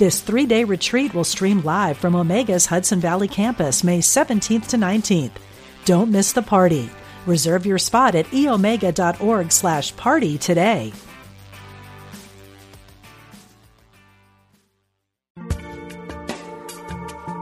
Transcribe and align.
This 0.00 0.22
three 0.22 0.46
day 0.46 0.64
retreat 0.64 1.12
will 1.12 1.24
stream 1.24 1.60
live 1.60 1.98
from 1.98 2.14
Omega's 2.14 2.64
Hudson 2.64 3.00
Valley 3.00 3.28
campus 3.28 3.84
May 3.84 3.98
17th 3.98 4.68
to 4.68 4.78
19th. 4.78 5.32
Don't 5.84 6.10
miss 6.10 6.32
the 6.32 6.40
party. 6.40 6.88
Reserve 7.26 7.66
your 7.66 7.76
spot 7.76 8.14
at 8.14 8.24
eomega.org 8.28 9.52
slash 9.52 9.94
party 9.96 10.38
today. 10.38 10.94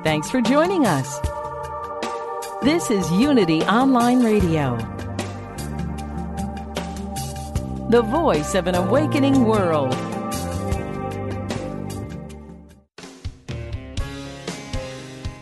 Thanks 0.03 0.29
for 0.29 0.41
joining 0.41 0.85
us. 0.85 1.21
This 2.65 2.91
is 2.91 3.09
Unity 3.13 3.63
Online 3.63 4.25
Radio, 4.25 4.77
the 7.89 8.03
voice 8.03 8.57
of 8.57 8.67
an 8.67 8.75
awakening 8.75 9.45
world. 9.45 10.08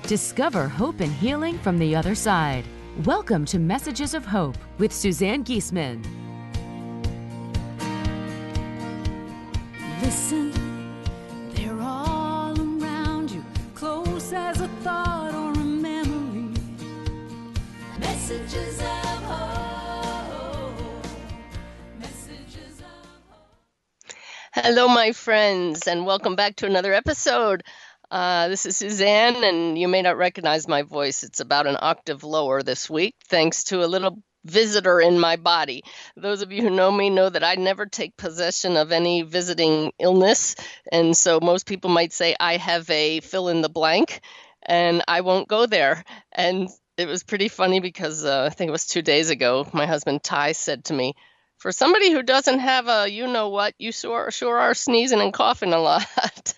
Discover 0.06 0.68
hope 0.68 1.00
and 1.00 1.12
healing 1.12 1.58
from 1.58 1.80
the 1.80 1.96
other 1.96 2.14
side. 2.14 2.64
Welcome 3.04 3.44
to 3.46 3.58
Messages 3.58 4.14
of 4.14 4.24
Hope 4.24 4.56
with 4.78 4.92
Suzanne 4.92 5.42
Giesemann. 5.42 6.00
Listen, 10.00 10.52
they're 11.54 11.80
all 11.80 12.56
around 12.56 13.32
you, 13.32 13.44
close 13.74 14.32
as 14.32 14.60
a 14.60 14.68
thought 14.84 15.34
or 15.34 15.50
a 15.60 15.64
memory. 15.64 16.54
Messages 17.98 18.78
of. 18.78 18.86
Messages 21.98 22.78
of 22.78 22.86
hope. 23.28 24.14
Hello, 24.52 24.86
my 24.86 25.10
friends, 25.10 25.88
and 25.88 26.06
welcome 26.06 26.36
back 26.36 26.54
to 26.56 26.66
another 26.66 26.94
episode. 26.94 27.64
Uh, 28.10 28.48
this 28.48 28.66
is 28.66 28.76
Suzanne, 28.76 29.42
and 29.42 29.78
you 29.78 29.88
may 29.88 30.02
not 30.02 30.16
recognize 30.16 30.68
my 30.68 30.82
voice. 30.82 31.24
It's 31.24 31.40
about 31.40 31.66
an 31.66 31.76
octave 31.80 32.22
lower 32.24 32.62
this 32.62 32.88
week, 32.88 33.16
thanks 33.28 33.64
to 33.64 33.84
a 33.84 33.86
little 33.86 34.22
visitor 34.44 35.00
in 35.00 35.18
my 35.18 35.36
body. 35.36 35.82
Those 36.16 36.40
of 36.42 36.52
you 36.52 36.62
who 36.62 36.70
know 36.70 36.90
me 36.90 37.10
know 37.10 37.28
that 37.28 37.42
I 37.42 37.56
never 37.56 37.84
take 37.86 38.16
possession 38.16 38.76
of 38.76 38.92
any 38.92 39.22
visiting 39.22 39.92
illness, 39.98 40.54
and 40.92 41.16
so 41.16 41.40
most 41.40 41.66
people 41.66 41.90
might 41.90 42.12
say 42.12 42.36
I 42.38 42.56
have 42.58 42.88
a 42.90 43.20
fill 43.20 43.48
in 43.48 43.60
the 43.60 43.68
blank, 43.68 44.20
and 44.62 45.02
I 45.08 45.22
won't 45.22 45.48
go 45.48 45.66
there. 45.66 46.04
And 46.30 46.68
it 46.96 47.08
was 47.08 47.24
pretty 47.24 47.48
funny 47.48 47.80
because 47.80 48.24
uh, 48.24 48.44
I 48.44 48.50
think 48.50 48.68
it 48.68 48.72
was 48.72 48.86
two 48.86 49.02
days 49.02 49.30
ago, 49.30 49.68
my 49.72 49.86
husband 49.86 50.22
Ty 50.22 50.52
said 50.52 50.84
to 50.86 50.94
me, 50.94 51.14
for 51.58 51.72
somebody 51.72 52.12
who 52.12 52.22
doesn't 52.22 52.58
have 52.58 52.88
a 52.88 53.08
you 53.08 53.26
know 53.26 53.48
what, 53.48 53.74
you 53.78 53.92
sure, 53.92 54.30
sure 54.30 54.58
are 54.58 54.74
sneezing 54.74 55.20
and 55.20 55.32
coughing 55.32 55.72
a 55.72 55.78
lot. 55.80 56.54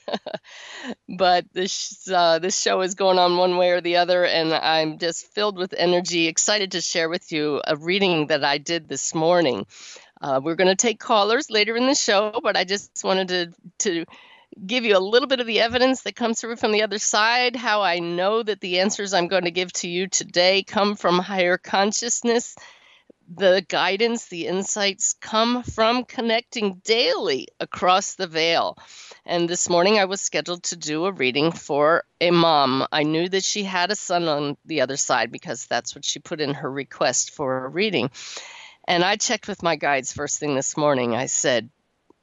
but 1.09 1.47
this 1.53 2.09
uh, 2.09 2.39
this 2.39 2.61
show 2.61 2.81
is 2.81 2.95
going 2.95 3.19
on 3.19 3.37
one 3.37 3.57
way 3.57 3.71
or 3.71 3.81
the 3.81 3.97
other, 3.97 4.25
and 4.25 4.53
I'm 4.53 4.99
just 4.99 5.33
filled 5.33 5.57
with 5.57 5.75
energy, 5.77 6.27
excited 6.27 6.73
to 6.73 6.81
share 6.81 7.09
with 7.09 7.31
you 7.33 7.61
a 7.67 7.77
reading 7.77 8.29
that 8.29 8.45
I 8.45 8.59
did 8.59 8.89
this 8.89 9.15
morning. 9.15 9.67
Uh, 10.21 10.41
we're 10.43 10.57
going 10.57 10.69
to 10.69 10.75
take 10.75 10.99
callers 10.99 11.49
later 11.51 11.77
in 11.77 11.87
the 11.87 11.95
show, 11.95 12.41
but 12.43 12.57
I 12.57 12.65
just 12.65 13.05
wanted 13.05 13.29
to 13.29 13.53
to 13.91 14.05
give 14.67 14.85
you 14.85 14.97
a 14.97 14.99
little 14.99 15.29
bit 15.29 15.41
of 15.41 15.47
the 15.47 15.61
evidence 15.61 16.03
that 16.03 16.17
comes 16.17 16.41
through 16.41 16.57
from 16.57 16.73
the 16.73 16.83
other 16.83 16.99
side, 16.99 17.55
how 17.55 17.83
I 17.83 18.01
know 18.01 18.43
that 18.43 18.61
the 18.61 18.81
answers 18.81 19.15
I'm 19.15 19.29
going 19.29 19.45
to 19.45 19.53
give 19.53 19.73
to 19.75 19.89
you 19.89 20.09
today 20.09 20.65
come 20.65 20.97
from 20.97 21.19
higher 21.19 21.59
consciousness 21.59 22.57
the 23.35 23.65
guidance, 23.69 24.27
the 24.27 24.47
insights 24.47 25.15
come 25.21 25.63
from 25.63 26.05
connecting 26.05 26.81
daily 26.85 27.49
across 27.61 28.15
the 28.15 28.27
veil. 28.27 28.79
And 29.27 29.49
this 29.49 29.69
morning 29.69 29.99
I 29.99 30.07
was 30.07 30.21
scheduled 30.21 30.63
to 30.65 30.77
do 30.77 31.05
a 31.05 31.13
reading 31.13 31.53
for 31.53 32.05
a 32.21 32.31
mom. 32.31 32.87
I 32.91 33.03
knew 33.03 33.29
that 33.29 33.45
she 33.45 33.65
had 33.65 33.91
a 33.91 33.97
son 33.97 34.29
on 34.29 34.57
the 34.65 34.81
other 34.81 34.97
side 34.97 35.31
because 35.31 35.67
that's 35.67 35.95
what 35.95 36.05
she 36.05 36.21
put 36.21 36.41
in 36.41 36.55
her 36.55 36.71
request 36.71 37.33
for 37.33 37.65
a 37.65 37.69
reading. 37.69 38.11
And 38.87 39.05
I 39.05 39.17
checked 39.17 39.49
with 39.49 39.63
my 39.63 39.77
guides 39.77 40.13
first 40.13 40.41
thing 40.41 40.55
this 40.55 40.77
morning. 40.77 41.15
I 41.15 41.27
said, 41.27 41.69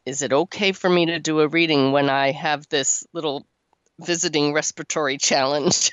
Is 0.06 0.24
it 0.24 0.34
okay 0.34 0.72
for 0.72 0.90
me 0.90 1.08
to 1.08 1.20
do 1.20 1.40
a 1.40 1.48
reading 1.48 1.92
when 1.92 2.10
I 2.10 2.32
have 2.32 2.68
this 2.68 3.06
little 3.14 3.46
visiting 4.00 4.54
respiratory 4.54 5.18
challenge. 5.18 5.92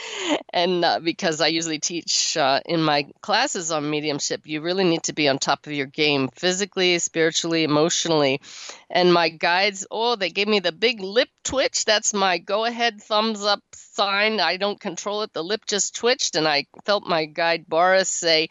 and 0.52 0.84
uh, 0.84 1.00
because 1.00 1.40
I 1.40 1.48
usually 1.48 1.78
teach 1.78 2.36
uh, 2.36 2.60
in 2.64 2.82
my 2.82 3.06
classes 3.20 3.70
on 3.70 3.90
mediumship, 3.90 4.42
you 4.44 4.60
really 4.60 4.84
need 4.84 5.04
to 5.04 5.12
be 5.12 5.28
on 5.28 5.38
top 5.38 5.66
of 5.66 5.72
your 5.72 5.86
game 5.86 6.28
physically, 6.34 6.98
spiritually, 6.98 7.64
emotionally. 7.64 8.40
And 8.90 9.12
my 9.12 9.28
guides, 9.28 9.86
oh, 9.90 10.16
they 10.16 10.30
gave 10.30 10.48
me 10.48 10.60
the 10.60 10.72
big 10.72 11.00
lip 11.00 11.28
twitch. 11.44 11.84
That's 11.84 12.14
my 12.14 12.38
go 12.38 12.64
ahead 12.64 13.02
thumbs 13.02 13.42
up 13.42 13.62
sign. 13.74 14.40
I 14.40 14.56
don't 14.56 14.80
control 14.80 15.22
it. 15.22 15.32
The 15.32 15.44
lip 15.44 15.62
just 15.66 15.96
twitched, 15.96 16.36
and 16.36 16.48
I 16.48 16.66
felt 16.84 17.04
my 17.04 17.26
guide 17.26 17.66
Boris 17.68 18.08
say, 18.08 18.48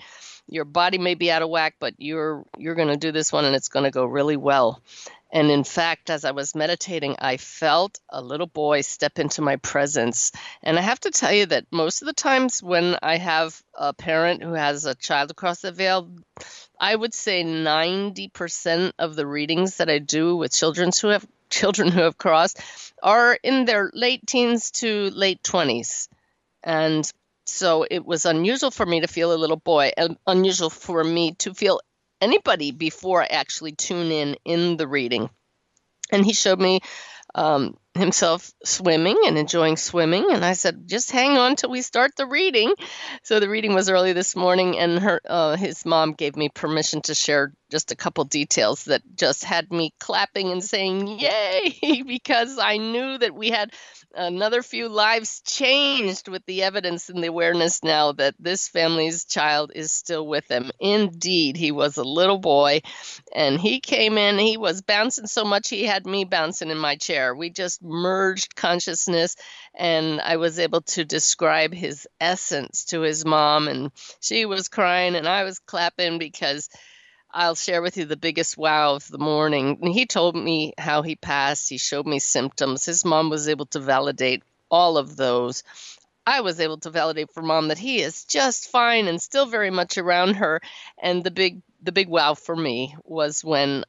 your 0.47 0.65
body 0.65 0.97
may 0.97 1.15
be 1.15 1.31
out 1.31 1.41
of 1.41 1.49
whack, 1.49 1.75
but 1.79 1.95
you're 1.97 2.45
you're 2.57 2.75
going 2.75 2.89
to 2.89 2.97
do 2.97 3.11
this 3.11 3.31
one 3.31 3.45
and 3.45 3.55
it's 3.55 3.69
going 3.69 3.85
to 3.85 3.91
go 3.91 4.05
really 4.05 4.37
well. 4.37 4.81
And 5.31 5.49
in 5.49 5.63
fact, 5.63 6.09
as 6.09 6.25
I 6.25 6.31
was 6.31 6.55
meditating, 6.55 7.15
I 7.19 7.37
felt 7.37 7.99
a 8.09 8.21
little 8.21 8.47
boy 8.47 8.81
step 8.81 9.17
into 9.17 9.41
my 9.41 9.55
presence. 9.55 10.31
And 10.61 10.77
I 10.77 10.81
have 10.81 10.99
to 11.01 11.11
tell 11.11 11.31
you 11.31 11.45
that 11.45 11.67
most 11.71 12.01
of 12.01 12.07
the 12.07 12.13
times 12.13 12.61
when 12.61 12.97
I 13.01 13.17
have 13.17 13.61
a 13.73 13.93
parent 13.93 14.43
who 14.43 14.53
has 14.53 14.85
a 14.85 14.95
child 14.95 15.31
across 15.31 15.61
the 15.61 15.71
veil, 15.71 16.09
I 16.79 16.93
would 16.93 17.13
say 17.13 17.43
90% 17.43 18.91
of 18.99 19.15
the 19.15 19.25
readings 19.25 19.77
that 19.77 19.89
I 19.89 19.99
do 19.99 20.35
with 20.35 20.53
children 20.53 20.91
who 21.01 21.07
have 21.09 21.25
children 21.49 21.91
who 21.91 22.01
have 22.01 22.17
crossed 22.17 22.59
are 23.03 23.37
in 23.43 23.65
their 23.65 23.91
late 23.93 24.25
teens 24.27 24.71
to 24.71 25.09
late 25.11 25.43
20s. 25.43 26.07
And 26.63 27.09
so 27.45 27.85
it 27.89 28.05
was 28.05 28.25
unusual 28.25 28.71
for 28.71 28.85
me 28.85 29.01
to 29.01 29.07
feel 29.07 29.33
a 29.33 29.35
little 29.35 29.57
boy, 29.57 29.91
and 29.97 30.17
unusual 30.27 30.69
for 30.69 31.03
me 31.03 31.33
to 31.39 31.53
feel 31.53 31.81
anybody 32.21 32.71
before 32.71 33.23
I 33.23 33.27
actually 33.27 33.73
tune 33.73 34.11
in 34.11 34.37
in 34.45 34.77
the 34.77 34.87
reading. 34.87 35.29
And 36.11 36.25
he 36.25 36.33
showed 36.33 36.59
me 36.59 36.81
um, 37.35 37.77
himself 37.93 38.51
swimming 38.63 39.17
and 39.25 39.37
enjoying 39.37 39.77
swimming. 39.77 40.27
And 40.31 40.43
I 40.43 40.53
said, 40.53 40.87
just 40.87 41.11
hang 41.11 41.37
on 41.37 41.55
till 41.55 41.69
we 41.69 41.81
start 41.81 42.11
the 42.15 42.25
reading. 42.25 42.73
So 43.23 43.39
the 43.39 43.49
reading 43.49 43.73
was 43.73 43.89
early 43.89 44.13
this 44.13 44.35
morning, 44.35 44.77
and 44.77 44.99
her 44.99 45.21
uh, 45.25 45.55
his 45.55 45.85
mom 45.85 46.13
gave 46.13 46.35
me 46.35 46.49
permission 46.49 47.01
to 47.03 47.15
share 47.15 47.53
just 47.69 47.91
a 47.91 47.95
couple 47.95 48.23
details 48.25 48.85
that 48.85 49.01
just 49.15 49.43
had 49.43 49.71
me 49.71 49.93
clapping 49.99 50.51
and 50.51 50.63
saying 50.63 51.07
yay 51.07 52.03
because 52.05 52.59
I 52.59 52.77
knew 52.77 53.17
that 53.17 53.33
we 53.33 53.49
had 53.49 53.71
another 54.15 54.61
few 54.61 54.89
lives 54.89 55.41
changed 55.45 56.27
with 56.27 56.45
the 56.45 56.63
evidence 56.63 57.09
and 57.09 57.23
the 57.23 57.27
awareness 57.27 57.83
now 57.83 58.11
that 58.13 58.35
this 58.39 58.67
family's 58.67 59.25
child 59.25 59.71
is 59.73 59.91
still 59.91 60.25
with 60.27 60.47
them. 60.47 60.71
Indeed, 60.79 61.57
he 61.57 61.71
was 61.71 61.97
a 61.97 62.03
little 62.03 62.37
boy 62.37 62.81
and 63.33 63.59
he 63.59 63.79
came 63.79 64.17
in, 64.17 64.37
he 64.37 64.57
was 64.57 64.81
bouncing 64.81 65.27
so 65.27 65.43
much 65.43 65.69
he 65.69 65.85
had 65.85 66.05
me 66.05 66.23
bouncing 66.25 66.69
in 66.69 66.77
my 66.77 66.95
chair. 66.95 67.35
We 67.35 67.49
just 67.49 67.81
merged 67.81 68.55
consciousness 68.55 69.35
and 69.73 70.19
I 70.19 70.37
was 70.37 70.59
able 70.59 70.81
to 70.81 71.05
describe 71.05 71.73
his 71.73 72.07
essence 72.19 72.85
to 72.85 73.01
his 73.01 73.25
mom 73.25 73.67
and 73.67 73.91
she 74.19 74.45
was 74.45 74.67
crying 74.67 75.15
and 75.15 75.27
I 75.27 75.43
was 75.43 75.59
clapping 75.59 76.19
because 76.19 76.69
I'll 77.33 77.55
share 77.55 77.81
with 77.81 77.97
you 77.97 78.05
the 78.05 78.17
biggest 78.17 78.57
wow 78.57 78.95
of 78.95 79.07
the 79.07 79.17
morning. 79.17 79.79
He 79.93 80.05
told 80.05 80.35
me 80.35 80.73
how 80.77 81.01
he 81.01 81.15
passed. 81.15 81.69
He 81.69 81.77
showed 81.77 82.05
me 82.05 82.19
symptoms. 82.19 82.85
His 82.85 83.05
mom 83.05 83.29
was 83.29 83.47
able 83.47 83.67
to 83.67 83.79
validate 83.79 84.43
all 84.69 84.97
of 84.97 85.15
those. 85.15 85.63
I 86.25 86.41
was 86.41 86.59
able 86.59 86.77
to 86.79 86.89
validate 86.89 87.31
for 87.31 87.41
mom 87.41 87.69
that 87.69 87.77
he 87.77 88.01
is 88.01 88.25
just 88.25 88.69
fine 88.69 89.07
and 89.07 89.21
still 89.21 89.45
very 89.45 89.71
much 89.71 89.97
around 89.97 90.35
her. 90.35 90.61
And 91.01 91.23
the 91.23 91.31
big 91.31 91.61
the 91.81 91.91
big 91.91 92.09
wow 92.09 92.35
for 92.35 92.55
me 92.55 92.95
was 93.03 93.43
when 93.43 93.85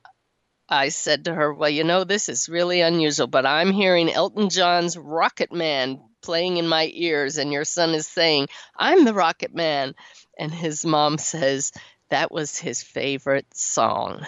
I 0.68 0.88
said 0.88 1.26
to 1.26 1.34
her, 1.34 1.52
Well, 1.52 1.68
you 1.68 1.84
know, 1.84 2.04
this 2.04 2.28
is 2.28 2.48
really 2.48 2.80
unusual, 2.80 3.26
but 3.26 3.44
I'm 3.44 3.72
hearing 3.72 4.10
Elton 4.10 4.48
John's 4.48 4.96
Rocket 4.96 5.52
Man 5.52 6.00
playing 6.22 6.56
in 6.56 6.66
my 6.68 6.90
ears, 6.94 7.36
and 7.36 7.52
your 7.52 7.64
son 7.64 7.90
is 7.90 8.06
saying, 8.06 8.48
I'm 8.76 9.04
the 9.04 9.12
Rocket 9.12 9.54
Man. 9.54 9.94
And 10.38 10.52
his 10.52 10.84
mom 10.84 11.18
says, 11.18 11.72
that 12.12 12.30
was 12.30 12.58
his 12.58 12.82
favorite 12.82 13.46
song. 13.54 14.26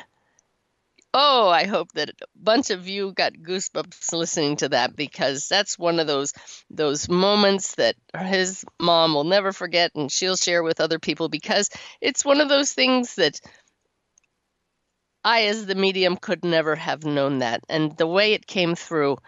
Oh, 1.12 1.48
I 1.50 1.66
hope 1.66 1.92
that 1.92 2.08
a 2.08 2.26
bunch 2.34 2.70
of 2.70 2.88
you 2.88 3.12
got 3.12 3.34
goosebumps 3.34 4.10
listening 4.14 4.56
to 4.56 4.70
that 4.70 4.96
because 4.96 5.48
that's 5.48 5.78
one 5.78 6.00
of 6.00 6.06
those 6.06 6.32
those 6.70 7.10
moments 7.10 7.74
that 7.74 7.94
his 8.18 8.64
mom 8.80 9.12
will 9.14 9.24
never 9.24 9.52
forget 9.52 9.92
and 9.94 10.10
she'll 10.10 10.36
share 10.36 10.62
with 10.62 10.80
other 10.80 10.98
people 10.98 11.28
because 11.28 11.68
it's 12.00 12.24
one 12.24 12.40
of 12.40 12.48
those 12.48 12.72
things 12.72 13.16
that 13.16 13.38
I 15.22 15.42
as 15.44 15.66
the 15.66 15.74
medium 15.74 16.16
could 16.16 16.42
never 16.42 16.74
have 16.74 17.04
known 17.04 17.40
that 17.40 17.60
and 17.68 17.94
the 17.98 18.06
way 18.06 18.32
it 18.32 18.46
came 18.46 18.74
through 18.74 19.18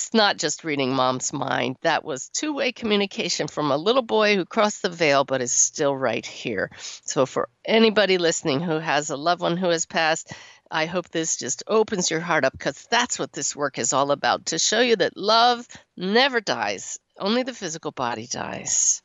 it's 0.00 0.14
not 0.14 0.38
just 0.38 0.64
reading 0.64 0.94
mom's 0.94 1.30
mind. 1.30 1.76
That 1.82 2.02
was 2.02 2.30
two 2.30 2.54
way 2.54 2.72
communication 2.72 3.48
from 3.48 3.70
a 3.70 3.76
little 3.76 4.00
boy 4.00 4.34
who 4.34 4.46
crossed 4.46 4.80
the 4.80 4.88
veil 4.88 5.24
but 5.24 5.42
is 5.42 5.52
still 5.52 5.94
right 5.94 6.24
here. 6.24 6.70
So, 6.78 7.26
for 7.26 7.50
anybody 7.66 8.16
listening 8.16 8.60
who 8.60 8.78
has 8.78 9.10
a 9.10 9.18
loved 9.18 9.42
one 9.42 9.58
who 9.58 9.68
has 9.68 9.84
passed, 9.84 10.32
I 10.70 10.86
hope 10.86 11.10
this 11.10 11.36
just 11.36 11.64
opens 11.66 12.10
your 12.10 12.20
heart 12.20 12.46
up 12.46 12.52
because 12.52 12.86
that's 12.90 13.18
what 13.18 13.34
this 13.34 13.54
work 13.54 13.78
is 13.78 13.92
all 13.92 14.10
about 14.10 14.46
to 14.46 14.58
show 14.58 14.80
you 14.80 14.96
that 14.96 15.18
love 15.18 15.68
never 15.98 16.40
dies, 16.40 16.98
only 17.18 17.42
the 17.42 17.52
physical 17.52 17.90
body 17.90 18.26
dies. 18.26 19.02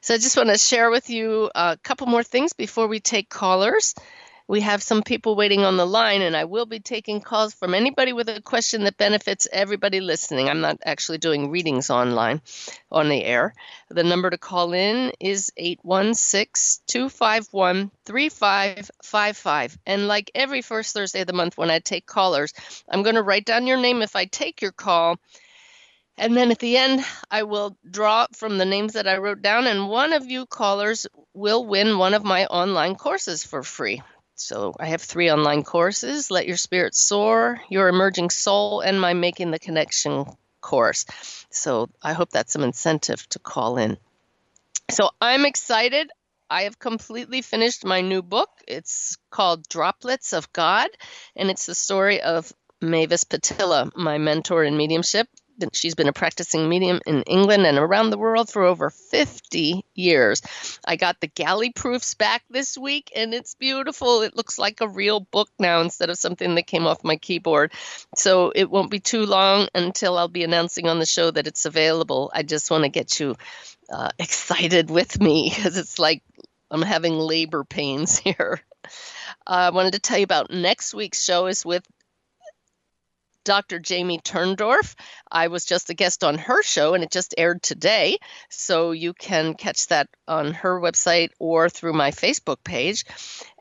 So, 0.00 0.14
I 0.14 0.16
just 0.16 0.38
want 0.38 0.48
to 0.48 0.56
share 0.56 0.90
with 0.90 1.10
you 1.10 1.50
a 1.54 1.76
couple 1.82 2.06
more 2.06 2.24
things 2.24 2.54
before 2.54 2.86
we 2.86 3.00
take 3.00 3.28
callers. 3.28 3.94
We 4.52 4.60
have 4.60 4.82
some 4.82 5.02
people 5.02 5.34
waiting 5.34 5.64
on 5.64 5.78
the 5.78 5.86
line, 5.86 6.20
and 6.20 6.36
I 6.36 6.44
will 6.44 6.66
be 6.66 6.78
taking 6.78 7.22
calls 7.22 7.54
from 7.54 7.74
anybody 7.74 8.12
with 8.12 8.28
a 8.28 8.42
question 8.42 8.84
that 8.84 8.98
benefits 8.98 9.48
everybody 9.50 10.02
listening. 10.02 10.50
I'm 10.50 10.60
not 10.60 10.76
actually 10.84 11.16
doing 11.16 11.50
readings 11.50 11.88
online 11.88 12.42
on 12.90 13.08
the 13.08 13.24
air. 13.24 13.54
The 13.88 14.04
number 14.04 14.28
to 14.28 14.36
call 14.36 14.74
in 14.74 15.12
is 15.18 15.50
816 15.56 16.82
251 16.86 17.90
3555. 18.04 19.78
And 19.86 20.06
like 20.06 20.30
every 20.34 20.60
first 20.60 20.92
Thursday 20.92 21.22
of 21.22 21.28
the 21.28 21.32
month 21.32 21.56
when 21.56 21.70
I 21.70 21.78
take 21.78 22.04
callers, 22.04 22.52
I'm 22.86 23.02
going 23.02 23.14
to 23.14 23.22
write 23.22 23.46
down 23.46 23.66
your 23.66 23.80
name 23.80 24.02
if 24.02 24.14
I 24.14 24.26
take 24.26 24.60
your 24.60 24.72
call. 24.72 25.16
And 26.18 26.36
then 26.36 26.50
at 26.50 26.58
the 26.58 26.76
end, 26.76 27.02
I 27.30 27.44
will 27.44 27.78
draw 27.90 28.26
from 28.36 28.58
the 28.58 28.66
names 28.66 28.92
that 28.92 29.08
I 29.08 29.16
wrote 29.16 29.40
down, 29.40 29.66
and 29.66 29.88
one 29.88 30.12
of 30.12 30.26
you 30.26 30.44
callers 30.44 31.06
will 31.32 31.64
win 31.64 31.96
one 31.96 32.12
of 32.12 32.22
my 32.22 32.44
online 32.44 32.96
courses 32.96 33.44
for 33.44 33.62
free. 33.62 34.02
So 34.34 34.74
I 34.78 34.86
have 34.86 35.02
three 35.02 35.30
online 35.30 35.62
courses 35.62 36.30
Let 36.30 36.46
Your 36.46 36.56
Spirit 36.56 36.94
Soar, 36.94 37.60
Your 37.68 37.88
Emerging 37.88 38.30
Soul, 38.30 38.80
and 38.80 39.00
my 39.00 39.14
Making 39.14 39.50
the 39.50 39.58
Connection 39.58 40.26
course. 40.60 41.04
So 41.50 41.90
I 42.02 42.12
hope 42.12 42.30
that's 42.30 42.52
some 42.52 42.62
incentive 42.62 43.28
to 43.30 43.38
call 43.38 43.78
in. 43.78 43.98
So 44.90 45.10
I'm 45.20 45.44
excited. 45.44 46.10
I 46.50 46.62
have 46.62 46.78
completely 46.78 47.42
finished 47.42 47.84
my 47.84 48.00
new 48.00 48.22
book. 48.22 48.50
It's 48.66 49.16
called 49.30 49.68
Droplets 49.68 50.32
of 50.32 50.52
God, 50.52 50.90
and 51.36 51.50
it's 51.50 51.66
the 51.66 51.74
story 51.74 52.20
of 52.20 52.52
Mavis 52.80 53.24
Pittilla, 53.24 53.90
my 53.96 54.18
mentor 54.18 54.64
in 54.64 54.76
mediumship 54.76 55.28
she's 55.72 55.94
been 55.94 56.08
a 56.08 56.12
practicing 56.12 56.68
medium 56.68 57.00
in 57.06 57.22
England 57.22 57.66
and 57.66 57.78
around 57.78 58.10
the 58.10 58.18
world 58.18 58.50
for 58.50 58.62
over 58.62 58.90
50 58.90 59.84
years. 59.94 60.42
I 60.84 60.96
got 60.96 61.20
the 61.20 61.26
galley 61.26 61.70
proofs 61.70 62.14
back 62.14 62.42
this 62.50 62.76
week 62.76 63.12
and 63.14 63.34
it's 63.34 63.54
beautiful. 63.54 64.22
It 64.22 64.36
looks 64.36 64.58
like 64.58 64.80
a 64.80 64.88
real 64.88 65.20
book 65.20 65.48
now 65.58 65.80
instead 65.80 66.10
of 66.10 66.18
something 66.18 66.54
that 66.54 66.66
came 66.66 66.86
off 66.86 67.04
my 67.04 67.16
keyboard. 67.16 67.72
So 68.16 68.52
it 68.54 68.70
won't 68.70 68.90
be 68.90 69.00
too 69.00 69.26
long 69.26 69.68
until 69.74 70.18
I'll 70.18 70.28
be 70.28 70.44
announcing 70.44 70.88
on 70.88 70.98
the 70.98 71.06
show 71.06 71.30
that 71.30 71.46
it's 71.46 71.66
available. 71.66 72.30
I 72.34 72.42
just 72.42 72.70
want 72.70 72.84
to 72.84 72.90
get 72.90 73.20
you 73.20 73.36
uh, 73.92 74.10
excited 74.18 74.90
with 74.90 75.20
me 75.20 75.52
because 75.54 75.76
it's 75.76 75.98
like 75.98 76.22
I'm 76.70 76.82
having 76.82 77.14
labor 77.14 77.64
pains 77.64 78.18
here. 78.18 78.60
Uh, 79.46 79.68
I 79.68 79.70
wanted 79.70 79.92
to 79.92 79.98
tell 79.98 80.18
you 80.18 80.24
about 80.24 80.50
next 80.50 80.94
week's 80.94 81.22
show 81.22 81.46
is 81.46 81.64
with 81.64 81.84
Dr. 83.44 83.78
Jamie 83.78 84.20
Turndorf. 84.20 84.94
I 85.30 85.48
was 85.48 85.64
just 85.64 85.90
a 85.90 85.94
guest 85.94 86.24
on 86.24 86.38
her 86.38 86.62
show 86.62 86.94
and 86.94 87.04
it 87.04 87.10
just 87.10 87.34
aired 87.36 87.62
today. 87.62 88.18
So 88.50 88.92
you 88.92 89.12
can 89.12 89.54
catch 89.54 89.88
that 89.88 90.08
on 90.26 90.54
her 90.54 90.80
website 90.80 91.30
or 91.38 91.68
through 91.68 91.92
my 91.94 92.10
Facebook 92.10 92.62
page. 92.64 93.04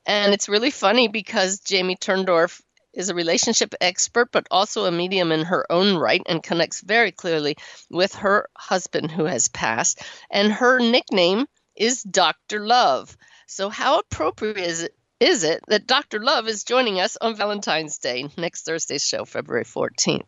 And 0.06 0.34
it's 0.34 0.50
really 0.50 0.72
funny 0.72 1.08
because 1.08 1.60
Jamie 1.60 1.96
Turndorf 1.96 2.62
is 2.94 3.10
a 3.10 3.16
relationship 3.16 3.74
expert, 3.80 4.30
but 4.32 4.48
also 4.52 4.86
a 4.86 4.92
medium 4.92 5.32
in 5.32 5.46
her 5.46 5.66
own 5.72 5.96
right 5.98 6.22
and 6.26 6.44
connects 6.44 6.82
very 6.82 7.12
clearly 7.12 7.56
with 7.90 8.16
her 8.16 8.50
husband 8.58 9.12
who 9.12 9.26
has 9.26 9.48
passed. 9.48 10.02
And 10.30 10.52
her 10.52 10.80
nickname 10.80 11.46
is 11.76 12.04
Dr. 12.04 12.66
Love. 12.66 13.16
So, 13.48 13.70
how 13.70 14.00
appropriate 14.00 14.58
is 14.58 14.84
it 14.84 14.96
is 15.22 15.44
it 15.44 15.62
that 15.68 15.86
Dr. 15.86 16.20
Love 16.20 16.48
is 16.48 16.64
joining 16.64 17.00
us 17.00 17.16
on 17.22 17.36
Valentine's 17.36 18.00
Day, 18.00 18.28
next 18.38 18.66
Thursday's 18.66 19.06
show, 19.06 19.24
February 19.24 19.66
14th. 19.66 20.26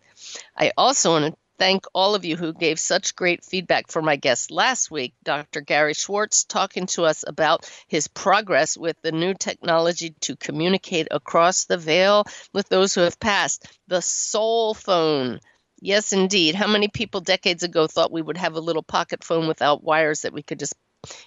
I 0.56 0.72
also 0.78 1.10
want 1.10 1.34
to 1.34 1.40
thank 1.58 1.86
all 1.96 2.14
of 2.14 2.26
you 2.26 2.38
who 2.38 2.54
gave 2.54 2.80
such 2.80 3.16
great 3.16 3.44
feedback 3.44 3.88
for 3.88 4.04
my 4.04 4.18
guest 4.18 4.52
last 4.52 4.92
week, 4.92 5.16
Dr. 5.24 5.62
Gary 5.62 5.96
Schwartz, 5.96 6.44
talking 6.44 6.86
to 6.88 7.06
us 7.06 7.24
about 7.26 7.68
his 7.88 8.08
progress 8.08 8.78
with 8.78 8.96
the 9.02 9.12
new 9.12 9.34
technology 9.34 10.12
to 10.22 10.36
communicate 10.36 11.08
across 11.10 11.66
the 11.66 11.78
veil 11.78 12.26
with 12.54 12.70
those 12.70 12.94
who 12.94 13.02
have 13.02 13.20
passed, 13.20 13.66
the 13.88 14.02
soul 14.02 14.76
phone. 14.76 15.40
Yes, 15.82 16.14
indeed. 16.14 16.54
How 16.54 16.68
many 16.68 16.88
people 16.88 17.20
decades 17.20 17.64
ago 17.64 17.88
thought 17.88 18.12
we 18.12 18.22
would 18.22 18.38
have 18.38 18.54
a 18.54 18.62
little 18.62 18.84
pocket 18.84 19.24
phone 19.24 19.48
without 19.48 19.84
wires 19.84 20.22
that 20.22 20.34
we 20.34 20.44
could 20.44 20.60
just 20.60 20.76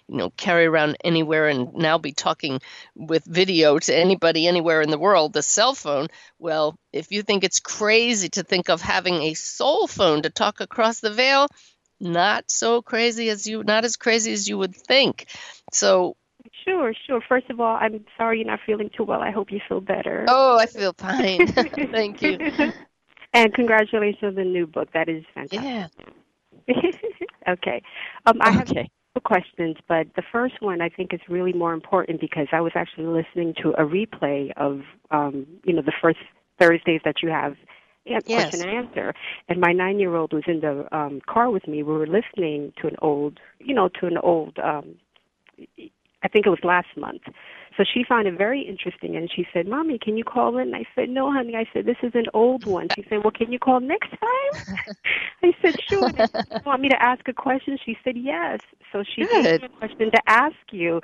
you 0.08 0.16
know 0.16 0.30
carry 0.30 0.66
around 0.66 0.96
anywhere 1.04 1.48
and 1.48 1.74
now 1.74 1.98
be 1.98 2.12
talking 2.12 2.60
with 2.94 3.24
video 3.24 3.78
to 3.78 3.96
anybody 3.96 4.46
anywhere 4.46 4.80
in 4.80 4.90
the 4.90 4.98
world 4.98 5.32
the 5.32 5.42
cell 5.42 5.74
phone 5.74 6.08
well 6.38 6.78
if 6.92 7.12
you 7.12 7.22
think 7.22 7.44
it's 7.44 7.60
crazy 7.60 8.28
to 8.28 8.42
think 8.42 8.68
of 8.68 8.80
having 8.80 9.22
a 9.22 9.34
soul 9.34 9.86
phone 9.86 10.22
to 10.22 10.30
talk 10.30 10.60
across 10.60 11.00
the 11.00 11.10
veil 11.10 11.46
not 12.00 12.50
so 12.50 12.82
crazy 12.82 13.30
as 13.30 13.46
you 13.46 13.62
not 13.64 13.84
as 13.84 13.96
crazy 13.96 14.32
as 14.32 14.48
you 14.48 14.58
would 14.58 14.74
think 14.74 15.26
so 15.72 16.16
Sure, 16.64 16.92
sure. 17.06 17.20
First 17.28 17.50
of 17.50 17.60
all, 17.60 17.76
I'm 17.80 18.04
sorry 18.16 18.38
you're 18.38 18.46
not 18.46 18.60
feeling 18.64 18.90
too 18.96 19.02
well. 19.02 19.20
I 19.20 19.32
hope 19.32 19.50
you 19.50 19.60
feel 19.68 19.80
better. 19.80 20.26
Oh, 20.28 20.58
I 20.58 20.66
feel 20.66 20.92
fine. 20.92 21.46
Thank 21.90 22.22
you. 22.22 22.38
And 23.36 23.52
congratulations 23.52 24.22
on 24.22 24.34
the 24.34 24.44
new 24.44 24.66
book. 24.66 24.88
That 24.94 25.10
is 25.10 25.22
fantastic. 25.34 25.92
Yeah. 26.66 26.74
okay. 27.48 27.82
Um, 28.24 28.38
I 28.40 28.50
have 28.50 28.70
Okay. 28.70 28.88
Questions, 29.20 29.76
but 29.88 30.06
the 30.16 30.22
first 30.32 30.54
one 30.60 30.80
I 30.80 30.88
think 30.88 31.12
is 31.12 31.20
really 31.28 31.52
more 31.52 31.72
important 31.72 32.20
because 32.20 32.48
I 32.52 32.60
was 32.60 32.72
actually 32.74 33.06
listening 33.06 33.54
to 33.62 33.70
a 33.70 33.84
replay 33.84 34.52
of, 34.56 34.80
um, 35.10 35.46
you 35.64 35.72
know, 35.72 35.82
the 35.82 35.92
first 36.00 36.18
Thursdays 36.58 37.00
that 37.04 37.22
you 37.22 37.28
have 37.30 37.56
Yes. 38.06 38.24
question 38.26 38.62
and 38.62 38.86
answer. 38.86 39.14
And 39.48 39.60
my 39.60 39.72
nine-year-old 39.72 40.32
was 40.32 40.44
in 40.46 40.60
the 40.60 40.86
um, 40.96 41.20
car 41.26 41.50
with 41.50 41.66
me. 41.66 41.82
We 41.82 41.92
were 41.92 42.06
listening 42.06 42.72
to 42.80 42.86
an 42.86 42.96
old, 43.02 43.40
you 43.58 43.74
know, 43.74 43.88
to 44.00 44.06
an 44.06 44.18
old. 44.18 44.58
Um, 44.62 44.94
I 46.22 46.28
think 46.28 46.46
it 46.46 46.50
was 46.50 46.60
last 46.62 46.88
month. 46.96 47.22
So 47.76 47.84
she 47.84 48.04
found 48.08 48.26
it 48.26 48.38
very 48.38 48.62
interesting, 48.62 49.16
and 49.16 49.30
she 49.30 49.46
said, 49.52 49.66
"Mommy, 49.66 49.98
can 49.98 50.16
you 50.16 50.24
call 50.24 50.56
in?" 50.58 50.74
I 50.74 50.84
said, 50.94 51.10
"No, 51.10 51.30
honey." 51.30 51.54
I 51.56 51.66
said, 51.72 51.84
"This 51.84 51.98
is 52.02 52.12
an 52.14 52.26
old 52.32 52.64
one." 52.64 52.88
She 52.94 53.04
said, 53.08 53.22
"Well, 53.22 53.30
can 53.30 53.52
you 53.52 53.58
call 53.58 53.80
next 53.80 54.10
time?" 54.10 54.76
I 55.42 55.52
said, 55.60 55.74
"Sure." 55.88 56.06
And 56.06 56.16
said, 56.16 56.28
"You 56.50 56.60
want 56.64 56.82
me 56.82 56.88
to 56.88 57.02
ask 57.02 57.28
a 57.28 57.32
question?" 57.32 57.78
She 57.84 57.96
said, 58.02 58.16
"Yes." 58.16 58.60
So 58.92 59.02
she 59.02 59.26
gave 59.26 59.60
me 59.60 59.66
a 59.66 59.78
question 59.78 60.10
to 60.10 60.20
ask 60.26 60.56
you. 60.72 61.00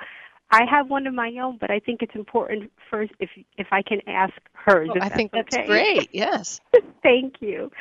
I 0.51 0.65
have 0.69 0.87
one 0.87 1.07
of 1.07 1.15
my 1.15 1.31
own, 1.41 1.57
but 1.59 1.71
I 1.71 1.79
think 1.79 2.01
it's 2.03 2.15
important 2.15 2.71
first 2.89 3.11
if 3.19 3.29
if 3.57 3.67
I 3.71 3.81
can 3.81 4.01
ask 4.07 4.33
hers. 4.53 4.89
Oh, 4.91 4.99
I 4.99 5.09
think 5.09 5.31
that's 5.31 5.49
that's 5.51 5.63
okay. 5.63 5.67
great. 5.67 6.09
Yes. 6.13 6.59
Thank 7.01 7.35
you. 7.41 7.71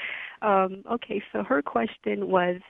Um, 0.42 0.82
okay, 0.90 1.22
so 1.32 1.42
her 1.42 1.62
question 1.62 2.28
was 2.28 2.61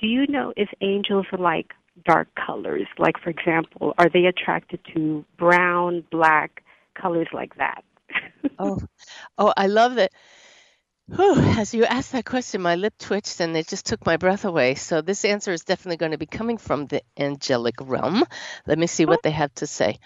Do 0.00 0.06
you 0.06 0.26
know 0.26 0.52
if 0.56 0.68
angels 0.80 1.26
are 1.32 1.38
like 1.38 1.72
dark 2.04 2.28
colors? 2.34 2.86
Like, 2.98 3.18
for 3.22 3.30
example, 3.30 3.94
are 3.98 4.08
they 4.08 4.26
attracted 4.26 4.80
to 4.94 5.24
brown, 5.38 6.04
black 6.10 6.62
colors 6.94 7.28
like 7.32 7.56
that? 7.56 7.84
Oh, 8.58 8.78
oh, 9.36 9.52
I 9.54 9.66
love 9.66 9.96
that. 9.96 10.12
Whew, 11.14 11.36
as 11.36 11.74
you 11.74 11.84
asked 11.84 12.12
that 12.12 12.24
question, 12.24 12.62
my 12.62 12.74
lip 12.76 12.94
twitched 12.98 13.40
and 13.40 13.56
it 13.56 13.68
just 13.68 13.84
took 13.86 14.06
my 14.06 14.16
breath 14.16 14.44
away. 14.44 14.76
So 14.76 15.02
this 15.02 15.24
answer 15.24 15.52
is 15.52 15.62
definitely 15.62 15.98
going 15.98 16.12
to 16.12 16.18
be 16.18 16.26
coming 16.26 16.56
from 16.56 16.86
the 16.86 17.02
angelic 17.18 17.74
realm. 17.80 18.24
Let 18.66 18.78
me 18.78 18.86
see 18.86 19.04
what 19.04 19.22
they 19.22 19.30
have 19.30 19.54
to 19.56 19.66
say. 19.66 19.98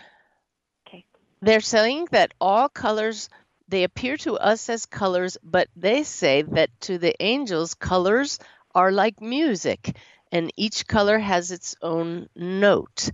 Okay. 0.86 1.04
They're 1.40 1.60
saying 1.60 2.08
that 2.10 2.34
all 2.40 2.68
colors 2.68 3.28
they 3.68 3.84
appear 3.84 4.16
to 4.18 4.34
us 4.34 4.68
as 4.68 4.84
colors, 4.84 5.38
but 5.44 5.68
they 5.76 6.02
say 6.02 6.42
that 6.42 6.70
to 6.82 6.98
the 6.98 7.14
angels 7.22 7.74
colors 7.74 8.38
are 8.74 8.90
like 8.90 9.20
music 9.20 9.96
and 10.32 10.52
each 10.56 10.86
color 10.86 11.18
has 11.18 11.50
its 11.50 11.76
own 11.82 12.28
note. 12.36 13.10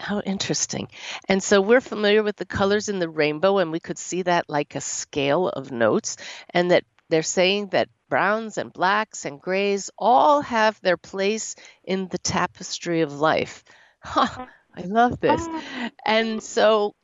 How 0.00 0.20
interesting. 0.20 0.88
And 1.28 1.42
so 1.42 1.60
we're 1.60 1.80
familiar 1.80 2.22
with 2.22 2.36
the 2.36 2.46
colors 2.46 2.88
in 2.88 3.00
the 3.00 3.08
rainbow, 3.08 3.58
and 3.58 3.72
we 3.72 3.80
could 3.80 3.98
see 3.98 4.22
that 4.22 4.48
like 4.48 4.74
a 4.74 4.80
scale 4.80 5.48
of 5.48 5.72
notes, 5.72 6.16
and 6.50 6.70
that 6.70 6.84
they're 7.08 7.22
saying 7.22 7.68
that 7.68 7.88
browns 8.08 8.58
and 8.58 8.72
blacks 8.72 9.24
and 9.24 9.40
grays 9.40 9.90
all 9.98 10.40
have 10.42 10.80
their 10.80 10.96
place 10.96 11.54
in 11.84 12.08
the 12.08 12.18
tapestry 12.18 13.02
of 13.02 13.12
life. 13.12 13.64
Huh, 14.00 14.46
I 14.76 14.82
love 14.82 15.18
this. 15.18 15.48
Ah. 15.50 15.90
And 16.06 16.40
so 16.40 16.94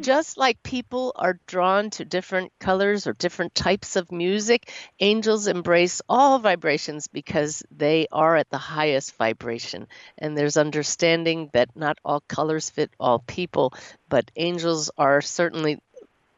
just 0.00 0.36
like 0.36 0.62
people 0.62 1.12
are 1.16 1.38
drawn 1.46 1.90
to 1.90 2.04
different 2.04 2.52
colors 2.58 3.06
or 3.06 3.12
different 3.12 3.54
types 3.54 3.96
of 3.96 4.12
music, 4.12 4.70
angels 5.00 5.46
embrace 5.46 6.02
all 6.08 6.38
vibrations 6.38 7.08
because 7.08 7.62
they 7.70 8.06
are 8.12 8.36
at 8.36 8.50
the 8.50 8.58
highest 8.58 9.16
vibration. 9.16 9.86
And 10.18 10.36
there's 10.36 10.56
understanding 10.56 11.50
that 11.52 11.76
not 11.76 11.98
all 12.04 12.20
colors 12.20 12.70
fit 12.70 12.90
all 12.98 13.18
people, 13.20 13.72
but 14.08 14.30
angels 14.36 14.90
are 14.98 15.20
certainly, 15.20 15.80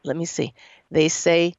let 0.03 0.17
me 0.17 0.25
see, 0.25 0.53
they 0.91 1.09
say 1.09 1.55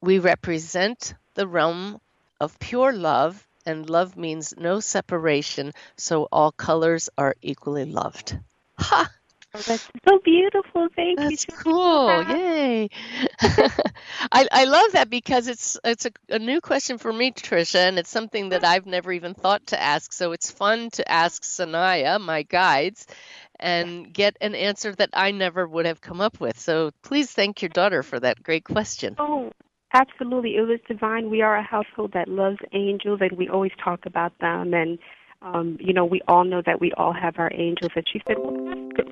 we 0.00 0.18
represent 0.18 1.14
the 1.34 1.46
realm 1.46 2.00
of 2.40 2.58
pure 2.58 2.92
love, 2.92 3.46
and 3.66 3.88
love 3.90 4.16
means 4.16 4.54
no 4.56 4.80
separation, 4.80 5.72
so 5.96 6.28
all 6.32 6.50
colors 6.52 7.10
are 7.18 7.34
equally 7.42 7.84
loved. 7.84 8.38
Ha! 8.78 9.10
Oh, 9.54 9.62
that's 9.66 9.82
so 10.06 10.18
beautiful. 10.24 10.88
Thank 10.94 11.18
That's 11.18 11.46
you. 11.46 11.54
cool. 11.56 12.22
Yay. 12.22 12.88
I, 13.40 14.46
I 14.52 14.64
love 14.64 14.92
that 14.92 15.08
because 15.08 15.48
it's 15.48 15.78
it's 15.84 16.06
a, 16.06 16.10
a 16.28 16.38
new 16.38 16.60
question 16.60 16.98
for 16.98 17.12
me, 17.12 17.32
Tricia, 17.32 17.88
and 17.88 17.98
it's 17.98 18.10
something 18.10 18.50
that 18.50 18.64
I've 18.64 18.86
never 18.86 19.10
even 19.10 19.32
thought 19.34 19.66
to 19.68 19.80
ask. 19.80 20.12
So 20.12 20.32
it's 20.32 20.50
fun 20.50 20.90
to 20.90 21.10
ask 21.10 21.42
Sanaya, 21.42 22.20
my 22.20 22.42
guides, 22.42 23.06
and 23.58 24.12
get 24.12 24.36
an 24.40 24.54
answer 24.54 24.94
that 24.96 25.10
I 25.14 25.30
never 25.30 25.66
would 25.66 25.86
have 25.86 26.00
come 26.00 26.20
up 26.20 26.40
with. 26.40 26.58
So 26.58 26.90
please 27.02 27.30
thank 27.32 27.62
your 27.62 27.70
daughter 27.70 28.02
for 28.02 28.20
that 28.20 28.42
great 28.42 28.64
question. 28.64 29.16
Oh, 29.18 29.50
absolutely. 29.94 30.56
It 30.56 30.62
was 30.62 30.78
divine. 30.86 31.30
We 31.30 31.40
are 31.40 31.56
a 31.56 31.62
household 31.62 32.12
that 32.12 32.28
loves 32.28 32.58
angels, 32.72 33.20
and 33.22 33.32
we 33.32 33.48
always 33.48 33.72
talk 33.82 34.04
about 34.04 34.38
them. 34.40 34.74
And 34.74 34.98
um, 35.40 35.76
you 35.80 35.92
know, 35.92 36.04
we 36.04 36.20
all 36.26 36.44
know 36.44 36.62
that 36.66 36.80
we 36.80 36.92
all 36.92 37.12
have 37.12 37.38
our 37.38 37.50
angels. 37.54 37.92
And 37.94 38.04
she 38.12 38.20
said, 38.26 38.38
well. 38.38 38.56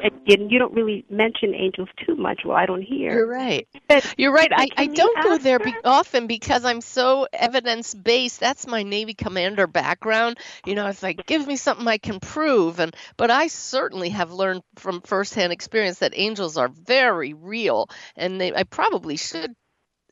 And, 0.02 0.50
you 0.50 0.58
don't 0.58 0.74
really 0.74 1.04
mention 1.08 1.54
angels 1.54 1.88
too 2.04 2.16
much. 2.16 2.42
Well, 2.44 2.56
I 2.56 2.66
don't 2.66 2.82
hear. 2.82 3.12
You're 3.12 3.28
right. 3.28 3.68
Said, 3.90 4.04
You're 4.18 4.32
right. 4.32 4.50
I, 4.52 4.68
I 4.76 4.86
don't 4.86 5.22
go 5.22 5.38
there 5.38 5.58
be- 5.58 5.74
often 5.84 6.26
because 6.26 6.64
I'm 6.64 6.80
so 6.80 7.26
evidence 7.32 7.94
based. 7.94 8.40
That's 8.40 8.66
my 8.66 8.82
Navy 8.82 9.14
commander 9.14 9.66
background. 9.66 10.38
You 10.64 10.74
know, 10.74 10.86
it's 10.86 11.02
like 11.02 11.26
give 11.26 11.46
me 11.46 11.56
something 11.56 11.86
I 11.86 11.98
can 11.98 12.20
prove. 12.20 12.80
And 12.80 12.94
but 13.16 13.30
I 13.30 13.46
certainly 13.46 14.10
have 14.10 14.32
learned 14.32 14.62
from 14.76 15.00
firsthand 15.02 15.52
experience 15.52 16.00
that 16.00 16.12
angels 16.14 16.56
are 16.56 16.68
very 16.68 17.32
real, 17.34 17.88
and 18.16 18.40
they, 18.40 18.52
I 18.52 18.64
probably 18.64 19.16
should 19.16 19.54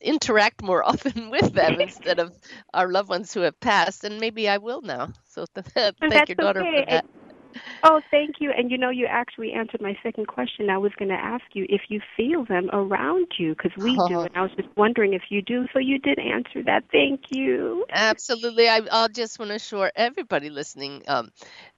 interact 0.05 0.63
more 0.63 0.83
often 0.89 1.31
with 1.31 1.53
them 1.53 1.75
instead 1.81 2.19
of 2.19 2.33
our 2.73 2.91
loved 2.91 3.09
ones 3.09 3.33
who 3.33 3.41
have 3.41 3.59
passed. 3.61 4.05
And 4.05 4.21
maybe 4.21 4.49
I 4.49 4.59
will 4.59 4.83
now. 4.83 5.13
So 5.29 5.47
thank 5.55 5.97
that's 6.01 6.29
your 6.29 6.37
daughter 6.37 6.61
okay. 6.61 6.85
for 6.85 6.91
that. 6.91 7.05
Oh, 7.85 8.01
thank 8.11 8.37
you. 8.41 8.51
And 8.57 8.71
you 8.71 8.79
know, 8.79 8.91
you 8.91 9.07
actually 9.07 9.53
answered 9.53 9.81
my 9.81 9.97
second 10.03 10.27
question. 10.27 10.71
I 10.71 10.79
was 10.79 10.93
going 10.99 11.11
to 11.11 11.15
ask 11.15 11.45
you 11.53 11.67
if 11.69 11.83
you 11.89 12.01
feel 12.17 12.45
them 12.45 12.69
around 12.73 13.29
you, 13.39 13.55
because 13.55 13.73
we 13.77 13.95
do. 14.09 14.21
Oh. 14.21 14.21
And 14.23 14.31
I 14.35 14.43
was 14.43 14.51
just 14.57 14.69
wondering 14.77 15.13
if 15.13 15.23
you 15.29 15.43
do. 15.43 15.67
So 15.73 15.79
you 15.79 15.99
did 15.99 16.19
answer 16.19 16.63
that. 16.65 16.85
Thank 16.91 17.21
you. 17.31 17.85
Absolutely. 17.91 18.69
I, 18.69 18.81
I'll 18.91 19.09
just 19.09 19.39
want 19.39 19.51
to 19.51 19.57
assure 19.57 19.93
everybody 19.95 20.51
listening 20.51 21.03
um, 21.07 21.31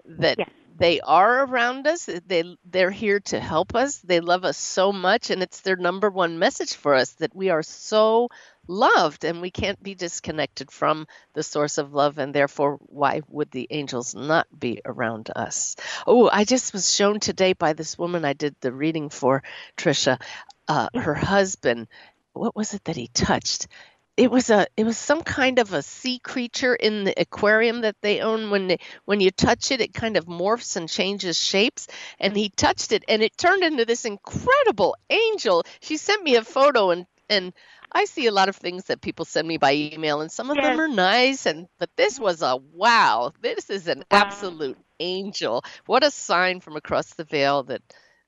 that 0.05 0.39
Yes. 0.39 0.49
They 0.79 1.01
are 1.01 1.45
around 1.45 1.87
us. 1.87 2.09
They 2.27 2.57
they're 2.65 2.91
here 2.91 3.21
to 3.21 3.41
help 3.41 3.75
us. 3.75 3.99
They 3.99 4.21
love 4.21 4.45
us 4.45 4.59
so 4.59 4.93
much, 4.93 5.31
and 5.31 5.43
it's 5.43 5.61
their 5.63 5.77
number 5.77 6.11
one 6.11 6.39
message 6.39 6.75
for 6.75 6.95
us 6.95 7.13
that 7.15 7.35
we 7.35 7.51
are 7.51 7.63
so 7.63 8.29
loved, 8.69 9.25
and 9.25 9.41
we 9.41 9.51
can't 9.51 9.83
be 9.83 9.95
disconnected 9.95 10.71
from 10.71 11.07
the 11.35 11.43
source 11.43 11.79
of 11.79 11.95
love. 11.95 12.19
And 12.19 12.35
therefore, 12.35 12.79
why 12.83 13.23
would 13.29 13.51
the 13.51 13.69
angels 13.71 14.15
not 14.15 14.47
be 14.59 14.81
around 14.85 15.31
us? 15.35 15.77
Oh, 16.07 16.29
I 16.31 16.45
just 16.45 16.73
was 16.73 16.95
shown 16.95 17.21
today 17.21 17.53
by 17.55 17.73
this 17.73 17.99
woman 17.99 18.25
I 18.25 18.35
did 18.35 18.55
the 18.61 18.73
reading 18.73 19.09
for, 19.09 19.43
Trisha. 19.77 20.21
Uh, 20.69 20.89
her 20.95 21.15
husband. 21.15 21.87
What 22.33 22.57
was 22.57 22.75
it 22.75 22.85
that 22.85 22.97
he 22.97 23.09
touched? 23.09 23.69
It 24.17 24.31
was 24.31 24.51
a 24.51 24.67
it 24.77 24.85
was 24.85 24.97
some 24.99 25.23
kind 25.23 25.59
of 25.59 25.73
a 25.73 25.83
sea 25.83 26.19
creature 26.19 26.75
in 26.75 27.05
the 27.05 27.15
aquarium 27.21 27.83
that 27.83 27.97
they 28.03 28.21
own. 28.21 28.51
When 28.51 28.69
they, 28.69 28.79
when 29.05 29.21
you 29.21 29.31
touch 29.31 29.71
it 29.71 29.81
it 29.81 29.95
kind 29.95 30.17
of 30.17 30.27
morphs 30.27 30.77
and 30.77 30.89
changes 30.89 31.43
shapes. 31.43 31.87
And 32.19 32.37
he 32.37 32.49
touched 32.51 32.93
it 32.93 33.05
and 33.09 33.23
it 33.23 33.37
turned 33.37 33.63
into 33.63 33.85
this 33.85 34.05
incredible 34.05 34.97
angel. 35.11 35.65
She 35.81 35.97
sent 35.97 36.23
me 36.23 36.37
a 36.37 36.45
photo 36.45 36.91
and 36.91 37.07
and 37.29 37.53
I 37.93 38.05
see 38.05 38.27
a 38.27 38.33
lot 38.33 38.49
of 38.49 38.57
things 38.57 38.85
that 38.85 39.01
people 39.01 39.25
send 39.25 39.49
me 39.49 39.59
by 39.59 39.75
email 39.75 40.21
and 40.21 40.31
some 40.31 40.51
of 40.51 40.61
them 40.61 40.81
are 40.81 40.89
nice 40.89 41.47
and 41.47 41.67
but 41.79 41.91
this 41.97 42.21
was 42.21 42.43
a 42.43 42.57
wow 42.73 43.33
this 43.41 43.71
is 43.71 43.89
an 43.89 44.05
Wow. 44.11 44.19
absolute 44.23 44.79
angel. 45.01 45.63
What 45.87 46.05
a 46.05 46.11
sign 46.11 46.61
from 46.61 46.77
across 46.77 47.15
the 47.15 47.25
veil 47.25 47.65
that 47.65 47.83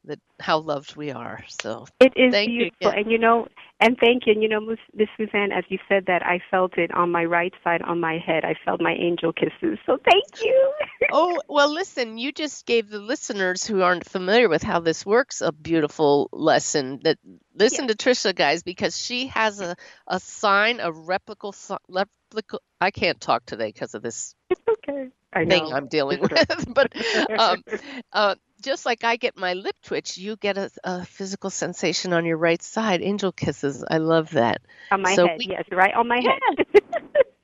that 0.04 0.18
how 0.40 0.58
loved 0.58 0.96
we 0.96 1.10
are 1.10 1.44
so 1.48 1.86
It 2.00 2.12
is 2.16 2.32
Thank 2.32 2.50
you 2.50 2.70
beautiful, 2.70 2.88
again. 2.90 3.02
and 3.02 3.12
you 3.12 3.18
know, 3.18 3.48
and 3.80 3.96
thank 3.98 4.26
you. 4.26 4.32
And 4.32 4.42
you 4.42 4.48
know, 4.48 4.60
Miss 4.60 5.08
Suzanne, 5.16 5.52
as 5.52 5.64
you 5.68 5.78
said 5.88 6.06
that, 6.06 6.24
I 6.24 6.40
felt 6.50 6.78
it 6.78 6.92
on 6.94 7.10
my 7.10 7.24
right 7.24 7.52
side, 7.62 7.82
on 7.82 8.00
my 8.00 8.18
head. 8.18 8.44
I 8.44 8.54
felt 8.64 8.80
my 8.80 8.94
angel 8.94 9.32
kisses. 9.32 9.78
So 9.86 9.98
thank 10.04 10.44
you. 10.44 10.72
Oh, 11.10 11.40
well, 11.48 11.72
listen, 11.72 12.18
you 12.18 12.32
just 12.32 12.66
gave 12.66 12.90
the 12.90 12.98
listeners 12.98 13.66
who 13.66 13.80
aren't 13.80 14.06
familiar 14.06 14.46
with 14.48 14.62
how 14.62 14.80
this 14.80 15.06
works 15.06 15.40
a 15.40 15.52
beautiful 15.52 16.28
lesson. 16.32 17.00
That 17.04 17.18
listen 17.54 17.88
to 17.88 17.94
Trisha, 17.94 18.34
guys, 18.34 18.62
because 18.62 18.98
she 18.98 19.28
has 19.28 19.60
a, 19.60 19.74
a 20.06 20.20
sign, 20.20 20.80
a 20.80 20.92
replica, 20.92 21.52
replical. 21.90 22.58
I 22.78 22.90
can't 22.90 23.18
talk 23.18 23.46
today 23.46 23.68
because 23.68 23.94
of 23.94 24.02
this 24.02 24.34
it's 24.50 24.60
okay. 24.68 25.08
I 25.32 25.44
know. 25.44 25.50
thing 25.50 25.72
I'm 25.72 25.88
dealing 25.88 26.20
with. 26.20 26.32
but 26.74 26.92
um, 27.38 27.62
uh, 28.12 28.34
just 28.62 28.86
like 28.86 29.04
I 29.04 29.16
get 29.16 29.36
my 29.36 29.54
lip 29.54 29.76
twitch, 29.82 30.18
you 30.18 30.36
get 30.36 30.58
a, 30.58 30.70
a 30.84 31.04
physical 31.04 31.50
sensation 31.50 32.12
on 32.12 32.24
your 32.24 32.36
right 32.36 32.62
side. 32.62 33.02
Angel 33.02 33.32
kisses. 33.32 33.84
I 33.88 33.98
love 33.98 34.30
that. 34.30 34.60
on 34.90 35.02
my 35.02 35.14
so 35.14 35.26
head, 35.26 35.38
we- 35.38 35.46
yes, 35.50 35.64
right 35.70 35.94
on 35.94 36.08
my 36.08 36.20
head. 36.20 36.66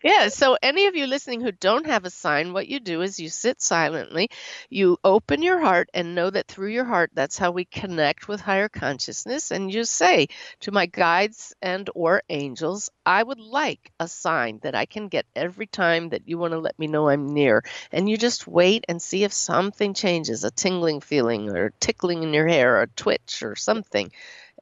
Yeah, 0.04 0.28
so 0.28 0.56
any 0.62 0.86
of 0.86 0.94
you 0.94 1.06
listening 1.08 1.40
who 1.40 1.50
don't 1.50 1.86
have 1.86 2.04
a 2.04 2.10
sign, 2.10 2.52
what 2.52 2.68
you 2.68 2.78
do 2.78 3.00
is 3.00 3.18
you 3.18 3.28
sit 3.30 3.60
silently, 3.60 4.28
you 4.70 4.98
open 5.02 5.42
your 5.42 5.58
heart 5.58 5.88
and 5.94 6.14
know 6.14 6.30
that 6.30 6.46
through 6.46 6.68
your 6.68 6.84
heart 6.84 7.10
that's 7.14 7.38
how 7.38 7.50
we 7.50 7.64
connect 7.64 8.28
with 8.28 8.40
higher 8.40 8.68
consciousness 8.68 9.50
and 9.50 9.72
you 9.74 9.82
say 9.84 10.28
to 10.60 10.70
my 10.70 10.86
guides 10.86 11.54
and 11.62 11.90
or 11.96 12.22
angels, 12.28 12.90
I 13.04 13.22
would 13.22 13.40
like 13.40 13.90
a 13.98 14.06
sign 14.06 14.60
that 14.62 14.76
I 14.76 14.84
can 14.84 15.08
get 15.08 15.26
every 15.34 15.66
time 15.66 16.10
that 16.10 16.28
you 16.28 16.38
want 16.38 16.52
to 16.52 16.60
let 16.60 16.78
me 16.78 16.86
know 16.86 17.08
I'm 17.08 17.26
near. 17.34 17.64
And 17.90 18.08
you 18.08 18.16
just 18.16 18.46
wait 18.46 18.84
and 18.88 19.02
see 19.02 19.24
if 19.24 19.32
something 19.32 19.94
changes, 19.94 20.44
a 20.44 20.52
tingling 20.52 21.00
feeling 21.00 21.48
or 21.50 21.70
tickling 21.80 22.22
in 22.22 22.32
your 22.32 22.46
hair 22.46 22.76
or 22.80 22.86
twitch 22.88 23.42
or 23.42 23.56
something. 23.56 24.12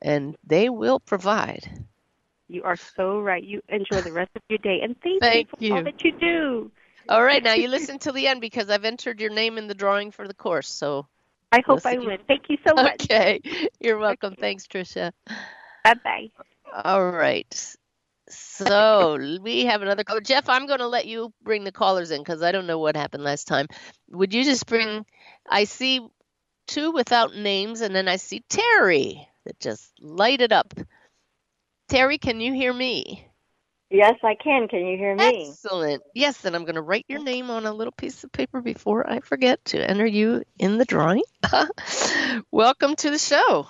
And 0.03 0.37
they 0.45 0.69
will 0.69 1.01
provide. 1.01 1.87
You 2.53 2.63
are 2.65 2.77
so 2.77 3.21
right. 3.21 3.43
You 3.43 3.63
enjoy 3.69 4.03
the 4.03 4.13
rest 4.13 4.31
of 4.37 4.43
your 4.49 4.59
day, 4.59 4.81
and 4.83 4.97
thank, 5.03 5.21
Thank 5.21 5.49
you 5.59 5.71
for 5.71 5.77
all 5.77 5.85
that 5.85 6.05
you 6.05 6.13
do. 6.13 6.71
All 7.09 7.23
right, 7.23 7.43
now 7.43 7.55
you 7.55 7.69
listen 7.69 7.99
till 7.99 8.13
the 8.13 8.27
end 8.29 8.41
because 8.41 8.71
I've 8.71 8.85
entered 8.85 9.21
your 9.21 9.31
name 9.31 9.59
in 9.59 9.67
the 9.67 9.75
drawing 9.75 10.11
for 10.11 10.29
the 10.29 10.35
course. 10.35 10.69
So, 10.69 11.07
I 11.51 11.61
hope 11.67 11.85
I 11.85 11.99
win. 11.99 12.19
Thank 12.29 12.49
you 12.49 12.59
so 12.67 12.75
much. 12.75 13.03
okay, 13.05 13.41
you're 13.81 13.99
welcome. 13.99 14.35
Thanks, 14.39 14.67
Tricia. 14.67 15.13
Bye 15.85 15.95
bye. 16.05 16.31
All 16.85 17.11
right. 17.11 17.77
So 18.29 19.19
we 19.43 19.67
have 19.67 19.83
another 19.83 20.05
caller. 20.05 20.21
Jeff, 20.21 20.49
I'm 20.49 20.67
going 20.67 20.79
to 20.79 20.87
let 20.87 21.07
you 21.07 21.33
bring 21.43 21.65
the 21.65 21.73
callers 21.73 22.11
in 22.11 22.21
because 22.23 22.43
I 22.43 22.53
don't 22.53 22.67
know 22.67 22.79
what 22.79 22.97
happened 22.97 23.25
last 23.25 23.47
time. 23.47 23.67
Would 24.11 24.33
you 24.33 24.45
just 24.45 24.67
bring? 24.67 25.05
I 25.49 25.65
see 25.65 26.01
two 26.67 26.93
without 26.93 27.35
names, 27.35 27.81
and 27.81 27.95
then 27.95 28.09
I 28.09 28.17
see 28.17 28.43
Terry 28.49 29.29
that 29.45 29.61
just 29.61 29.93
lighted 30.01 30.53
up. 30.53 30.73
Terry, 31.93 32.17
can 32.17 32.41
you 32.41 32.55
hear 32.55 32.73
me? 32.73 33.23
Yes, 33.91 34.15
I 34.25 34.35
can. 34.35 34.67
Can 34.67 34.87
you 34.87 34.97
hear 34.97 35.15
me? 35.15 35.51
Excellent. 35.51 36.03
Yes, 36.15 36.39
then 36.39 36.55
I'm 36.55 36.65
going 36.65 36.77
to 36.77 36.81
write 36.81 37.05
your 37.07 37.23
name 37.23 37.51
on 37.51 37.67
a 37.67 37.73
little 37.75 37.93
piece 37.93 38.25
of 38.25 38.33
paper 38.33 38.63
before 38.63 39.07
I 39.11 39.21
forget 39.21 39.63
to 39.67 39.91
enter 39.91 40.07
you 40.07 40.43
in 40.59 40.79
the 40.79 40.87
drawing. 40.87 41.23
Welcome 42.51 42.97
to 42.97 43.11
the 43.11 43.19
show. 43.19 43.67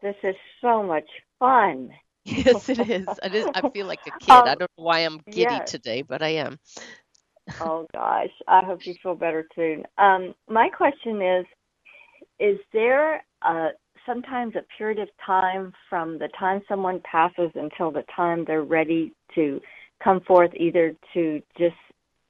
This 0.00 0.14
is 0.22 0.36
so 0.60 0.84
much 0.84 1.08
fun. 1.40 1.90
Yes, 2.24 2.68
it 2.68 2.78
is. 2.88 3.08
I, 3.20 3.50
I 3.52 3.68
feel 3.68 3.86
like 3.86 3.98
a 4.06 4.12
kid. 4.12 4.30
Um, 4.30 4.42
I 4.44 4.54
don't 4.54 4.60
know 4.60 4.84
why 4.84 5.00
I'm 5.00 5.18
giddy 5.28 5.54
yes. 5.54 5.72
today, 5.72 6.02
but 6.02 6.22
I 6.22 6.34
am. 6.34 6.60
Oh 7.60 7.88
gosh, 7.92 8.30
I 8.46 8.64
hope 8.64 8.86
you 8.86 8.94
feel 9.02 9.16
better 9.16 9.44
soon. 9.56 9.82
Um, 9.98 10.36
my 10.48 10.68
question 10.68 11.20
is: 11.20 11.46
Is 12.38 12.58
there 12.72 13.24
uh, 13.42 13.70
sometimes 14.06 14.54
a 14.56 14.64
period 14.76 14.98
of 14.98 15.08
time 15.24 15.72
from 15.88 16.18
the 16.18 16.28
time 16.38 16.62
someone 16.68 17.00
passes 17.00 17.50
until 17.54 17.90
the 17.90 18.04
time 18.14 18.44
they're 18.44 18.62
ready 18.62 19.12
to 19.34 19.60
come 20.02 20.20
forth, 20.20 20.50
either 20.54 20.94
to 21.14 21.42
just 21.58 21.76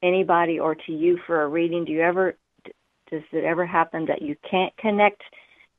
anybody 0.03 0.59
or 0.59 0.75
to 0.75 0.93
you 0.93 1.19
for 1.27 1.43
a 1.43 1.49
reading? 1.49 1.85
Do 1.85 1.93
you 1.93 2.03
ever 2.03 2.37
does 3.11 3.23
it 3.33 3.45
ever 3.45 3.67
happen 3.67 4.07
that 4.07 4.23
you 4.23 4.37
can't 4.51 4.75
connect 4.77 5.23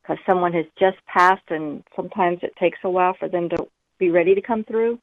because 0.01 0.17
someone 0.25 0.53
has 0.53 0.65
just 0.79 0.97
passed, 1.05 1.49
and 1.49 1.83
sometimes 1.95 2.39
it 2.43 2.55
takes 2.59 2.77
a 2.83 2.89
while 2.89 3.15
for 3.17 3.27
them 3.27 3.49
to 3.49 3.67
be 3.97 4.11
ready 4.11 4.35
to 4.35 4.41
come 4.41 4.63
through? 4.63 4.99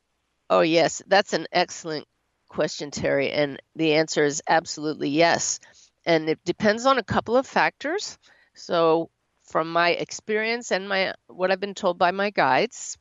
Oh, 0.49 0.61
yes. 0.61 1.03
That's 1.07 1.33
an 1.33 1.47
excellent 1.51 2.07
question, 2.49 2.91
Terry. 2.91 3.31
And 3.31 3.61
the 3.75 3.95
answer 3.95 4.23
is 4.25 4.43
absolutely 4.49 5.09
yes. 5.09 5.61
And 6.05 6.29
it 6.29 6.39
depends 6.45 6.87
on 6.87 6.99
a 6.99 7.03
couple 7.03 7.37
of 7.37 7.47
factors. 7.47 8.19
So, 8.55 9.11
from 9.53 9.73
my 9.73 9.91
experience 9.91 10.73
and 10.73 10.89
my 10.89 11.15
what 11.29 11.53
I've 11.53 11.61
been 11.61 11.75
told 11.75 11.99
by 11.99 12.11
my 12.11 12.31
guides, 12.31 12.99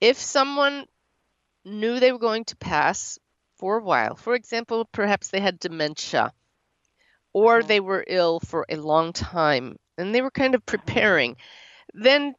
if 0.00 0.18
someone 0.18 0.86
knew 1.64 2.00
they 2.00 2.12
were 2.12 2.18
going 2.18 2.44
to 2.46 2.56
pass 2.56 3.18
for 3.58 3.78
a 3.78 3.82
while, 3.84 4.16
for 4.16 4.34
example, 4.34 4.84
perhaps 4.92 5.28
they 5.28 5.40
had 5.40 5.58
dementia 5.60 6.32
or 7.32 7.62
Mhm. 7.62 7.66
they 7.68 7.80
were 7.80 8.04
ill 8.06 8.40
for 8.40 8.66
a 8.68 8.76
long 8.76 9.12
time 9.12 9.76
and 9.98 10.14
they 10.14 10.22
were 10.22 10.30
kind 10.30 10.54
of 10.54 10.66
preparing, 10.66 11.36
then 11.94 12.34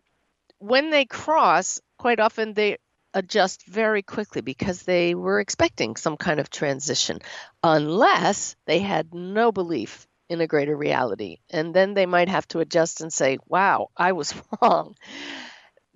when 0.60 0.90
they 0.92 1.06
cross, 1.06 1.82
quite 1.98 2.20
often 2.20 2.54
they 2.54 2.78
adjust 3.14 3.66
very 3.66 4.04
quickly 4.04 4.42
because 4.42 4.84
they 4.84 5.16
were 5.16 5.40
expecting 5.40 5.96
some 5.96 6.18
kind 6.18 6.40
of 6.40 6.50
transition, 6.50 7.20
unless 7.64 8.56
they 8.66 8.80
had 8.80 9.14
no 9.14 9.52
belief 9.52 10.08
in 10.30 10.42
a 10.42 10.48
greater 10.48 10.76
reality. 10.76 11.38
And 11.50 11.74
then 11.74 11.94
they 11.94 12.06
might 12.06 12.30
have 12.30 12.48
to 12.50 12.60
adjust 12.60 13.02
and 13.02 13.12
say, 13.12 13.38
wow, 13.48 13.90
I 13.96 14.12
was 14.12 14.34
wrong. 14.62 14.96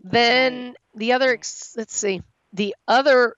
Then 0.04 0.76
the 0.96 1.14
other, 1.14 1.30
let's 1.30 1.96
see, 1.96 2.22
the 2.54 2.76
other 2.88 3.36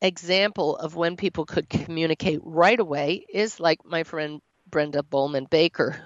example 0.00 0.76
of 0.76 0.96
when 0.96 1.16
people 1.16 1.46
could 1.46 1.68
communicate 1.68 2.40
right 2.42 2.78
away 2.78 3.24
is 3.32 3.60
like 3.60 3.84
my 3.84 4.02
friend 4.02 4.40
Brenda 4.68 5.02
Bowman 5.02 5.46
Baker, 5.48 5.96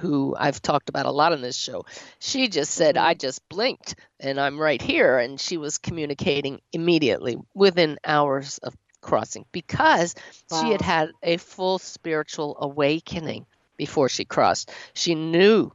who 0.00 0.34
I've 0.38 0.62
talked 0.62 0.88
about 0.88 1.06
a 1.06 1.10
lot 1.10 1.32
on 1.32 1.42
this 1.42 1.56
show. 1.56 1.84
She 2.20 2.48
just 2.48 2.72
said, 2.72 2.94
mm-hmm. 2.94 3.06
I 3.06 3.14
just 3.14 3.46
blinked 3.48 3.96
and 4.20 4.40
I'm 4.40 4.58
right 4.58 4.80
here. 4.80 5.18
And 5.18 5.38
she 5.38 5.56
was 5.56 5.78
communicating 5.78 6.60
immediately 6.72 7.36
within 7.54 7.98
hours 8.04 8.58
of 8.58 8.74
crossing 9.00 9.44
because 9.52 10.14
she 10.58 10.70
had 10.70 10.80
had 10.80 11.10
a 11.22 11.36
full 11.36 11.78
spiritual 11.78 12.56
awakening 12.60 13.46
before 13.76 14.08
she 14.08 14.24
crossed. 14.24 14.70
She 14.94 15.14
knew 15.14 15.72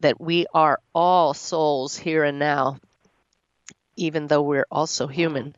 that 0.00 0.20
we 0.20 0.46
are 0.54 0.80
all 0.94 1.34
souls 1.34 1.96
here 1.96 2.24
and 2.24 2.38
now, 2.38 2.78
even 3.96 4.26
though 4.26 4.42
we're 4.42 4.66
also 4.70 5.06
human. 5.06 5.54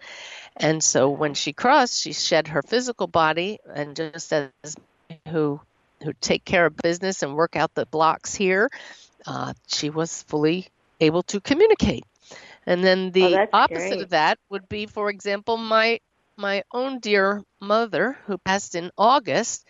And 0.57 0.83
so 0.83 1.11
when 1.11 1.35
she 1.35 1.53
crossed, 1.53 2.01
she 2.01 2.13
shed 2.13 2.49
her 2.49 2.63
physical 2.63 3.07
body, 3.07 3.59
and 3.75 3.97
just 3.97 4.33
as 4.33 4.51
who 5.29 5.61
who 6.03 6.13
take 6.21 6.45
care 6.45 6.67
of 6.67 6.77
business 6.77 7.23
and 7.23 7.35
work 7.35 7.55
out 7.55 7.75
the 7.75 7.87
blocks 7.87 8.35
here, 8.35 8.69
uh, 9.27 9.53
she 9.69 9.89
was 9.89 10.23
fully 10.25 10.67
able 11.01 11.23
to 11.23 11.41
communicate. 11.41 12.05
And 12.67 12.83
then 12.83 13.13
the 13.13 13.25
Oh, 13.25 13.47
opposite 13.53 13.91
great. 13.91 14.03
of 14.03 14.11
that 14.11 14.39
would 14.51 14.69
be, 14.69 14.87
for 14.87 15.11
example, 15.11 15.57
my 15.57 16.01
my 16.43 16.65
own 16.73 16.99
dear 16.99 17.45
mother 17.61 18.19
who 18.27 18.37
passed 18.37 18.75
in 18.75 18.91
August. 18.99 19.65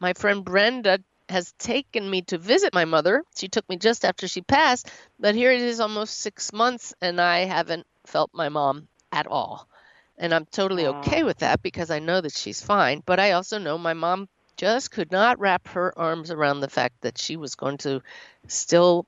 My 0.00 0.14
friend 0.14 0.44
Brenda 0.44 1.00
has 1.28 1.52
taken 1.58 2.08
me 2.08 2.22
to 2.22 2.38
visit 2.38 2.72
my 2.72 2.84
mother. 2.84 3.24
She 3.36 3.48
took 3.48 3.68
me 3.68 3.76
just 3.76 4.04
after 4.04 4.28
she 4.28 4.40
passed, 4.42 4.90
but 5.18 5.34
here 5.34 5.50
it 5.50 5.60
is 5.60 5.80
almost 5.80 6.20
six 6.20 6.52
months, 6.52 6.94
and 7.02 7.20
I 7.20 7.40
haven't 7.46 7.86
felt 8.06 8.30
my 8.32 8.48
mom 8.48 8.88
at 9.10 9.26
all. 9.26 9.68
And 10.16 10.32
I'm 10.32 10.46
totally 10.46 10.86
okay 10.86 11.24
with 11.24 11.38
that 11.38 11.62
because 11.62 11.90
I 11.90 11.98
know 11.98 12.20
that 12.20 12.32
she's 12.36 12.62
fine. 12.62 13.02
But 13.04 13.18
I 13.18 13.32
also 13.32 13.58
know 13.58 13.76
my 13.76 13.94
mom 13.94 14.28
just 14.56 14.92
could 14.92 15.10
not 15.10 15.40
wrap 15.40 15.66
her 15.68 15.98
arms 15.98 16.30
around 16.30 16.60
the 16.60 16.70
fact 16.70 17.00
that 17.00 17.18
she 17.18 17.36
was 17.36 17.56
going 17.56 17.78
to 17.78 18.02
still 18.46 19.06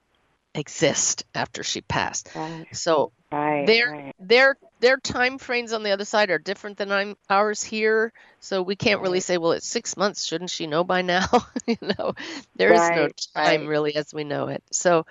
exist 0.55 1.25
after 1.35 1.63
she 1.63 1.83
passed. 1.83 2.29
Right. 2.35 2.67
So 2.73 3.13
Right. 3.31 3.67
there, 3.67 3.93
right. 3.93 4.15
their 4.19 4.57
their 4.81 4.97
time 4.99 5.39
frames 5.39 5.73
on 5.73 5.83
the 5.83 5.91
other 5.91 6.05
side 6.05 6.31
are 6.31 6.39
different 6.39 6.77
than 6.77 6.93
I'm, 6.93 7.17
ours 7.31 7.63
here. 7.63 8.13
So 8.41 8.63
we 8.63 8.77
can't 8.77 9.01
really 9.01 9.21
say, 9.21 9.39
well, 9.39 9.53
it's 9.53 9.67
six 9.67 9.97
months. 9.97 10.25
Shouldn't 10.25 10.51
she 10.51 10.67
know 10.67 10.85
by 10.85 11.03
now? 11.03 11.27
you 11.67 11.79
know, 11.81 12.15
there 12.57 12.73
is 12.73 12.91
no 12.91 13.09
time 13.35 13.61
right. 13.61 13.69
really 13.69 13.97
as 13.97 14.13
we 14.13 14.25
know 14.25 14.49
it. 14.49 14.63
So 14.71 15.07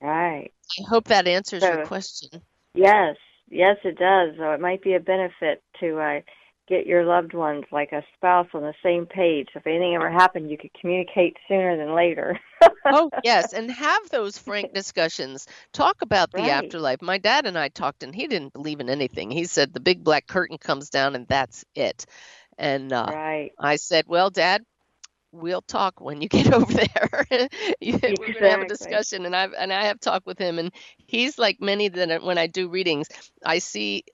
Right. 0.00 0.52
I 0.78 0.82
hope 0.88 1.04
that 1.04 1.28
answers 1.28 1.62
your 1.62 1.86
question. 1.86 2.42
Yes. 2.74 3.16
Yes, 3.48 3.76
it 3.84 3.98
does. 3.98 4.34
So 4.38 4.52
it 4.52 4.60
might 4.60 4.82
be 4.82 4.94
a 4.94 5.00
benefit 5.00 5.62
to 5.80 5.98
uh, 5.98 6.20
get 6.72 6.86
your 6.86 7.04
loved 7.04 7.34
ones, 7.34 7.64
like 7.70 7.92
a 7.92 8.02
spouse, 8.16 8.48
on 8.54 8.62
the 8.62 8.74
same 8.82 9.04
page. 9.06 9.48
If 9.54 9.66
anything 9.66 9.94
ever 9.94 10.10
happened, 10.10 10.50
you 10.50 10.56
could 10.56 10.72
communicate 10.80 11.36
sooner 11.46 11.76
than 11.76 11.94
later. 11.94 12.38
oh 12.86 13.10
yes 13.24 13.52
and 13.52 13.70
have 13.70 14.08
those 14.10 14.38
frank 14.38 14.72
discussions 14.74 15.46
talk 15.72 16.02
about 16.02 16.30
the 16.30 16.38
Right. 16.38 16.50
afterlife 16.50 17.02
my 17.02 17.18
dad 17.18 17.46
and 17.46 17.58
i 17.58 17.68
talked 17.68 18.02
and 18.02 18.14
he 18.14 18.26
didn't 18.26 18.52
believe 18.52 18.80
in 18.80 18.88
anything 18.88 19.30
he 19.30 19.44
said 19.44 19.72
the 19.72 19.80
big 19.80 20.04
black 20.04 20.26
curtain 20.26 20.58
comes 20.58 20.90
down 20.90 21.14
and 21.16 21.26
that's 21.26 21.64
it 21.74 22.06
and 22.58 22.92
uh, 22.92 23.06
right. 23.08 23.50
i 23.58 23.76
said 23.76 24.04
well 24.06 24.30
dad 24.30 24.62
we'll 25.32 25.62
talk 25.62 26.00
when 26.00 26.20
you 26.22 26.28
get 26.38 26.52
over 26.52 26.72
there 26.72 27.26
we're 27.82 27.98
going 27.98 28.34
to 28.34 28.50
have 28.50 28.60
a 28.60 28.68
discussion 28.68 29.26
and 29.26 29.34
i've 29.34 29.52
and 29.54 29.72
i 29.72 29.84
have 29.84 29.98
talked 29.98 30.26
with 30.26 30.38
him 30.38 30.58
and 30.58 30.72
he's 30.98 31.38
like 31.38 31.60
many 31.60 31.88
that 31.88 32.22
when 32.22 32.38
i 32.38 32.46
do 32.46 32.68
readings 32.68 33.08
i 33.44 33.58
see 33.58 34.04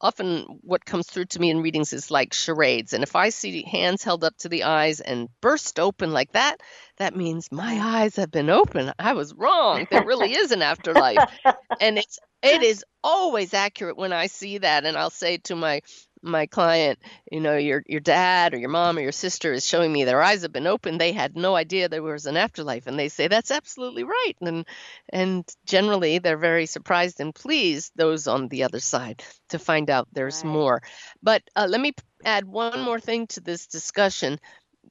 often 0.00 0.44
what 0.62 0.84
comes 0.84 1.06
through 1.06 1.24
to 1.24 1.40
me 1.40 1.50
in 1.50 1.62
readings 1.62 1.92
is 1.92 2.10
like 2.10 2.34
charades 2.34 2.92
and 2.92 3.02
if 3.02 3.16
i 3.16 3.30
see 3.30 3.62
hands 3.62 4.02
held 4.02 4.24
up 4.24 4.36
to 4.36 4.48
the 4.48 4.64
eyes 4.64 5.00
and 5.00 5.28
burst 5.40 5.80
open 5.80 6.12
like 6.12 6.32
that 6.32 6.60
that 6.98 7.14
means 7.14 7.52
my 7.52 7.78
eyes 7.78 8.16
have 8.16 8.30
been 8.30 8.48
open. 8.48 8.92
I 8.98 9.12
was 9.12 9.34
wrong. 9.34 9.86
There 9.90 10.06
really 10.06 10.32
is 10.32 10.50
an 10.52 10.62
afterlife. 10.62 11.28
And 11.78 11.98
it's 11.98 12.18
it 12.42 12.62
is 12.62 12.84
always 13.02 13.52
accurate 13.52 13.96
when 13.96 14.12
i 14.12 14.26
see 14.26 14.58
that 14.58 14.84
and 14.84 14.96
i'll 14.96 15.10
say 15.10 15.38
to 15.38 15.54
my 15.56 15.82
my 16.22 16.46
client 16.46 16.98
you 17.30 17.40
know 17.40 17.56
your 17.56 17.82
your 17.86 18.00
dad 18.00 18.54
or 18.54 18.58
your 18.58 18.68
mom 18.68 18.96
or 18.98 19.00
your 19.00 19.12
sister 19.12 19.52
is 19.52 19.66
showing 19.66 19.92
me 19.92 20.04
their 20.04 20.22
eyes 20.22 20.42
have 20.42 20.52
been 20.52 20.66
open 20.66 20.98
they 20.98 21.12
had 21.12 21.36
no 21.36 21.54
idea 21.54 21.88
there 21.88 22.02
was 22.02 22.26
an 22.26 22.36
afterlife 22.36 22.86
and 22.86 22.98
they 22.98 23.08
say 23.08 23.28
that's 23.28 23.50
absolutely 23.50 24.04
right 24.04 24.34
and 24.40 24.66
and 25.10 25.44
generally 25.66 26.18
they're 26.18 26.36
very 26.36 26.66
surprised 26.66 27.20
and 27.20 27.34
pleased 27.34 27.92
those 27.96 28.26
on 28.26 28.48
the 28.48 28.64
other 28.64 28.80
side 28.80 29.22
to 29.48 29.58
find 29.58 29.90
out 29.90 30.08
there's 30.12 30.42
Right. 30.42 30.52
more 30.52 30.82
but 31.22 31.42
uh, 31.56 31.66
let 31.68 31.80
me 31.80 31.92
add 32.24 32.44
one 32.44 32.80
more 32.80 33.00
thing 33.00 33.26
to 33.28 33.40
this 33.40 33.66
discussion 33.66 34.38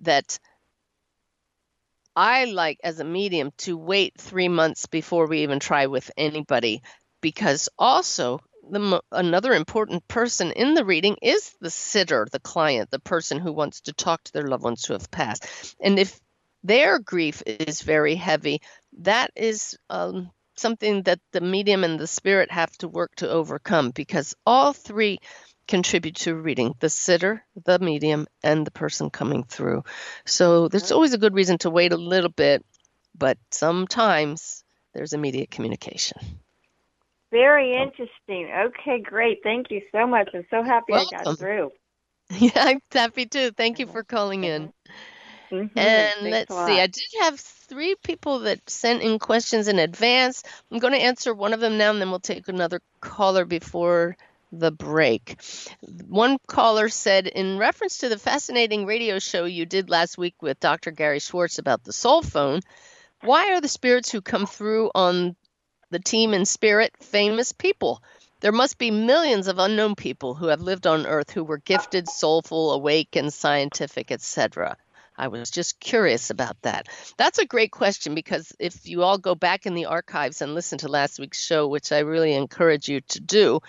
that 0.02 0.40
I 2.16 2.46
like 2.46 2.80
as 2.84 3.00
a 3.00 3.04
medium 3.06 3.52
to 3.60 3.78
wait 3.78 4.14
three 4.20 4.48
months 4.50 4.86
before 4.86 5.28
we 5.28 5.44
even 5.44 5.60
try 5.60 5.88
with 5.88 6.12
anybody 6.18 6.82
because 7.22 7.70
also 7.78 8.42
the 8.70 9.02
another 9.12 9.54
important 9.54 10.08
person 10.08 10.52
in 10.52 10.74
the 10.74 10.86
reading 10.86 11.18
is 11.22 11.56
the 11.62 11.70
sitter, 11.70 12.28
the 12.32 12.40
client, 12.40 12.92
the 12.92 13.00
person 13.00 13.40
who 13.40 13.54
wants 13.54 13.82
to 13.82 13.94
talk 13.94 14.24
to 14.24 14.34
their 14.34 14.48
loved 14.48 14.64
ones 14.64 14.86
who 14.86 14.94
have 14.94 15.12
passed. 15.12 15.76
And 15.80 16.00
if 16.00 16.20
their 16.64 17.00
grief 17.00 17.44
is 17.46 17.82
very 17.82 18.16
heavy, 18.16 18.62
that 19.00 19.32
is 19.36 19.78
um, 19.90 20.32
something 20.56 21.04
that 21.04 21.20
the 21.32 21.42
medium 21.42 21.84
and 21.84 22.00
the 22.00 22.08
spirit 22.08 22.52
have 22.52 22.72
to 22.78 22.88
work 22.88 23.16
to 23.18 23.30
overcome 23.30 23.92
because 23.92 24.36
all 24.46 24.74
three 24.74 25.20
contribute 25.68 26.16
to 26.16 26.36
reading 26.36 26.76
the 26.80 26.90
sitter, 26.90 27.44
the 27.66 27.80
medium, 27.80 28.28
and 28.44 28.66
the 28.66 28.72
person 28.72 29.10
coming 29.10 29.44
through. 29.44 29.84
So 30.26 30.68
there's 30.68 30.92
always 30.92 31.14
a 31.14 31.20
good 31.20 31.34
reason 31.34 31.58
to 31.60 31.70
wait 31.70 31.94
a 31.94 31.98
little 31.98 32.30
bit, 32.30 32.64
but 33.18 33.38
sometimes 33.52 34.64
there's 34.94 35.14
immediate 35.14 35.52
communication. 35.52 36.20
Very 37.32 37.74
interesting. 37.74 38.50
Okay, 38.52 39.02
great. 39.02 39.40
Thank 39.44 39.72
you 39.72 39.82
so 39.92 40.08
much. 40.08 40.30
I'm 40.34 40.46
so 40.50 40.64
happy 40.64 40.94
I 40.94 41.06
got 41.12 41.38
through. 41.38 41.72
Yeah, 42.40 42.50
I'm 42.56 42.80
happy 42.92 43.28
too. 43.28 43.52
Thank 43.52 43.78
you 43.78 43.86
for 43.86 44.04
calling 44.04 44.46
in. 44.46 44.74
Mhm. 45.52 45.70
And 45.76 46.14
Thanks 46.22 46.50
let's 46.50 46.66
see. 46.66 46.80
I 46.80 46.88
did 46.88 47.04
have 47.22 47.40
three 47.40 47.96
people 48.04 48.40
that 48.40 48.68
sent 48.70 49.04
in 49.04 49.20
questions 49.20 49.68
in 49.68 49.78
advance. 49.80 50.44
I'm 50.72 50.80
going 50.80 50.94
to 50.94 51.00
answer 51.00 51.34
one 51.34 51.54
of 51.54 51.60
them 51.60 51.78
now, 51.78 51.92
and 51.92 52.02
then 52.02 52.10
we'll 52.10 52.20
take 52.20 52.48
another 52.48 52.82
caller 53.00 53.46
before 53.46 54.18
the 54.52 54.72
break. 54.72 55.40
One 56.08 56.38
caller 56.48 56.90
said, 56.90 57.28
in 57.28 57.58
reference 57.58 58.00
to 58.00 58.10
the 58.10 58.18
fascinating 58.18 58.86
radio 58.86 59.20
show 59.20 59.46
you 59.46 59.66
did 59.66 59.90
last 59.90 60.18
week 60.18 60.42
with 60.42 60.60
Dr. 60.60 60.92
Gary 60.92 61.20
Schwartz 61.20 61.60
about 61.60 61.84
the 61.84 61.94
soul 61.94 62.22
phone, 62.22 62.62
why 63.22 63.54
are 63.54 63.62
the 63.62 63.68
spirits 63.68 64.12
who 64.12 64.22
come 64.22 64.46
through 64.46 64.92
on 64.96 65.36
the 65.96 66.00
team 66.00 66.34
in 66.34 66.44
spirit 66.46 66.92
famous 67.00 67.54
people? 67.54 68.04
There 68.42 68.52
must 68.52 68.78
be 68.78 68.92
millions 68.92 69.48
of 69.48 69.60
unknown 69.60 69.96
people 69.96 70.34
who 70.34 70.48
have 70.48 70.60
lived 70.60 70.86
on 70.86 71.06
earth 71.06 71.32
who 71.32 71.46
were 71.46 71.58
gifted, 71.58 72.10
soulful, 72.10 72.74
awake, 72.74 73.16
and 73.16 73.34
scientific, 73.34 74.12
etc. 74.12 74.76
I 75.18 75.30
was 75.30 75.50
just 75.50 75.80
curious 75.80 76.32
about 76.32 76.62
that. 76.64 76.90
That's 77.16 77.40
a 77.40 77.46
great 77.46 77.72
question 77.72 78.14
because 78.14 78.52
if 78.60 78.86
you 78.90 79.04
all 79.04 79.18
go 79.18 79.36
back 79.36 79.66
in 79.66 79.74
the 79.74 79.86
archives 79.86 80.42
and 80.42 80.54
listen 80.54 80.80
to 80.80 80.90
last 80.90 81.18
week's 81.18 81.42
show, 81.42 81.66
which 81.70 81.94
I 81.94 82.00
really 82.00 82.34
encourage 82.34 82.90
you 82.90 83.00
to 83.00 83.22
do, 83.22 83.62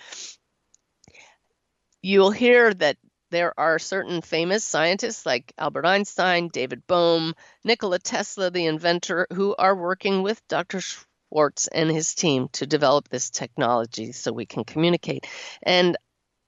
you'll 2.01 2.31
hear 2.31 2.73
that 2.73 2.97
there 3.29 3.57
are 3.57 3.79
certain 3.79 4.21
famous 4.21 4.65
scientists 4.65 5.25
like 5.25 5.53
Albert 5.57 5.85
Einstein, 5.85 6.49
David 6.49 6.85
Bohm, 6.87 7.35
Nikola 7.63 7.99
Tesla, 7.99 8.51
the 8.51 8.65
inventor, 8.65 9.27
who 9.31 9.55
are 9.57 9.75
working 9.75 10.23
with 10.23 10.45
Dr. 10.49 10.81
Schwartz 11.29 11.67
and 11.67 11.89
his 11.89 12.15
team 12.15 12.49
to 12.53 12.65
develop 12.65 13.09
this 13.09 13.29
technology 13.29 14.11
so 14.11 14.31
we 14.31 14.45
can 14.45 14.63
communicate. 14.63 15.25
And 15.63 15.97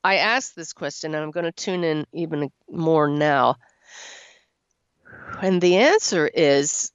I 0.04 0.18
asked 0.18 0.56
this 0.56 0.74
question, 0.74 1.13
and 1.13 1.24
I'm 1.24 1.32
going 1.32 1.46
to 1.46 1.52
tune 1.52 1.84
in 1.84 2.06
even 2.13 2.52
more 2.70 3.08
now. 3.08 3.56
And 5.42 5.62
the 5.62 5.78
answer 5.78 6.28
is 6.28 6.92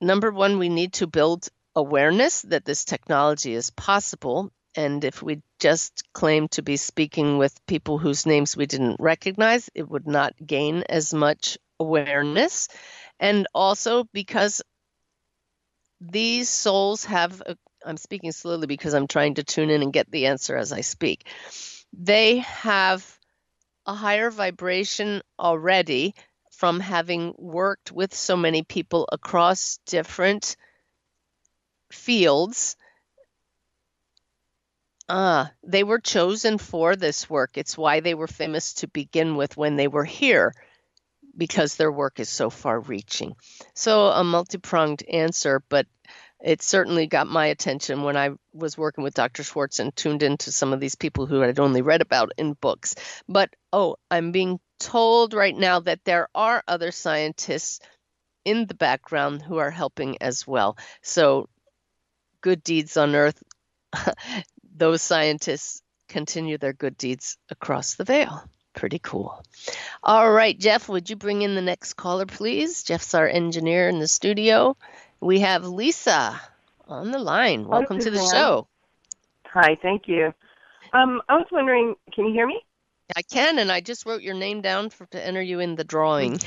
number 0.00 0.30
one, 0.30 0.58
we 0.58 0.68
need 0.68 0.94
to 0.94 1.06
build 1.06 1.48
awareness 1.74 2.42
that 2.42 2.64
this 2.64 2.84
technology 2.84 3.54
is 3.54 3.70
possible. 3.70 4.50
And 4.74 5.04
if 5.04 5.22
we 5.22 5.42
just 5.58 6.04
claim 6.12 6.48
to 6.48 6.62
be 6.62 6.76
speaking 6.76 7.38
with 7.38 7.66
people 7.66 7.98
whose 7.98 8.26
names 8.26 8.56
we 8.56 8.66
didn't 8.66 8.96
recognize, 8.98 9.70
it 9.74 9.88
would 9.88 10.06
not 10.06 10.34
gain 10.44 10.84
as 10.88 11.14
much 11.14 11.58
awareness. 11.80 12.68
And 13.20 13.46
also 13.54 14.04
because 14.12 14.62
these 16.00 16.48
souls 16.48 17.04
have, 17.04 17.42
i 17.46 17.54
I'm 17.86 17.96
speaking 17.96 18.32
slowly 18.32 18.66
because 18.66 18.92
I'm 18.92 19.06
trying 19.06 19.34
to 19.34 19.44
tune 19.44 19.70
in 19.70 19.82
and 19.82 19.92
get 19.92 20.10
the 20.10 20.26
answer 20.26 20.56
as 20.56 20.72
I 20.72 20.80
speak. 20.80 21.28
They 21.92 22.38
have 22.38 23.18
a 23.86 23.94
higher 23.94 24.30
vibration 24.30 25.22
already 25.38 26.14
from 26.50 26.80
having 26.80 27.34
worked 27.38 27.92
with 27.92 28.14
so 28.14 28.36
many 28.36 28.64
people 28.64 29.08
across 29.12 29.78
different 29.86 30.56
fields. 31.92 32.76
Ah, 35.08 35.52
they 35.62 35.84
were 35.84 36.00
chosen 36.00 36.58
for 36.58 36.96
this 36.96 37.30
work. 37.30 37.56
It's 37.56 37.78
why 37.78 38.00
they 38.00 38.14
were 38.14 38.26
famous 38.26 38.74
to 38.74 38.88
begin 38.88 39.36
with 39.36 39.56
when 39.56 39.76
they 39.76 39.88
were 39.88 40.04
here, 40.04 40.52
because 41.38 41.76
their 41.76 41.92
work 41.92 42.20
is 42.20 42.28
so 42.28 42.50
far 42.50 42.80
reaching. 42.80 43.36
So, 43.74 44.08
a 44.08 44.24
multi 44.24 44.58
pronged 44.58 45.04
answer, 45.08 45.62
but 45.68 45.86
it 46.42 46.62
certainly 46.62 47.06
got 47.06 47.26
my 47.26 47.46
attention 47.46 48.02
when 48.02 48.16
I 48.16 48.30
was 48.52 48.76
working 48.76 49.02
with 49.04 49.14
Dr. 49.14 49.42
Schwartz 49.42 49.78
and 49.78 49.94
tuned 49.94 50.22
into 50.22 50.52
some 50.52 50.72
of 50.72 50.80
these 50.80 50.94
people 50.94 51.26
who 51.26 51.42
I'd 51.42 51.58
only 51.58 51.82
read 51.82 52.00
about 52.00 52.32
in 52.36 52.52
books. 52.52 52.94
But 53.28 53.54
oh, 53.72 53.96
I'm 54.10 54.32
being 54.32 54.60
told 54.78 55.34
right 55.34 55.56
now 55.56 55.80
that 55.80 56.04
there 56.04 56.28
are 56.34 56.62
other 56.68 56.92
scientists 56.92 57.80
in 58.44 58.66
the 58.66 58.74
background 58.74 59.42
who 59.42 59.58
are 59.58 59.70
helping 59.70 60.20
as 60.22 60.46
well. 60.46 60.76
So, 61.02 61.48
good 62.40 62.62
deeds 62.62 62.96
on 62.96 63.14
earth, 63.14 63.42
those 64.76 65.02
scientists 65.02 65.82
continue 66.08 66.58
their 66.58 66.72
good 66.72 66.96
deeds 66.96 67.36
across 67.50 67.94
the 67.94 68.04
veil. 68.04 68.48
Pretty 68.78 69.00
cool. 69.00 69.42
All 70.04 70.30
right, 70.30 70.56
Jeff, 70.56 70.88
would 70.88 71.10
you 71.10 71.16
bring 71.16 71.42
in 71.42 71.56
the 71.56 71.60
next 71.60 71.94
caller, 71.94 72.26
please? 72.26 72.84
Jeff's 72.84 73.12
our 73.12 73.26
engineer 73.26 73.88
in 73.88 73.98
the 73.98 74.06
studio. 74.06 74.76
We 75.20 75.40
have 75.40 75.66
Lisa 75.66 76.40
on 76.86 77.10
the 77.10 77.18
line. 77.18 77.66
Welcome 77.66 77.98
to 77.98 78.08
the 78.08 78.24
show. 78.24 78.68
Hi, 79.46 79.76
thank 79.82 80.06
you. 80.06 80.32
Um, 80.92 81.20
I 81.28 81.34
was 81.34 81.48
wondering, 81.50 81.96
can 82.14 82.26
you 82.26 82.32
hear 82.32 82.46
me? 82.46 82.60
I 83.16 83.22
can, 83.22 83.58
and 83.58 83.72
I 83.72 83.80
just 83.80 84.06
wrote 84.06 84.22
your 84.22 84.36
name 84.36 84.60
down 84.60 84.90
for 84.90 85.06
to 85.06 85.26
enter 85.26 85.42
you 85.42 85.58
in 85.58 85.74
the 85.74 85.82
drawing. 85.82 86.38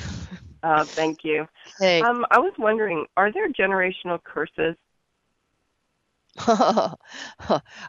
Uh, 0.64 0.84
thank 0.86 1.26
you. 1.26 1.50
Hey. 1.80 2.00
Um, 2.00 2.26
I 2.32 2.40
was 2.40 2.54
wondering, 2.58 3.08
are 3.18 3.30
there 3.34 3.52
generational 3.52 4.24
curses? 4.24 4.78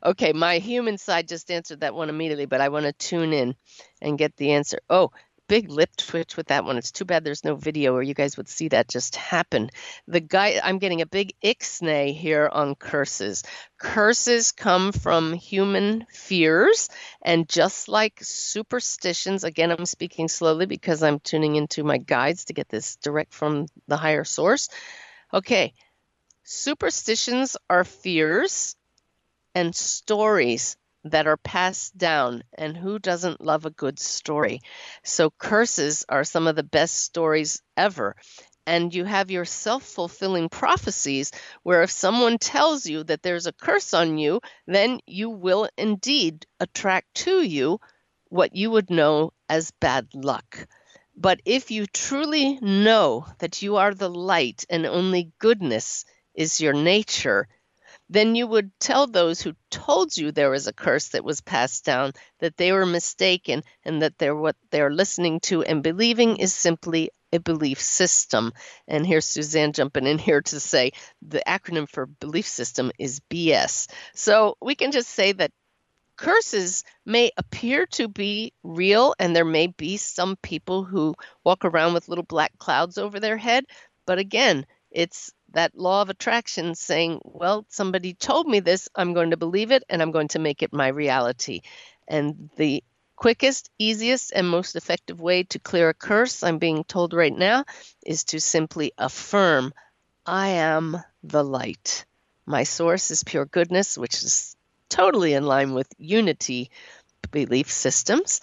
okay, 0.05 0.33
my 0.33 0.59
human 0.59 0.98
side 0.98 1.28
just 1.28 1.50
answered 1.50 1.81
that 1.81 1.94
one 1.94 2.09
immediately, 2.09 2.46
but 2.46 2.61
I 2.61 2.68
want 2.68 2.87
to 2.87 2.92
tune 2.92 3.33
in 3.33 3.55
and 4.00 4.18
get 4.18 4.37
the 4.37 4.52
answer. 4.52 4.81
Oh, 4.90 5.11
big 5.52 5.70
lip 5.70 5.94
twitch 5.96 6.37
with 6.37 6.46
that 6.46 6.64
one. 6.64 6.78
It's 6.78 6.92
too 6.92 7.05
bad 7.05 7.24
there's 7.24 7.44
no 7.44 7.55
video 7.55 7.92
or 7.92 8.02
you 8.02 8.14
guys 8.14 8.38
would 8.38 8.48
see 8.48 8.68
that 8.68 8.88
just 8.88 9.16
happen. 9.16 9.68
The 10.09 10.20
guy, 10.20 10.59
I'm 10.62 10.78
getting 10.78 11.02
a 11.02 11.07
big 11.07 11.35
ixnay 11.44 12.16
here 12.16 12.48
on 12.50 12.74
curses. 12.74 13.42
Curses 13.78 14.52
come 14.52 14.92
from 14.92 15.35
human 15.35 16.07
fears, 16.11 16.88
and 17.20 17.48
just 17.48 17.88
like 17.88 18.18
superstitions, 18.22 19.44
again, 19.44 19.70
I'm 19.70 19.87
speaking 19.87 20.28
slowly 20.28 20.66
because 20.66 21.02
I'm 21.02 21.20
tuning 21.20 21.57
into 21.57 21.85
my 21.85 21.98
guides 21.98 22.46
to 22.46 22.55
get 22.55 22.68
this 22.68 22.96
direct 22.96 23.35
from 23.35 23.66
the 23.88 23.96
higher 23.96 24.24
source. 24.24 24.68
Okay, 25.35 25.74
superstitions 26.44 27.57
are 27.70 27.85
fears 27.85 28.76
and 29.55 29.74
stories 29.74 30.76
that 31.05 31.26
are 31.26 31.37
passed 31.38 31.96
down, 31.98 32.42
and 32.55 32.76
who 32.76 32.98
doesn't 32.98 33.40
love 33.40 33.66
a 33.66 33.70
good 33.70 33.98
story? 33.98 34.61
So, 35.05 35.31
curses 35.31 36.05
are 36.09 36.24
some 36.24 36.46
of 36.46 36.57
the 36.57 36.62
best 36.62 36.96
stories 36.96 37.62
ever. 37.76 38.16
And 38.66 38.94
you 38.94 39.05
have 39.05 39.31
your 39.31 39.44
self 39.44 39.83
fulfilling 39.85 40.48
prophecies 40.48 41.33
where 41.62 41.83
if 41.83 41.90
someone 41.90 42.38
tells 42.38 42.87
you 42.87 43.05
that 43.05 43.22
there's 43.22 43.46
a 43.46 43.52
curse 43.52 43.94
on 43.94 44.18
you, 44.18 44.40
then 44.66 45.00
you 45.07 45.31
will 45.31 45.68
indeed 45.76 46.46
attract 46.61 47.14
to 47.26 47.42
you 47.42 47.81
what 48.28 48.55
you 48.57 48.70
would 48.70 48.90
know 48.90 49.33
as 49.48 49.70
bad 49.72 50.09
luck. 50.14 50.66
But 51.16 51.40
if 51.44 51.70
you 51.70 51.87
truly 51.87 52.59
know 52.61 53.26
that 53.38 53.62
you 53.62 53.76
are 53.76 53.94
the 53.94 54.11
light 54.11 54.64
and 54.70 54.87
only 54.87 55.33
goodness 55.38 56.05
is 56.35 56.61
your 56.61 56.73
nature, 56.73 57.49
then 58.09 58.35
you 58.35 58.47
would 58.47 58.71
tell 58.79 59.07
those 59.07 59.40
who 59.40 59.55
told 59.71 60.16
you 60.16 60.33
there 60.33 60.51
was 60.51 60.66
a 60.66 60.73
curse 60.73 61.09
that 61.09 61.25
was 61.25 61.40
passed 61.40 61.85
down 61.85 62.12
that 62.40 62.57
they 62.57 62.73
were 62.73 62.87
mistaken 62.87 63.62
and 63.85 64.03
that 64.03 64.18
they're 64.18 64.37
what 64.37 64.57
they're 64.71 64.92
listening 64.92 65.40
to 65.40 65.62
and 65.62 65.83
believing 65.83 66.37
is 66.37 66.53
simply 66.53 67.11
a 67.33 67.40
belief 67.40 67.81
system. 67.81 68.53
And 68.87 69.07
here's 69.07 69.25
Suzanne 69.25 69.73
jumping 69.73 70.07
in 70.07 70.18
here 70.18 70.42
to 70.42 70.61
say 70.61 70.92
the 71.23 71.42
acronym 71.47 71.88
for 71.88 72.07
belief 72.07 72.47
system 72.47 72.92
is 72.99 73.21
BS. 73.31 73.90
So 74.14 74.57
we 74.61 74.75
can 74.75 74.92
just 74.92 75.09
say 75.09 75.33
that 75.33 75.53
curses 76.16 76.85
may 77.07 77.31
appear 77.37 77.87
to 77.87 78.09
be 78.09 78.53
real, 78.62 79.14
and 79.18 79.35
there 79.35 79.45
may 79.45 79.68
be 79.68 79.97
some 79.97 80.37
people 80.37 80.85
who 80.85 81.14
walk 81.45 81.64
around 81.64 81.95
with 81.95 82.09
little 82.09 82.25
black 82.25 82.53
clouds 82.59 82.99
over 82.99 83.18
their 83.18 83.38
head. 83.38 83.64
But 84.07 84.18
again, 84.18 84.66
it's 84.90 85.33
that 85.53 85.77
law 85.77 86.03
of 86.03 86.11
attraction 86.11 86.75
saying, 86.75 87.21
well, 87.25 87.65
somebody 87.69 88.15
told 88.15 88.47
me 88.47 88.61
this, 88.61 88.88
I'm 88.95 89.15
going 89.15 89.31
to 89.31 89.37
believe 89.37 89.71
it 89.71 89.85
and 89.88 90.03
I'm 90.03 90.11
going 90.11 90.29
to 90.29 90.38
make 90.38 90.62
it 90.62 90.73
my 90.73 90.88
reality. 90.88 91.62
And 92.09 92.51
the 92.57 92.83
quickest, 93.17 93.71
easiest, 93.79 94.33
and 94.33 94.49
most 94.49 94.77
effective 94.77 95.21
way 95.21 95.45
to 95.45 95.59
clear 95.59 95.91
a 95.91 95.95
curse, 95.95 96.43
I'm 96.43 96.59
being 96.59 96.85
told 96.85 97.15
right 97.15 97.37
now, 97.37 97.65
is 98.05 98.25
to 98.25 98.41
simply 98.41 98.93
affirm, 98.99 99.73
I 100.27 100.49
am 100.49 100.97
the 101.23 101.45
light. 101.45 102.05
My 102.47 102.65
source 102.65 103.11
is 103.11 103.25
pure 103.25 103.45
goodness, 103.47 103.97
which 103.97 104.23
is 104.23 104.57
totally 104.88 105.35
in 105.35 105.47
line 105.47 105.73
with 105.75 105.88
unity 105.99 106.71
belief 107.31 107.71
systems. 107.71 108.41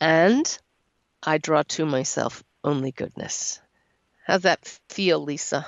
And 0.00 0.58
I 1.22 1.38
draw 1.38 1.62
to 1.62 1.84
myself 1.84 2.44
only 2.62 2.92
goodness. 2.92 3.60
How's 4.26 4.42
that 4.42 4.64
feel, 4.88 5.20
Lisa? 5.20 5.66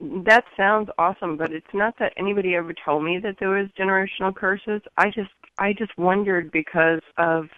That 0.00 0.44
sounds 0.56 0.90
awesome, 0.96 1.36
but 1.36 1.52
it's 1.52 1.74
not 1.74 1.98
that 1.98 2.12
anybody 2.16 2.54
ever 2.54 2.72
told 2.72 3.02
me 3.02 3.18
that 3.18 3.36
there 3.40 3.50
was 3.50 3.68
generational 3.76 4.34
curses. 4.34 4.80
I 4.96 5.10
just 5.10 5.30
I 5.58 5.72
just 5.72 5.96
wondered 5.98 6.52
because 6.52 7.00
of 7.16 7.48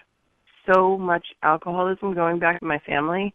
so 0.66 0.96
much 0.96 1.26
alcoholism 1.42 2.14
going 2.14 2.38
back 2.38 2.62
in 2.62 2.68
my 2.68 2.79
family. 2.79 3.35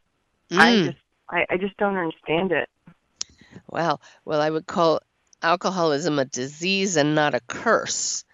Mm. 0.50 0.60
I 0.60 0.86
just 0.86 0.98
I, 1.30 1.46
I 1.52 1.58
just 1.58 1.78
don't 1.78 1.98
understand 1.98 2.52
it. 2.52 2.70
Wow. 3.70 4.00
Well, 4.26 4.41
I 4.41 4.50
would 4.50 4.65
call 4.65 5.02
alcoholism 5.41 6.18
a 6.18 6.26
disease 6.26 6.98
and 6.98 7.13
not 7.13 7.36
a 7.36 7.39
curse. 7.41 8.26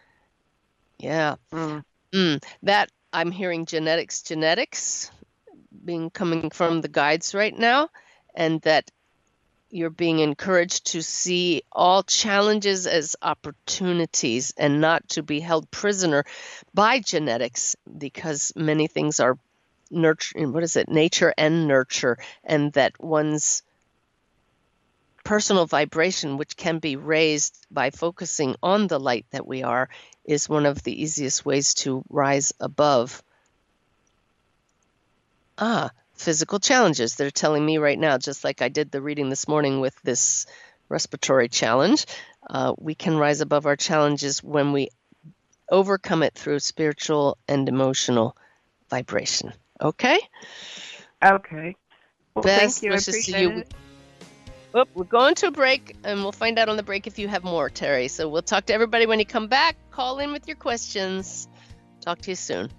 Yeah. 0.98 1.36
Mm. 1.54 1.84
Mm. 2.14 2.44
That 2.64 2.92
I'm 3.12 3.32
hearing 3.32 3.66
genetics, 3.66 4.22
genetics 4.22 5.12
being 5.84 6.10
coming 6.10 6.50
from 6.50 6.82
the 6.82 6.88
guides 6.88 7.34
right 7.34 7.58
now, 7.58 7.90
and 8.36 8.62
that 8.62 8.90
you're 9.72 9.90
being 9.90 10.20
encouraged 10.20 10.88
to 10.88 11.02
see 11.02 11.64
all 11.72 12.04
challenges 12.04 12.88
as 12.88 13.16
opportunities 13.22 14.54
and 14.58 14.82
not 14.82 15.08
to 15.10 15.24
be 15.24 15.40
held 15.40 15.72
prisoner 15.72 16.26
by 16.74 17.00
genetics 17.00 17.76
because 17.98 18.52
many 18.56 18.88
things 18.88 19.20
are 19.20 19.38
nurture 19.90 20.48
what 20.50 20.64
is 20.64 20.76
it? 20.76 20.90
Nature 20.90 21.34
and 21.38 21.68
nurture 21.68 22.18
and 22.44 22.74
that 22.74 23.00
one's 23.00 23.64
personal 25.24 25.66
vibration 25.66 26.38
which 26.38 26.58
can 26.58 26.80
be 26.80 26.96
raised 26.96 27.66
by 27.70 27.90
focusing 27.90 28.56
on 28.62 28.88
the 28.88 29.00
light 29.00 29.26
that 29.32 29.46
we 29.46 29.64
are 29.64 29.90
is 30.26 30.50
one 30.50 30.66
of 30.66 30.84
the 30.84 31.02
easiest 31.02 31.46
ways 31.46 31.74
to 31.74 32.04
rise 32.10 32.54
above. 32.60 33.24
Ah 35.58 35.92
physical 36.22 36.60
challenges. 36.60 37.16
They're 37.16 37.32
telling 37.32 37.66
me 37.66 37.78
right 37.80 38.00
now, 38.00 38.18
just 38.18 38.44
like 38.44 38.62
I 38.62 38.70
did 38.70 38.92
the 38.92 39.02
reading 39.02 39.30
this 39.30 39.48
morning 39.48 39.82
with 39.82 40.00
this 40.04 40.46
respiratory 40.88 41.50
challenge, 41.50 42.06
uh, 42.50 42.74
we 42.78 42.96
can 42.96 43.18
rise 43.18 43.42
above 43.42 43.66
our 43.66 43.76
challenges 43.76 44.44
when 44.44 44.72
we 44.72 44.90
overcome 45.70 46.22
it 46.22 46.34
through 46.36 46.60
spiritual 46.60 47.38
and 47.48 47.68
emotional 47.68 48.36
vibration. 48.90 49.52
Okay? 49.82 50.20
Okay. 51.24 51.76
Well, 52.36 52.44
Best 52.44 52.82
thank 52.82 52.84
you. 52.84 52.92
I 52.92 52.96
wishes 52.96 53.26
to 53.26 53.40
you. 53.40 53.50
it. 53.60 53.74
Oop, 54.78 54.90
we're 54.94 55.04
going 55.04 55.36
to 55.36 55.48
a 55.48 55.52
break, 55.52 55.98
and 56.04 56.22
we'll 56.22 56.32
find 56.32 56.58
out 56.58 56.70
on 56.70 56.78
the 56.78 56.84
break 56.84 57.06
if 57.08 57.20
you 57.20 57.28
have 57.28 57.44
more, 57.44 57.70
Terry. 57.70 58.08
So 58.08 58.30
we'll 58.30 58.42
talk 58.42 58.68
to 58.68 58.74
everybody 58.74 59.06
when 59.06 59.20
you 59.20 59.26
come 59.26 59.48
back. 59.48 59.76
Call 59.92 60.20
in 60.20 60.32
with 60.32 60.48
your 60.48 60.56
questions. 60.56 61.48
Talk 62.02 62.22
to 62.22 62.32
you 62.32 62.36
soon. 62.36 62.70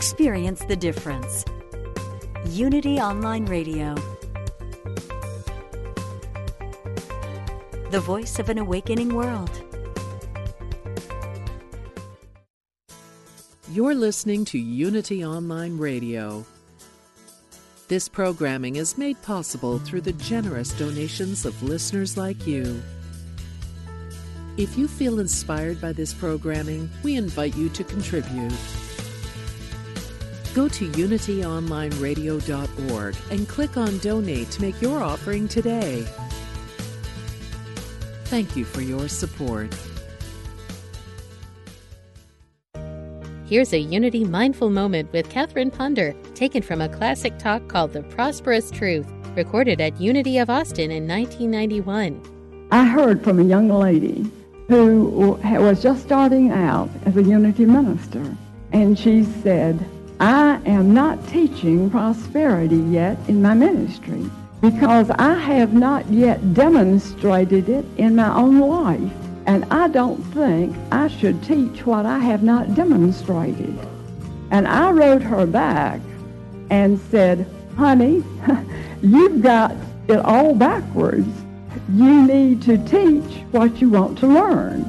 Experience 0.00 0.64
the 0.64 0.76
difference. 0.76 1.44
Unity 2.46 2.98
Online 2.98 3.44
Radio. 3.44 3.94
The 7.90 8.00
voice 8.00 8.38
of 8.38 8.48
an 8.48 8.56
awakening 8.56 9.14
world. 9.14 9.50
You're 13.70 13.94
listening 13.94 14.46
to 14.46 14.58
Unity 14.58 15.22
Online 15.22 15.76
Radio. 15.76 16.46
This 17.88 18.08
programming 18.08 18.76
is 18.76 18.96
made 18.96 19.20
possible 19.20 19.78
through 19.80 20.00
the 20.00 20.14
generous 20.14 20.72
donations 20.72 21.44
of 21.44 21.62
listeners 21.62 22.16
like 22.16 22.46
you. 22.46 22.82
If 24.56 24.78
you 24.78 24.88
feel 24.88 25.20
inspired 25.20 25.78
by 25.78 25.92
this 25.92 26.14
programming, 26.14 26.88
we 27.02 27.16
invite 27.16 27.54
you 27.54 27.68
to 27.68 27.84
contribute. 27.84 28.54
Go 30.54 30.68
to 30.68 30.88
unityonlineradio.org 30.90 33.16
and 33.30 33.48
click 33.48 33.76
on 33.76 33.98
Donate 33.98 34.50
to 34.50 34.62
make 34.62 34.82
your 34.82 35.00
offering 35.02 35.46
today. 35.46 36.04
Thank 38.24 38.56
you 38.56 38.64
for 38.64 38.80
your 38.80 39.08
support. 39.08 39.72
Here's 43.44 43.72
a 43.72 43.78
Unity 43.78 44.24
Mindful 44.24 44.70
Moment 44.70 45.12
with 45.12 45.28
Catherine 45.28 45.70
Ponder, 45.72 46.14
taken 46.34 46.62
from 46.62 46.80
a 46.80 46.88
classic 46.88 47.36
talk 47.38 47.66
called 47.66 47.92
The 47.92 48.04
Prosperous 48.04 48.70
Truth, 48.70 49.10
recorded 49.36 49.80
at 49.80 50.00
Unity 50.00 50.38
of 50.38 50.48
Austin 50.48 50.92
in 50.92 51.08
1991. 51.08 52.68
I 52.70 52.84
heard 52.84 53.24
from 53.24 53.40
a 53.40 53.44
young 53.44 53.68
lady 53.68 54.30
who 54.68 55.36
was 55.42 55.82
just 55.82 56.04
starting 56.04 56.52
out 56.52 56.88
as 57.04 57.16
a 57.16 57.24
Unity 57.24 57.66
minister, 57.66 58.24
and 58.72 58.96
she 58.96 59.24
said, 59.24 59.84
I 60.20 60.60
am 60.66 60.92
not 60.92 61.26
teaching 61.28 61.88
prosperity 61.88 62.76
yet 62.76 63.16
in 63.26 63.40
my 63.40 63.54
ministry 63.54 64.30
because 64.60 65.08
I 65.08 65.32
have 65.32 65.72
not 65.72 66.06
yet 66.10 66.52
demonstrated 66.52 67.70
it 67.70 67.86
in 67.96 68.16
my 68.16 68.30
own 68.34 68.60
life. 68.60 69.10
And 69.46 69.64
I 69.70 69.88
don't 69.88 70.22
think 70.34 70.76
I 70.92 71.08
should 71.08 71.42
teach 71.42 71.86
what 71.86 72.04
I 72.04 72.18
have 72.18 72.42
not 72.42 72.74
demonstrated. 72.74 73.78
And 74.50 74.68
I 74.68 74.90
wrote 74.90 75.22
her 75.22 75.46
back 75.46 76.02
and 76.68 77.00
said, 77.10 77.46
honey, 77.78 78.22
you've 79.02 79.40
got 79.40 79.74
it 80.06 80.18
all 80.18 80.54
backwards. 80.54 81.28
You 81.94 82.26
need 82.26 82.60
to 82.64 82.76
teach 82.76 83.40
what 83.52 83.80
you 83.80 83.88
want 83.88 84.18
to 84.18 84.26
learn. 84.26 84.84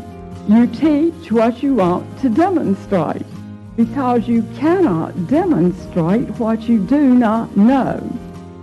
You 0.50 0.68
teach 0.68 1.32
what 1.32 1.64
you 1.64 1.76
want 1.76 2.20
to 2.20 2.28
demonstrate 2.28 3.31
because 3.76 4.28
you 4.28 4.44
cannot 4.56 5.28
demonstrate 5.28 6.28
what 6.40 6.62
you 6.64 6.80
do 6.80 7.14
not 7.16 7.56
know. 7.56 8.02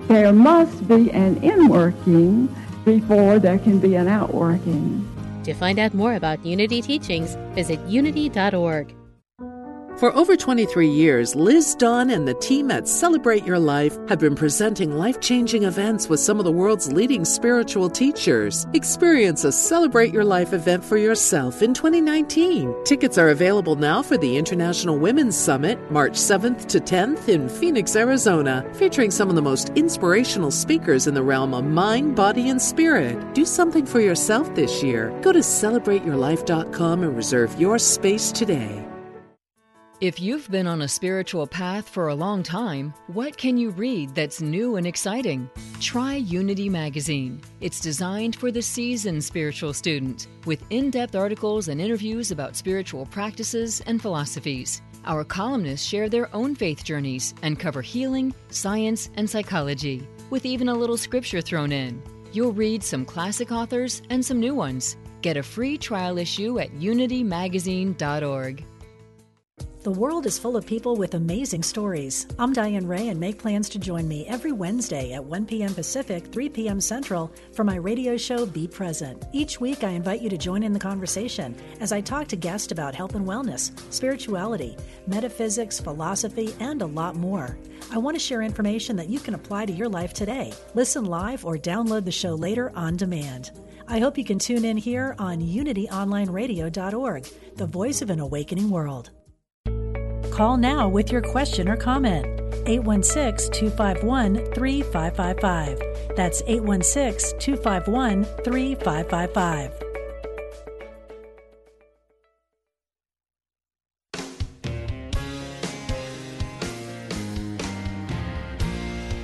There 0.08 0.32
must 0.32 0.88
be 0.88 1.10
an 1.10 1.36
inworking 1.40 2.48
before 2.84 3.38
there 3.38 3.58
can 3.58 3.78
be 3.78 3.94
an 3.94 4.08
outworking. 4.08 5.06
To 5.44 5.54
find 5.54 5.78
out 5.78 5.94
more 5.94 6.14
about 6.14 6.44
Unity 6.44 6.82
teachings, 6.82 7.36
visit 7.54 7.80
unity.org. 7.86 8.97
For 9.98 10.14
over 10.14 10.36
23 10.36 10.86
years, 10.86 11.34
Liz 11.34 11.74
Dawn 11.74 12.10
and 12.10 12.28
the 12.28 12.34
team 12.34 12.70
at 12.70 12.86
Celebrate 12.86 13.44
Your 13.44 13.58
Life 13.58 13.98
have 14.08 14.20
been 14.20 14.36
presenting 14.36 14.96
life 14.96 15.20
changing 15.20 15.64
events 15.64 16.08
with 16.08 16.20
some 16.20 16.38
of 16.38 16.44
the 16.44 16.52
world's 16.52 16.92
leading 16.92 17.24
spiritual 17.24 17.90
teachers. 17.90 18.64
Experience 18.74 19.42
a 19.42 19.50
Celebrate 19.50 20.14
Your 20.14 20.22
Life 20.22 20.52
event 20.52 20.84
for 20.84 20.98
yourself 20.98 21.62
in 21.62 21.74
2019. 21.74 22.84
Tickets 22.84 23.18
are 23.18 23.30
available 23.30 23.74
now 23.74 24.00
for 24.00 24.16
the 24.16 24.36
International 24.36 24.96
Women's 24.96 25.36
Summit, 25.36 25.90
March 25.90 26.12
7th 26.12 26.68
to 26.68 26.78
10th 26.78 27.28
in 27.28 27.48
Phoenix, 27.48 27.96
Arizona, 27.96 28.64
featuring 28.74 29.10
some 29.10 29.28
of 29.28 29.34
the 29.34 29.42
most 29.42 29.70
inspirational 29.70 30.52
speakers 30.52 31.08
in 31.08 31.14
the 31.14 31.24
realm 31.24 31.52
of 31.52 31.64
mind, 31.64 32.14
body, 32.14 32.50
and 32.50 32.62
spirit. 32.62 33.34
Do 33.34 33.44
something 33.44 33.84
for 33.84 33.98
yourself 33.98 34.54
this 34.54 34.80
year. 34.80 35.10
Go 35.22 35.32
to 35.32 35.40
celebrateyourlife.com 35.40 37.02
and 37.02 37.16
reserve 37.16 37.60
your 37.60 37.80
space 37.80 38.30
today. 38.30 38.87
If 40.00 40.20
you've 40.20 40.48
been 40.48 40.68
on 40.68 40.82
a 40.82 40.86
spiritual 40.86 41.44
path 41.44 41.88
for 41.88 42.06
a 42.06 42.14
long 42.14 42.44
time, 42.44 42.94
what 43.08 43.36
can 43.36 43.56
you 43.56 43.70
read 43.70 44.14
that's 44.14 44.40
new 44.40 44.76
and 44.76 44.86
exciting? 44.86 45.50
Try 45.80 46.14
Unity 46.14 46.68
Magazine. 46.68 47.40
It's 47.60 47.80
designed 47.80 48.36
for 48.36 48.52
the 48.52 48.62
seasoned 48.62 49.24
spiritual 49.24 49.72
student 49.72 50.28
with 50.46 50.62
in 50.70 50.90
depth 50.90 51.16
articles 51.16 51.66
and 51.66 51.80
interviews 51.80 52.30
about 52.30 52.54
spiritual 52.54 53.06
practices 53.06 53.80
and 53.88 54.00
philosophies. 54.00 54.82
Our 55.04 55.24
columnists 55.24 55.88
share 55.88 56.08
their 56.08 56.32
own 56.32 56.54
faith 56.54 56.84
journeys 56.84 57.34
and 57.42 57.58
cover 57.58 57.82
healing, 57.82 58.32
science, 58.50 59.10
and 59.16 59.28
psychology, 59.28 60.06
with 60.30 60.46
even 60.46 60.68
a 60.68 60.74
little 60.74 60.96
scripture 60.96 61.40
thrown 61.40 61.72
in. 61.72 62.00
You'll 62.30 62.52
read 62.52 62.84
some 62.84 63.04
classic 63.04 63.50
authors 63.50 64.02
and 64.10 64.24
some 64.24 64.38
new 64.38 64.54
ones. 64.54 64.96
Get 65.22 65.36
a 65.36 65.42
free 65.42 65.76
trial 65.76 66.18
issue 66.18 66.60
at 66.60 66.70
unitymagazine.org. 66.74 68.64
The 69.88 69.94
world 69.98 70.26
is 70.26 70.38
full 70.38 70.54
of 70.54 70.66
people 70.66 70.96
with 70.96 71.14
amazing 71.14 71.62
stories. 71.62 72.26
I'm 72.38 72.52
Diane 72.52 72.86
Ray 72.86 73.08
and 73.08 73.18
make 73.18 73.38
plans 73.38 73.70
to 73.70 73.78
join 73.78 74.06
me 74.06 74.26
every 74.26 74.52
Wednesday 74.52 75.14
at 75.14 75.24
1 75.24 75.46
p.m. 75.46 75.72
Pacific, 75.72 76.26
3 76.26 76.50
p.m. 76.50 76.78
Central 76.78 77.32
for 77.54 77.64
my 77.64 77.76
radio 77.76 78.18
show 78.18 78.44
Be 78.44 78.68
Present. 78.68 79.24
Each 79.32 79.62
week, 79.62 79.84
I 79.84 79.92
invite 79.92 80.20
you 80.20 80.28
to 80.28 80.36
join 80.36 80.62
in 80.62 80.74
the 80.74 80.78
conversation 80.78 81.56
as 81.80 81.90
I 81.90 82.02
talk 82.02 82.28
to 82.28 82.36
guests 82.36 82.70
about 82.70 82.94
health 82.94 83.14
and 83.14 83.26
wellness, 83.26 83.72
spirituality, 83.90 84.76
metaphysics, 85.06 85.80
philosophy, 85.80 86.54
and 86.60 86.82
a 86.82 86.86
lot 86.86 87.16
more. 87.16 87.56
I 87.90 87.96
want 87.96 88.14
to 88.14 88.20
share 88.22 88.42
information 88.42 88.94
that 88.96 89.08
you 89.08 89.18
can 89.18 89.32
apply 89.32 89.64
to 89.64 89.72
your 89.72 89.88
life 89.88 90.12
today. 90.12 90.52
Listen 90.74 91.06
live 91.06 91.46
or 91.46 91.56
download 91.56 92.04
the 92.04 92.12
show 92.12 92.34
later 92.34 92.72
on 92.74 92.98
demand. 92.98 93.52
I 93.86 94.00
hope 94.00 94.18
you 94.18 94.24
can 94.26 94.38
tune 94.38 94.66
in 94.66 94.76
here 94.76 95.16
on 95.18 95.40
unityonlineradio.org, 95.40 97.28
the 97.56 97.66
voice 97.66 98.02
of 98.02 98.10
an 98.10 98.20
awakening 98.20 98.68
world. 98.68 99.12
Call 100.38 100.56
now 100.56 100.88
with 100.88 101.10
your 101.10 101.20
question 101.20 101.68
or 101.68 101.76
comment. 101.76 102.24
816 102.68 103.50
251 103.50 104.36
3555. 104.54 105.82
That's 106.14 106.42
816 106.46 107.40
251 107.40 108.22
3555. 108.44 109.72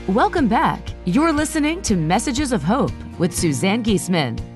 Welcome 0.09 0.49
back. 0.49 0.81
You're 1.05 1.33
listening 1.33 1.81
to 1.83 1.95
Messages 1.95 2.51
of 2.51 2.65
Hope 2.65 2.91
with 3.21 3.33
Suzanne 3.33 3.85
Giesemann. 3.85 4.54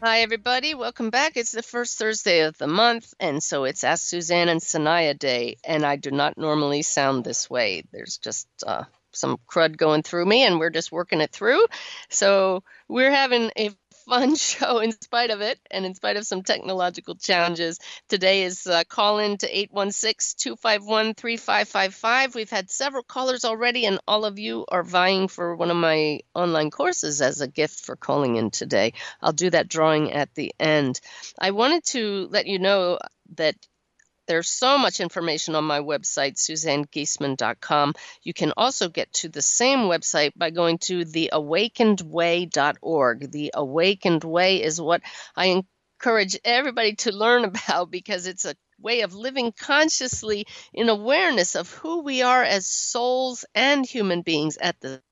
Hi, 0.00 0.20
everybody. 0.20 0.74
Welcome 0.74 1.10
back. 1.10 1.36
It's 1.36 1.50
the 1.50 1.60
first 1.60 1.98
Thursday 1.98 2.42
of 2.42 2.56
the 2.56 2.68
month, 2.68 3.14
and 3.18 3.42
so 3.42 3.64
it's 3.64 3.82
Ask 3.82 4.04
Suzanne 4.06 4.48
and 4.48 4.60
Sanaya 4.60 5.18
Day. 5.18 5.56
And 5.64 5.84
I 5.84 5.96
do 5.96 6.12
not 6.12 6.38
normally 6.38 6.82
sound 6.82 7.24
this 7.24 7.50
way. 7.50 7.82
There's 7.90 8.16
just 8.18 8.46
uh, 8.64 8.84
some 9.10 9.38
crud 9.50 9.76
going 9.76 10.04
through 10.04 10.26
me, 10.26 10.44
and 10.44 10.60
we're 10.60 10.70
just 10.70 10.92
working 10.92 11.20
it 11.20 11.32
through. 11.32 11.66
So 12.10 12.62
we're 12.86 13.10
having 13.10 13.50
a 13.58 13.72
fun 14.08 14.34
show 14.36 14.78
in 14.78 14.92
spite 14.92 15.30
of 15.30 15.40
it 15.40 15.58
and 15.70 15.84
in 15.84 15.94
spite 15.94 16.16
of 16.16 16.26
some 16.26 16.42
technological 16.42 17.14
challenges. 17.14 17.78
Today 18.08 18.44
is 18.44 18.66
uh, 18.66 18.84
call 18.88 19.18
in 19.18 19.36
to 19.38 19.58
816 19.58 20.36
251 20.38 21.14
3555. 21.14 22.34
We've 22.34 22.50
had 22.50 22.70
several 22.70 23.02
callers 23.02 23.44
already, 23.44 23.84
and 23.86 24.00
all 24.08 24.24
of 24.24 24.38
you 24.38 24.64
are 24.68 24.82
vying 24.82 25.28
for 25.28 25.54
one 25.54 25.70
of 25.70 25.76
my 25.76 26.20
online 26.34 26.70
courses 26.70 27.20
as 27.20 27.40
a 27.40 27.48
gift 27.48 27.80
for 27.80 27.96
calling 27.96 28.36
in 28.36 28.50
today. 28.50 28.94
I'll 29.20 29.32
do 29.32 29.50
that 29.50 29.68
drawing 29.68 30.12
at 30.12 30.34
the 30.34 30.54
end. 30.58 31.00
I 31.38 31.50
wanted 31.50 31.84
to 31.86 32.28
let 32.30 32.46
you 32.46 32.58
know 32.58 32.98
that 33.36 33.54
there's 34.28 34.48
so 34.48 34.78
much 34.78 35.00
information 35.00 35.56
on 35.56 35.64
my 35.64 35.80
website, 35.80 36.36
suzannegiesemann.com. 36.36 37.94
You 38.22 38.34
can 38.34 38.52
also 38.56 38.88
get 38.88 39.12
to 39.14 39.28
the 39.28 39.42
same 39.42 39.80
website 39.80 40.30
by 40.36 40.50
going 40.50 40.78
to 40.78 41.04
theawakenedway.org. 41.04 43.32
The 43.32 43.50
Awakened 43.54 44.22
Way 44.24 44.62
is 44.62 44.80
what 44.80 45.02
I 45.34 45.64
encourage 45.98 46.38
everybody 46.44 46.94
to 46.96 47.12
learn 47.12 47.44
about 47.50 47.90
because 47.90 48.26
it's 48.26 48.44
a 48.44 48.54
way 48.80 49.00
of 49.00 49.14
living 49.14 49.52
consciously 49.58 50.46
in 50.72 50.88
awareness 50.88 51.56
of 51.56 51.72
who 51.72 52.02
we 52.02 52.22
are 52.22 52.44
as 52.44 52.66
souls 52.66 53.44
and 53.54 53.84
human 53.84 54.22
beings 54.22 54.56
at 54.60 54.78
the 54.80 55.02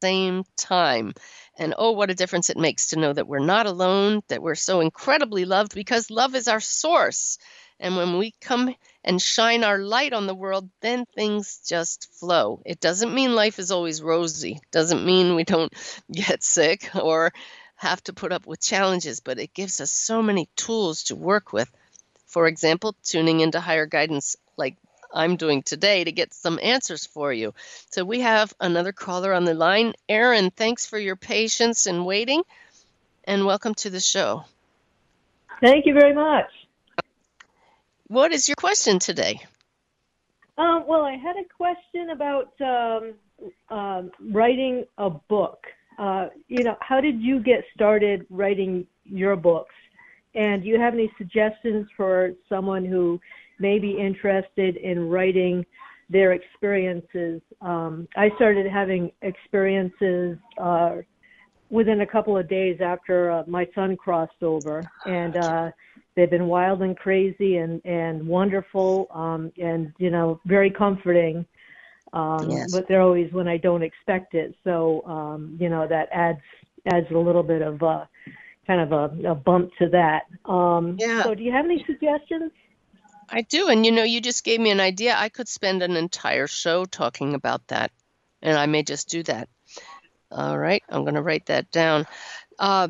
same 0.00 0.44
time. 0.56 1.12
And 1.58 1.74
oh, 1.78 1.92
what 1.92 2.10
a 2.10 2.14
difference 2.14 2.50
it 2.50 2.56
makes 2.56 2.88
to 2.88 2.98
know 2.98 3.12
that 3.12 3.28
we're 3.28 3.38
not 3.38 3.66
alone, 3.66 4.22
that 4.28 4.42
we're 4.42 4.54
so 4.56 4.80
incredibly 4.80 5.44
loved 5.44 5.74
because 5.74 6.10
love 6.10 6.34
is 6.34 6.48
our 6.48 6.60
source. 6.60 7.38
And 7.80 7.96
when 7.96 8.18
we 8.18 8.32
come 8.40 8.74
and 9.04 9.20
shine 9.20 9.64
our 9.64 9.78
light 9.78 10.12
on 10.12 10.26
the 10.26 10.34
world, 10.34 10.70
then 10.80 11.06
things 11.14 11.60
just 11.66 12.12
flow. 12.14 12.60
It 12.64 12.80
doesn't 12.80 13.14
mean 13.14 13.34
life 13.34 13.58
is 13.58 13.70
always 13.70 14.02
rosy, 14.02 14.60
doesn't 14.70 15.04
mean 15.04 15.34
we 15.34 15.44
don't 15.44 15.72
get 16.12 16.42
sick 16.44 16.90
or 16.94 17.32
have 17.76 18.02
to 18.04 18.12
put 18.12 18.32
up 18.32 18.46
with 18.46 18.60
challenges, 18.60 19.20
but 19.20 19.38
it 19.38 19.54
gives 19.54 19.80
us 19.80 19.90
so 19.90 20.22
many 20.22 20.48
tools 20.56 21.04
to 21.04 21.16
work 21.16 21.52
with 21.52 21.70
For 22.26 22.46
example, 22.46 22.94
tuning 23.04 23.40
into 23.40 23.60
higher 23.60 23.86
guidance 23.86 24.36
like 24.56 24.76
I'm 25.14 25.36
doing 25.36 25.62
today 25.62 26.04
to 26.04 26.12
get 26.12 26.34
some 26.34 26.58
answers 26.62 27.06
for 27.06 27.32
you. 27.32 27.54
So 27.90 28.04
we 28.04 28.20
have 28.20 28.52
another 28.60 28.92
caller 28.92 29.32
on 29.32 29.44
the 29.44 29.54
line. 29.54 29.94
Aaron, 30.08 30.50
thanks 30.50 30.86
for 30.86 30.98
your 30.98 31.16
patience 31.16 31.86
and 31.86 32.04
waiting, 32.04 32.42
and 33.24 33.46
welcome 33.46 33.74
to 33.76 33.90
the 33.90 34.00
show. 34.00 34.44
Thank 35.62 35.86
you 35.86 35.94
very 35.94 36.14
much. 36.14 36.50
What 38.08 38.32
is 38.32 38.48
your 38.48 38.56
question 38.56 38.98
today? 38.98 39.40
Um, 40.58 40.84
well, 40.86 41.02
I 41.02 41.16
had 41.16 41.36
a 41.36 41.44
question 41.56 42.10
about 42.10 42.52
um, 42.60 43.14
um, 43.70 44.10
writing 44.30 44.84
a 44.98 45.10
book. 45.10 45.64
Uh, 45.98 46.28
you 46.48 46.64
know, 46.64 46.76
how 46.80 47.00
did 47.00 47.20
you 47.20 47.40
get 47.40 47.64
started 47.74 48.26
writing 48.30 48.86
your 49.04 49.36
books? 49.36 49.74
And 50.34 50.62
do 50.62 50.68
you 50.68 50.78
have 50.80 50.94
any 50.94 51.12
suggestions 51.16 51.86
for 51.96 52.32
someone 52.48 52.84
who 52.84 53.20
may 53.58 53.78
be 53.78 53.92
interested 53.98 54.76
in 54.76 55.08
writing 55.08 55.64
their 56.10 56.32
experiences? 56.32 57.40
Um, 57.60 58.08
I 58.16 58.30
started 58.36 58.66
having 58.70 59.10
experiences 59.22 60.38
uh, 60.60 60.96
within 61.70 62.02
a 62.02 62.06
couple 62.06 62.36
of 62.36 62.48
days 62.48 62.78
after 62.80 63.30
uh, 63.30 63.42
my 63.46 63.66
son 63.74 63.96
crossed 63.96 64.42
over, 64.42 64.88
and 65.06 65.36
uh, 65.36 65.70
they've 66.14 66.30
been 66.30 66.46
wild 66.46 66.82
and 66.82 66.96
crazy 66.96 67.56
and 67.56 67.80
and 67.84 68.26
wonderful, 68.26 69.06
um, 69.12 69.50
and 69.58 69.92
you 69.98 70.10
know 70.10 70.40
very 70.46 70.70
comforting. 70.70 71.46
Um, 72.12 72.48
Yes. 72.50 72.68
But 72.70 72.86
they're 72.88 73.00
always 73.02 73.32
when 73.32 73.48
I 73.48 73.56
don't 73.56 73.82
expect 73.82 74.34
it, 74.34 74.54
so 74.64 75.02
um, 75.06 75.56
you 75.60 75.68
know 75.68 75.86
that 75.88 76.08
adds 76.12 76.40
adds 76.86 77.06
a 77.10 77.18
little 77.18 77.42
bit 77.42 77.62
of 77.62 77.82
uh, 77.82 78.04
kind 78.66 78.80
of 78.80 78.92
a, 78.92 79.30
a 79.30 79.34
bump 79.34 79.70
to 79.78 79.88
that. 79.90 80.22
Um, 80.50 80.96
Yeah. 80.98 81.22
So 81.24 81.34
do 81.34 81.42
you 81.42 81.52
have 81.52 81.64
any 81.64 81.82
suggestions? 81.86 82.52
I 83.28 83.42
do, 83.42 83.68
and 83.68 83.84
you 83.84 83.92
know, 83.92 84.02
you 84.02 84.20
just 84.20 84.44
gave 84.44 84.60
me 84.60 84.70
an 84.70 84.80
idea. 84.80 85.14
I 85.16 85.28
could 85.28 85.48
spend 85.48 85.82
an 85.82 85.96
entire 85.96 86.46
show 86.46 86.84
talking 86.84 87.34
about 87.34 87.66
that, 87.68 87.90
and 88.42 88.56
I 88.56 88.66
may 88.66 88.82
just 88.82 89.08
do 89.08 89.22
that. 89.24 89.48
All 90.30 90.58
right, 90.58 90.82
I'm 90.88 91.02
going 91.02 91.14
to 91.14 91.22
write 91.22 91.46
that 91.46 91.70
down. 91.70 92.06
Uh, 92.58 92.88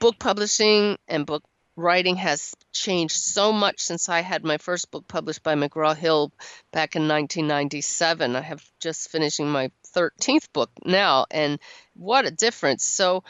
book 0.00 0.18
publishing 0.18 0.96
and 1.06 1.26
book 1.26 1.44
writing 1.76 2.16
has 2.16 2.54
changed 2.72 3.16
so 3.16 3.52
much 3.52 3.80
since 3.80 4.08
I 4.08 4.20
had 4.20 4.42
my 4.42 4.58
first 4.58 4.90
book 4.90 5.06
published 5.06 5.42
by 5.42 5.54
McGraw 5.54 5.96
Hill 5.96 6.32
back 6.72 6.96
in 6.96 7.02
1997. 7.02 8.34
I 8.34 8.40
have 8.40 8.64
just 8.80 9.10
finishing 9.10 9.48
my 9.48 9.70
13th 9.94 10.52
book 10.52 10.70
now, 10.84 11.26
and 11.30 11.60
what 11.94 12.26
a 12.26 12.30
difference. 12.30 12.84
So, 12.84 13.22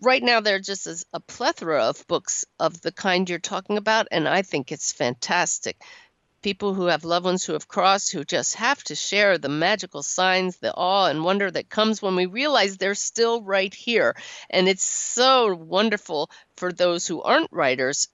right 0.00 0.22
now 0.22 0.40
there 0.40 0.58
just 0.60 0.86
is 0.86 1.04
a 1.12 1.20
plethora 1.20 1.84
of 1.84 2.06
books 2.06 2.44
of 2.58 2.80
the 2.80 2.92
kind 2.92 3.28
you're 3.28 3.38
talking 3.38 3.76
about, 3.78 4.08
and 4.10 4.28
I 4.28 4.42
think 4.42 4.70
it's 4.70 4.92
fantastic. 4.92 5.76
People 6.40 6.72
who 6.72 6.86
have 6.86 7.04
loved 7.04 7.24
ones 7.24 7.44
who 7.44 7.54
have 7.54 7.66
crossed, 7.66 8.12
who 8.12 8.24
just 8.24 8.54
have 8.54 8.82
to 8.84 8.94
share 8.94 9.38
the 9.38 9.48
magical 9.48 10.02
signs, 10.04 10.56
the 10.58 10.72
awe 10.72 11.06
and 11.06 11.24
wonder 11.24 11.50
that 11.50 11.68
comes 11.68 12.00
when 12.00 12.14
we 12.14 12.26
realize 12.26 12.76
they're 12.76 12.94
still 12.94 13.42
right 13.42 13.74
here. 13.74 14.14
And 14.48 14.68
it's 14.68 14.84
so 14.84 15.52
wonderful 15.54 16.30
for 16.56 16.72
those 16.72 17.06
who 17.06 17.22
aren't 17.22 17.52
writers 17.52 18.08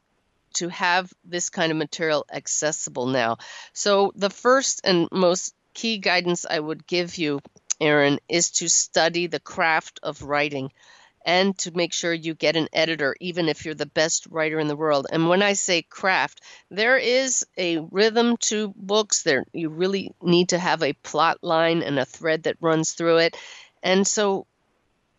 to 0.54 0.68
have 0.68 1.12
this 1.24 1.50
kind 1.50 1.70
of 1.70 1.76
material 1.76 2.24
accessible 2.32 3.06
now. 3.06 3.36
So, 3.74 4.12
the 4.14 4.30
first 4.30 4.80
and 4.84 5.08
most 5.12 5.54
key 5.74 5.98
guidance 5.98 6.46
I 6.48 6.60
would 6.60 6.86
give 6.86 7.18
you, 7.18 7.40
Aaron, 7.80 8.20
is 8.28 8.52
to 8.52 8.68
study 8.68 9.26
the 9.26 9.40
craft 9.40 10.00
of 10.02 10.22
writing 10.22 10.70
and 11.24 11.56
to 11.58 11.70
make 11.72 11.92
sure 11.92 12.12
you 12.12 12.34
get 12.34 12.56
an 12.56 12.68
editor, 12.72 13.16
even 13.20 13.48
if 13.48 13.64
you're 13.64 13.74
the 13.74 13.86
best 13.86 14.26
writer 14.30 14.58
in 14.58 14.68
the 14.68 14.76
world. 14.76 15.06
And 15.10 15.28
when 15.28 15.42
I 15.42 15.54
say 15.54 15.82
craft, 15.82 16.42
there 16.70 16.98
is 16.98 17.46
a 17.56 17.78
rhythm 17.78 18.36
to 18.48 18.72
books. 18.76 19.22
There, 19.22 19.44
you 19.52 19.70
really 19.70 20.12
need 20.22 20.50
to 20.50 20.58
have 20.58 20.82
a 20.82 20.92
plot 20.92 21.38
line 21.42 21.82
and 21.82 21.98
a 21.98 22.04
thread 22.04 22.44
that 22.44 22.58
runs 22.60 22.92
through 22.92 23.18
it. 23.18 23.36
And 23.82 24.06
so, 24.06 24.46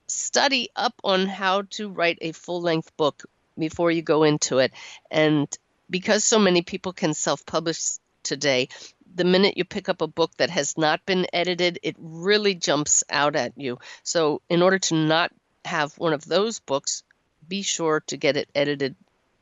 study 0.07 0.69
up 0.75 0.93
on 1.03 1.25
how 1.25 1.63
to 1.71 1.89
write 1.89 2.19
a 2.21 2.31
full 2.31 2.61
length 2.61 2.95
book 2.95 3.23
before 3.57 3.89
you 3.89 4.03
go 4.03 4.23
into 4.23 4.59
it. 4.59 4.71
And 5.09 5.47
because 5.89 6.23
so 6.23 6.37
many 6.37 6.61
people 6.61 6.93
can 6.93 7.13
self 7.13 7.45
publish 7.45 7.97
today, 8.21 8.69
the 9.15 9.23
minute 9.23 9.57
you 9.57 9.63
pick 9.63 9.87
up 9.89 10.01
a 10.01 10.07
book 10.07 10.31
that 10.37 10.49
has 10.49 10.77
not 10.77 11.05
been 11.05 11.25
edited, 11.31 11.79
it 11.83 11.95
really 11.99 12.53
jumps 12.53 13.03
out 13.09 13.35
at 13.35 13.53
you. 13.55 13.79
So, 14.03 14.41
in 14.49 14.61
order 14.61 14.79
to 14.79 14.95
not 14.95 15.31
have 15.65 15.97
one 15.97 16.13
of 16.13 16.25
those 16.25 16.59
books, 16.59 17.03
be 17.47 17.61
sure 17.61 18.01
to 18.07 18.17
get 18.17 18.37
it 18.37 18.49
edited 18.55 18.95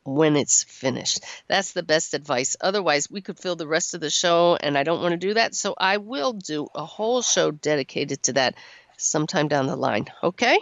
when 0.03 0.35
it's 0.35 0.63
finished. 0.63 1.23
That's 1.47 1.71
the 1.71 1.83
best 1.83 2.13
advice. 2.13 2.57
Otherwise, 2.59 3.09
we 3.09 3.21
could 3.21 3.39
fill 3.39 3.55
the 3.55 3.67
rest 3.67 3.93
of 3.93 4.01
the 4.01 4.09
show, 4.09 4.57
and 4.59 4.77
I 4.77 4.83
don't 4.83 5.01
want 5.01 5.13
to 5.13 5.27
do 5.27 5.35
that. 5.35 5.55
So, 5.55 5.75
I 5.77 5.97
will 5.97 6.33
do 6.33 6.67
a 6.75 6.85
whole 6.85 7.21
show 7.21 7.51
dedicated 7.51 8.23
to 8.23 8.33
that 8.33 8.55
sometime 8.97 9.47
down 9.47 9.67
the 9.67 9.75
line. 9.75 10.07
Okay? 10.21 10.59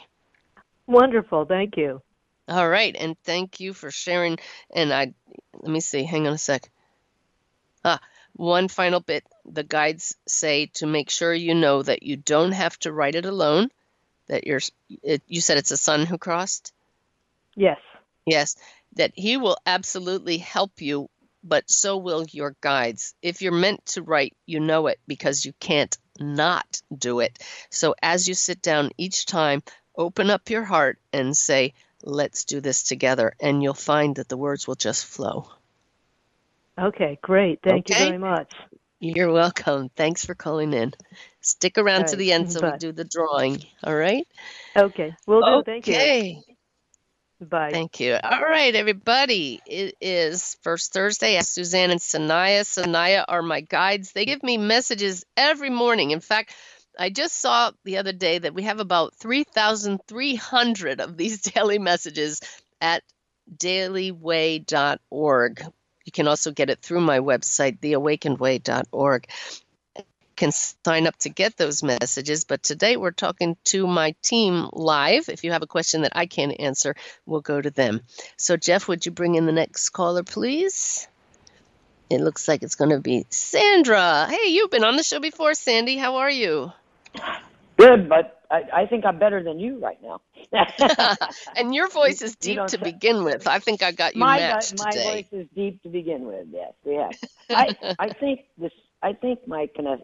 Wonderful, 0.87 1.45
thank 1.45 1.77
you. 1.77 2.01
All 2.47 2.67
right, 2.67 2.95
and 2.97 3.17
thank 3.23 3.59
you 3.59 3.73
for 3.73 3.91
sharing. 3.91 4.37
And 4.73 4.93
I, 4.93 5.13
let 5.53 5.71
me 5.71 5.79
see, 5.79 6.03
hang 6.03 6.27
on 6.27 6.33
a 6.33 6.37
sec. 6.37 6.69
Ah, 7.83 7.99
one 8.33 8.67
final 8.67 8.99
bit. 8.99 9.23
The 9.45 9.63
guides 9.63 10.15
say 10.27 10.67
to 10.75 10.85
make 10.85 11.09
sure 11.09 11.33
you 11.33 11.55
know 11.55 11.81
that 11.81 12.03
you 12.03 12.17
don't 12.17 12.51
have 12.51 12.77
to 12.79 12.91
write 12.91 13.15
it 13.15 13.25
alone. 13.25 13.69
That 14.31 14.47
you're, 14.47 14.61
it, 15.03 15.21
you 15.27 15.41
said 15.41 15.57
it's 15.57 15.69
a 15.69 15.77
son 15.77 16.07
who 16.07 16.17
crossed. 16.17 16.73
Yes. 17.55 17.79
Yes, 18.25 18.55
that 18.95 19.11
he 19.13 19.37
will 19.37 19.57
absolutely 19.65 20.37
help 20.39 20.81
you, 20.81 21.09
but 21.43 21.69
so 21.69 21.97
will 21.97 22.25
your 22.31 22.55
guides. 22.61 23.13
If 23.21 23.41
you're 23.41 23.51
meant 23.51 23.85
to 23.87 24.01
write, 24.01 24.35
you 24.47 24.59
know 24.59 24.87
it 24.87 24.99
because 25.05 25.45
you 25.45 25.53
can't 25.59 25.95
not 26.19 26.81
do 26.95 27.19
it. 27.19 27.37
So 27.69 27.93
as 28.01 28.27
you 28.27 28.33
sit 28.33 28.61
down 28.63 28.91
each 28.97 29.25
time, 29.27 29.61
open 29.95 30.31
up 30.31 30.49
your 30.49 30.63
heart 30.63 30.97
and 31.13 31.37
say, 31.37 31.73
Let's 32.03 32.45
do 32.45 32.61
this 32.61 32.83
together. 32.83 33.33
And 33.39 33.61
you'll 33.61 33.73
find 33.73 34.15
that 34.15 34.29
the 34.29 34.37
words 34.37 34.67
will 34.67 34.75
just 34.75 35.05
flow. 35.05 35.51
Okay, 36.79 37.19
great. 37.21 37.59
Thank 37.63 37.89
Okay. 37.89 37.99
you 37.99 38.05
very 38.05 38.17
much. 38.17 38.51
You're 39.03 39.31
welcome. 39.31 39.89
Thanks 39.89 40.23
for 40.23 40.35
calling 40.35 40.73
in. 40.73 40.93
Stick 41.41 41.79
around 41.79 42.03
All 42.03 42.09
to 42.09 42.17
the 42.17 42.31
end 42.31 42.53
so 42.53 42.71
we 42.71 42.77
do 42.77 42.91
the 42.91 43.03
drawing. 43.03 43.65
All 43.83 43.95
right? 43.95 44.27
Okay, 44.77 45.15
We'll 45.25 45.41
do. 45.41 45.63
Thank 45.65 45.87
you. 45.87 45.95
Okay. 45.95 46.43
Bye. 47.41 47.71
Thank 47.71 47.99
you. 47.99 48.15
All 48.23 48.43
right, 48.43 48.75
everybody. 48.75 49.59
It 49.65 49.95
is 49.99 50.55
First 50.61 50.93
Thursday. 50.93 51.37
Ask 51.37 51.51
Suzanne 51.51 51.89
and 51.89 51.99
Sanaya. 51.99 52.61
Sanaya 52.61 53.25
are 53.27 53.41
my 53.41 53.61
guides. 53.61 54.11
They 54.11 54.25
give 54.25 54.43
me 54.43 54.59
messages 54.59 55.25
every 55.35 55.71
morning. 55.71 56.11
In 56.11 56.19
fact, 56.19 56.53
I 56.99 57.09
just 57.09 57.39
saw 57.39 57.71
the 57.83 57.97
other 57.97 58.13
day 58.13 58.37
that 58.37 58.53
we 58.53 58.61
have 58.63 58.79
about 58.79 59.15
3,300 59.15 61.01
of 61.01 61.17
these 61.17 61.41
daily 61.53 61.79
messages 61.79 62.39
at 62.79 63.01
dailyway.org. 63.57 65.63
You 66.05 66.11
can 66.11 66.27
also 66.27 66.51
get 66.51 66.69
it 66.69 66.79
through 66.79 67.01
my 67.01 67.19
website, 67.19 67.79
theawakenedway.org. 67.79 69.27
Can 70.35 70.51
sign 70.51 71.05
up 71.05 71.15
to 71.17 71.29
get 71.29 71.55
those 71.57 71.83
messages, 71.83 72.45
but 72.45 72.63
today 72.63 72.97
we're 72.97 73.11
talking 73.11 73.57
to 73.65 73.85
my 73.85 74.15
team 74.23 74.69
live. 74.73 75.29
If 75.29 75.43
you 75.43 75.51
have 75.51 75.61
a 75.61 75.67
question 75.67 76.01
that 76.01 76.13
I 76.15 76.25
can't 76.25 76.59
answer, 76.59 76.95
we'll 77.27 77.41
go 77.41 77.61
to 77.61 77.69
them. 77.69 78.01
So, 78.37 78.57
Jeff, 78.57 78.87
would 78.87 79.05
you 79.05 79.11
bring 79.11 79.35
in 79.35 79.45
the 79.45 79.51
next 79.51 79.89
caller, 79.89 80.23
please? 80.23 81.07
It 82.09 82.21
looks 82.21 82.47
like 82.47 82.63
it's 82.63 82.75
going 82.75 82.89
to 82.89 82.99
be 82.99 83.25
Sandra. 83.29 84.27
Hey, 84.29 84.49
you've 84.49 84.71
been 84.71 84.83
on 84.83 84.95
the 84.95 85.03
show 85.03 85.19
before, 85.19 85.53
Sandy. 85.53 85.97
How 85.97 86.17
are 86.17 86.29
you? 86.29 86.71
Good, 87.81 88.09
but 88.09 88.41
I, 88.51 88.81
I 88.81 88.85
think 88.85 89.05
I'm 89.05 89.17
better 89.17 89.41
than 89.43 89.59
you 89.59 89.79
right 89.79 89.97
now. 90.03 90.21
and 91.55 91.73
your 91.73 91.87
voice 91.89 92.21
is 92.21 92.35
deep 92.35 92.57
don't 92.57 92.69
to 92.69 92.77
begin 92.77 93.23
with. 93.23 93.47
I 93.47 93.59
think 93.59 93.81
I 93.81 93.91
got 93.91 94.15
you 94.15 94.19
my 94.19 94.37
matched 94.37 94.77
my 94.77 94.91
today. 94.91 95.03
voice 95.31 95.41
is 95.41 95.47
deep 95.55 95.81
to 95.83 95.89
begin 95.89 96.25
with. 96.25 96.47
Yes, 96.51 96.73
have. 96.85 97.09
I 97.49 97.95
I 97.97 98.09
think 98.13 98.41
this. 98.57 98.71
I 99.01 99.13
think 99.13 99.47
my 99.47 99.67
kind 99.75 99.87
of 99.87 99.99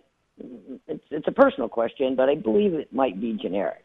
it's 0.87 1.03
it's 1.11 1.27
a 1.27 1.31
personal 1.31 1.69
question, 1.69 2.15
but 2.15 2.29
I 2.29 2.35
believe 2.35 2.73
it 2.73 2.91
might 2.91 3.19
be 3.21 3.33
generic. 3.33 3.83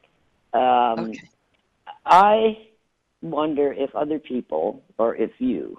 Um, 0.54 1.12
I 2.06 2.58
wonder 3.20 3.72
if 3.72 3.94
other 3.94 4.18
people 4.18 4.82
or 4.98 5.14
if 5.16 5.30
you, 5.38 5.78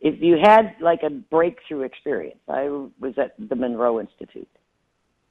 if 0.00 0.20
you 0.20 0.38
had 0.42 0.74
like 0.80 1.02
a 1.02 1.10
breakthrough 1.10 1.82
experience. 1.82 2.40
I 2.48 2.68
was 3.00 3.14
at 3.16 3.34
the 3.38 3.54
Monroe 3.54 4.00
Institute 4.00 4.48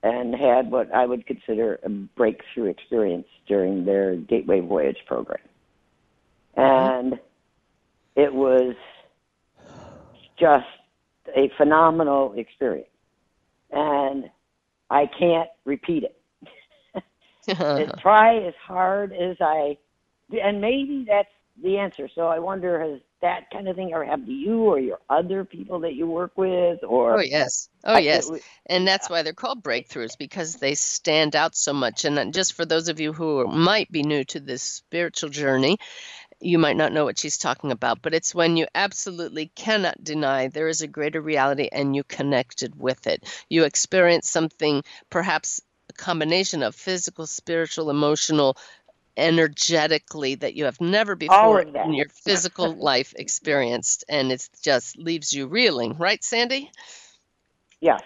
and 0.04 0.36
had 0.36 0.72
what 0.72 0.94
I 0.94 1.06
would 1.06 1.26
consider 1.26 1.80
a 1.84 1.90
breakthrough 1.90 2.66
experience 2.66 3.28
during 3.48 3.86
their 3.86 4.16
Gateway 4.16 4.60
Voyage 4.62 5.00
program. 5.06 5.40
Mm-hmm. 6.58 7.10
And 7.10 7.20
it 8.16 8.34
was 8.34 8.76
just 10.40 10.66
a 11.36 11.52
phenomenal 11.58 12.34
experience. 12.38 12.90
And 13.72 14.30
I 14.90 15.10
can't 15.20 15.50
repeat 15.66 16.04
it. 16.04 16.14
Try 18.00 18.38
as 18.38 18.54
hard 18.66 19.14
as 19.14 19.38
I 19.42 19.78
and 20.32 20.60
maybe 20.60 21.06
that's 21.08 21.30
the 21.62 21.78
answer. 21.78 22.10
So 22.14 22.28
I 22.28 22.40
wonder, 22.40 22.80
has 22.80 23.02
that 23.22 23.50
kind 23.52 23.68
of 23.68 23.76
thing 23.76 23.94
ever 23.94 24.06
happened 24.06 24.28
to 24.28 24.34
you 24.34 24.64
or 24.64 24.80
your 24.80 25.00
other 25.10 25.44
people 25.44 25.80
that 25.82 25.96
you 25.96 26.08
work 26.08 26.32
with? 26.36 26.84
Or 26.84 27.18
Oh 27.18 27.22
yes, 27.22 27.70
oh 27.84 27.98
yes, 27.98 28.30
and 28.66 28.88
that's 28.88 29.10
why 29.10 29.22
they're 29.24 29.34
called 29.34 29.64
breakthroughs 29.64 30.18
because 30.18 30.56
they 30.56 30.76
stand 30.76 31.36
out 31.36 31.56
so 31.56 31.74
much. 31.74 32.06
And 32.06 32.34
just 32.34 32.54
for 32.54 32.66
those 32.66 32.90
of 32.90 33.00
you 33.00 33.14
who 33.14 33.48
might 33.48 33.92
be 33.92 34.04
new 34.04 34.24
to 34.26 34.40
this 34.40 34.62
spiritual 34.62 35.30
journey, 35.30 35.78
you 36.40 36.60
might 36.60 36.78
not 36.78 36.94
know 36.94 37.06
what 37.06 37.18
she's 37.18 37.38
talking 37.38 37.72
about, 37.72 38.02
but 38.02 38.14
it's 38.14 38.36
when 38.36 38.58
you 38.58 38.68
absolutely 38.76 39.48
cannot 39.56 40.04
deny 40.04 40.48
there 40.48 40.68
is 40.68 40.82
a 40.82 40.88
greater 40.88 41.22
reality 41.22 41.70
and 41.72 41.96
you 41.96 42.04
connected 42.04 42.80
with 42.80 43.08
it. 43.08 43.24
You 43.50 43.64
experience 43.64 44.30
something, 44.30 44.84
perhaps 45.10 45.62
a 45.90 45.94
combination 45.94 46.62
of 46.62 46.76
physical, 46.76 47.26
spiritual, 47.26 47.90
emotional, 47.90 48.58
energetically 49.18 50.36
that 50.36 50.54
you 50.54 50.66
have 50.66 50.80
never 50.80 51.16
before 51.16 51.62
in 51.62 51.94
your 51.94 52.08
physical 52.10 52.74
life 52.78 53.14
experienced, 53.18 54.06
and 54.08 54.32
it 54.32 54.48
just 54.62 54.98
leaves 54.98 55.34
you 55.34 55.48
reeling, 55.48 55.98
right, 55.98 56.24
Sandy? 56.24 56.72
Yes. 57.82 58.02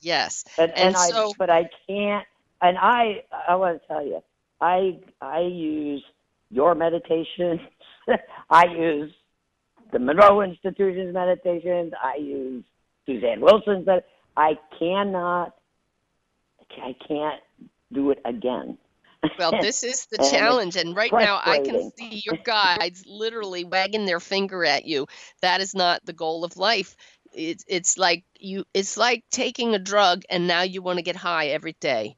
Yes. 0.00 0.44
And, 0.58 0.70
and, 0.72 0.80
And 0.80 0.96
I, 0.96 1.08
so- 1.08 1.32
but 1.38 1.48
I 1.48 1.68
can't. 1.86 2.26
And 2.60 2.76
I, 2.76 3.22
I 3.48 3.54
want 3.54 3.80
to 3.80 3.86
tell 3.86 4.04
you, 4.04 4.20
I, 4.60 4.98
I 5.20 5.40
use 5.42 6.02
your 6.50 6.74
meditations. 6.74 7.60
I 8.50 8.64
use 8.66 9.12
the 9.92 10.00
Monroe 10.00 10.40
Institution's 10.42 11.14
meditations. 11.14 11.92
I 12.02 12.16
use 12.16 12.64
Suzanne 13.06 13.40
Wilson's. 13.40 13.86
Med- 13.86 14.02
I 14.36 14.54
cannot. 14.78 15.54
I 16.82 16.94
can't 17.06 17.40
do 17.92 18.10
it 18.10 18.18
again. 18.24 18.76
Well, 19.38 19.52
this 19.60 19.82
is 19.82 20.06
the 20.06 20.18
challenge. 20.18 20.76
And 20.76 20.94
right 20.94 21.12
now, 21.12 21.40
I 21.44 21.60
can 21.60 21.90
see 21.96 22.22
your 22.24 22.38
guides 22.42 23.04
literally 23.06 23.64
wagging 23.64 24.06
their 24.06 24.20
finger 24.20 24.64
at 24.64 24.84
you. 24.84 25.06
That 25.42 25.60
is 25.60 25.74
not 25.74 26.04
the 26.04 26.12
goal 26.12 26.44
of 26.44 26.56
life. 26.56 26.96
It's 27.32 27.64
it's 27.68 27.98
like 27.98 28.24
you. 28.38 28.64
It's 28.74 28.96
like 28.96 29.24
taking 29.30 29.74
a 29.74 29.78
drug, 29.78 30.22
and 30.30 30.46
now 30.46 30.62
you 30.62 30.82
want 30.82 30.98
to 30.98 31.04
get 31.04 31.16
high 31.16 31.48
every 31.48 31.76
day. 31.80 32.16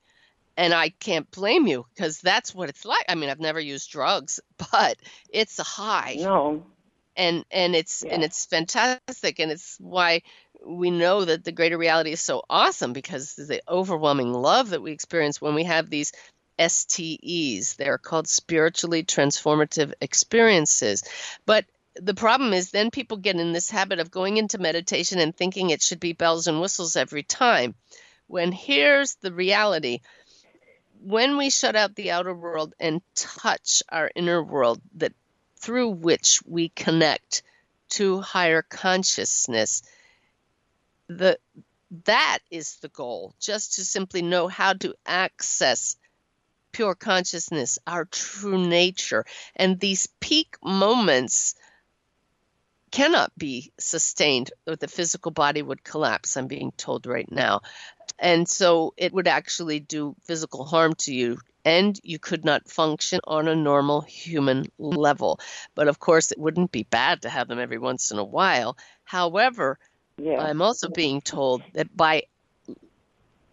And 0.57 0.75
I 0.75 0.91
can't 0.91 1.31
blame 1.31 1.67
you 1.67 1.87
because 1.95 2.21
that's 2.21 2.55
what 2.55 2.69
it's 2.69 2.85
like. 2.85 3.05
I 3.09 3.15
mean, 3.15 3.31
I've 3.31 3.41
never 3.41 3.61
used 3.61 3.91
drugs, 3.91 4.41
but 4.73 4.97
it's 5.31 5.59
a 5.59 5.65
high. 5.65 6.17
No. 6.19 6.65
And 7.17 7.45
and 7.51 7.75
it's 7.75 8.03
and 8.03 8.23
it's 8.23 8.47
fantastic, 8.47 9.41
and 9.41 9.51
it's 9.51 9.77
why 9.81 10.23
we 10.65 10.91
know 10.91 11.25
that 11.25 11.45
the 11.45 11.53
greater 11.53 11.79
reality 11.79 12.13
is 12.13 12.21
so 12.21 12.43
awesome 12.49 12.93
because 12.93 13.35
the 13.35 13.63
overwhelming 13.69 14.33
love 14.33 14.71
that 14.71 14.83
we 14.83 14.93
experience 14.93 15.41
when 15.41 15.55
we 15.55 15.65
have 15.65 15.91
these 15.91 16.13
STEs. 16.69 17.75
They're 17.77 17.99
called 17.99 18.29
spiritually 18.29 19.05
transformative 19.05 19.95
experiences. 20.01 21.05
But 21.47 21.65
the 21.95 22.15
problem 22.15 22.53
is 22.53 22.71
then 22.71 22.91
people 22.91 23.17
get 23.17 23.37
in 23.37 23.53
this 23.53 23.71
habit 23.71 23.99
of 23.99 24.11
going 24.11 24.37
into 24.37 24.59
meditation 24.59 25.19
and 25.19 25.35
thinking 25.35 25.71
it 25.71 25.83
should 25.83 26.01
be 26.01 26.13
bells 26.13 26.47
and 26.47 26.61
whistles 26.61 26.97
every 26.97 27.23
time. 27.23 27.75
When 28.27 28.53
here's 28.53 29.17
the 29.17 29.33
reality 29.33 30.01
when 31.03 31.37
we 31.37 31.51
shut 31.51 31.77
out 31.77 31.95
the 31.95 32.11
outer 32.11 32.35
world 32.35 32.75
and 32.79 33.01
touch 33.15 33.83
our 33.89 34.11
inner 34.15 34.43
world 34.43 34.81
that 34.97 35.13
through 35.57 35.89
which 35.89 36.41
we 36.47 36.69
connect 36.69 37.43
to 37.89 38.21
higher 38.21 38.63
consciousness 38.63 39.83
the 41.09 41.39
that 42.05 42.39
is 42.51 42.77
the 42.77 42.89
goal 42.89 43.35
just 43.41 43.75
to 43.75 43.85
simply 43.85 44.23
know 44.23 44.47
how 44.47 44.73
to 44.73 44.95
access 45.05 45.97
pure 46.73 46.95
consciousness 46.95 47.79
our 47.87 48.05
true 48.07 48.67
nature. 48.67 49.25
And 49.57 49.79
these 49.79 50.09
peak 50.21 50.57
moments 50.63 51.55
cannot 52.91 53.33
be 53.39 53.73
sustained 53.79 54.51
or 54.67 54.77
the 54.77 54.89
physical 54.89 55.31
body 55.31 55.63
would 55.63 55.85
collapse 55.85 56.37
i'm 56.37 56.47
being 56.49 56.73
told 56.77 57.07
right 57.07 57.31
now. 57.31 57.61
And 58.19 58.49
so 58.49 58.95
it 58.97 59.13
would 59.13 59.29
actually 59.29 59.81
do 59.81 60.15
physical 60.25 60.65
harm 60.65 60.95
to 61.01 61.15
you 61.15 61.39
and 61.65 61.99
you 62.03 62.19
could 62.19 62.45
not 62.45 62.69
function 62.69 63.21
on 63.25 63.49
a 63.49 63.55
normal 63.55 64.01
human 64.01 64.67
level. 64.79 65.41
But 65.75 65.89
of 65.89 65.99
course 65.99 66.33
it 66.33 66.39
wouldn't 66.39 66.73
be 66.73 66.83
bad 66.85 67.23
to 67.23 67.29
have 67.31 67.49
them 67.49 67.59
every 67.61 67.79
once 67.79 68.11
in 68.11 68.19
a 68.19 68.25
while. 68.25 68.77
However 69.05 69.79
Yeah. 70.19 70.39
i'm 70.41 70.63
also 70.63 70.89
being 70.89 71.21
told 71.21 71.63
that 71.75 71.95
by 71.97 72.23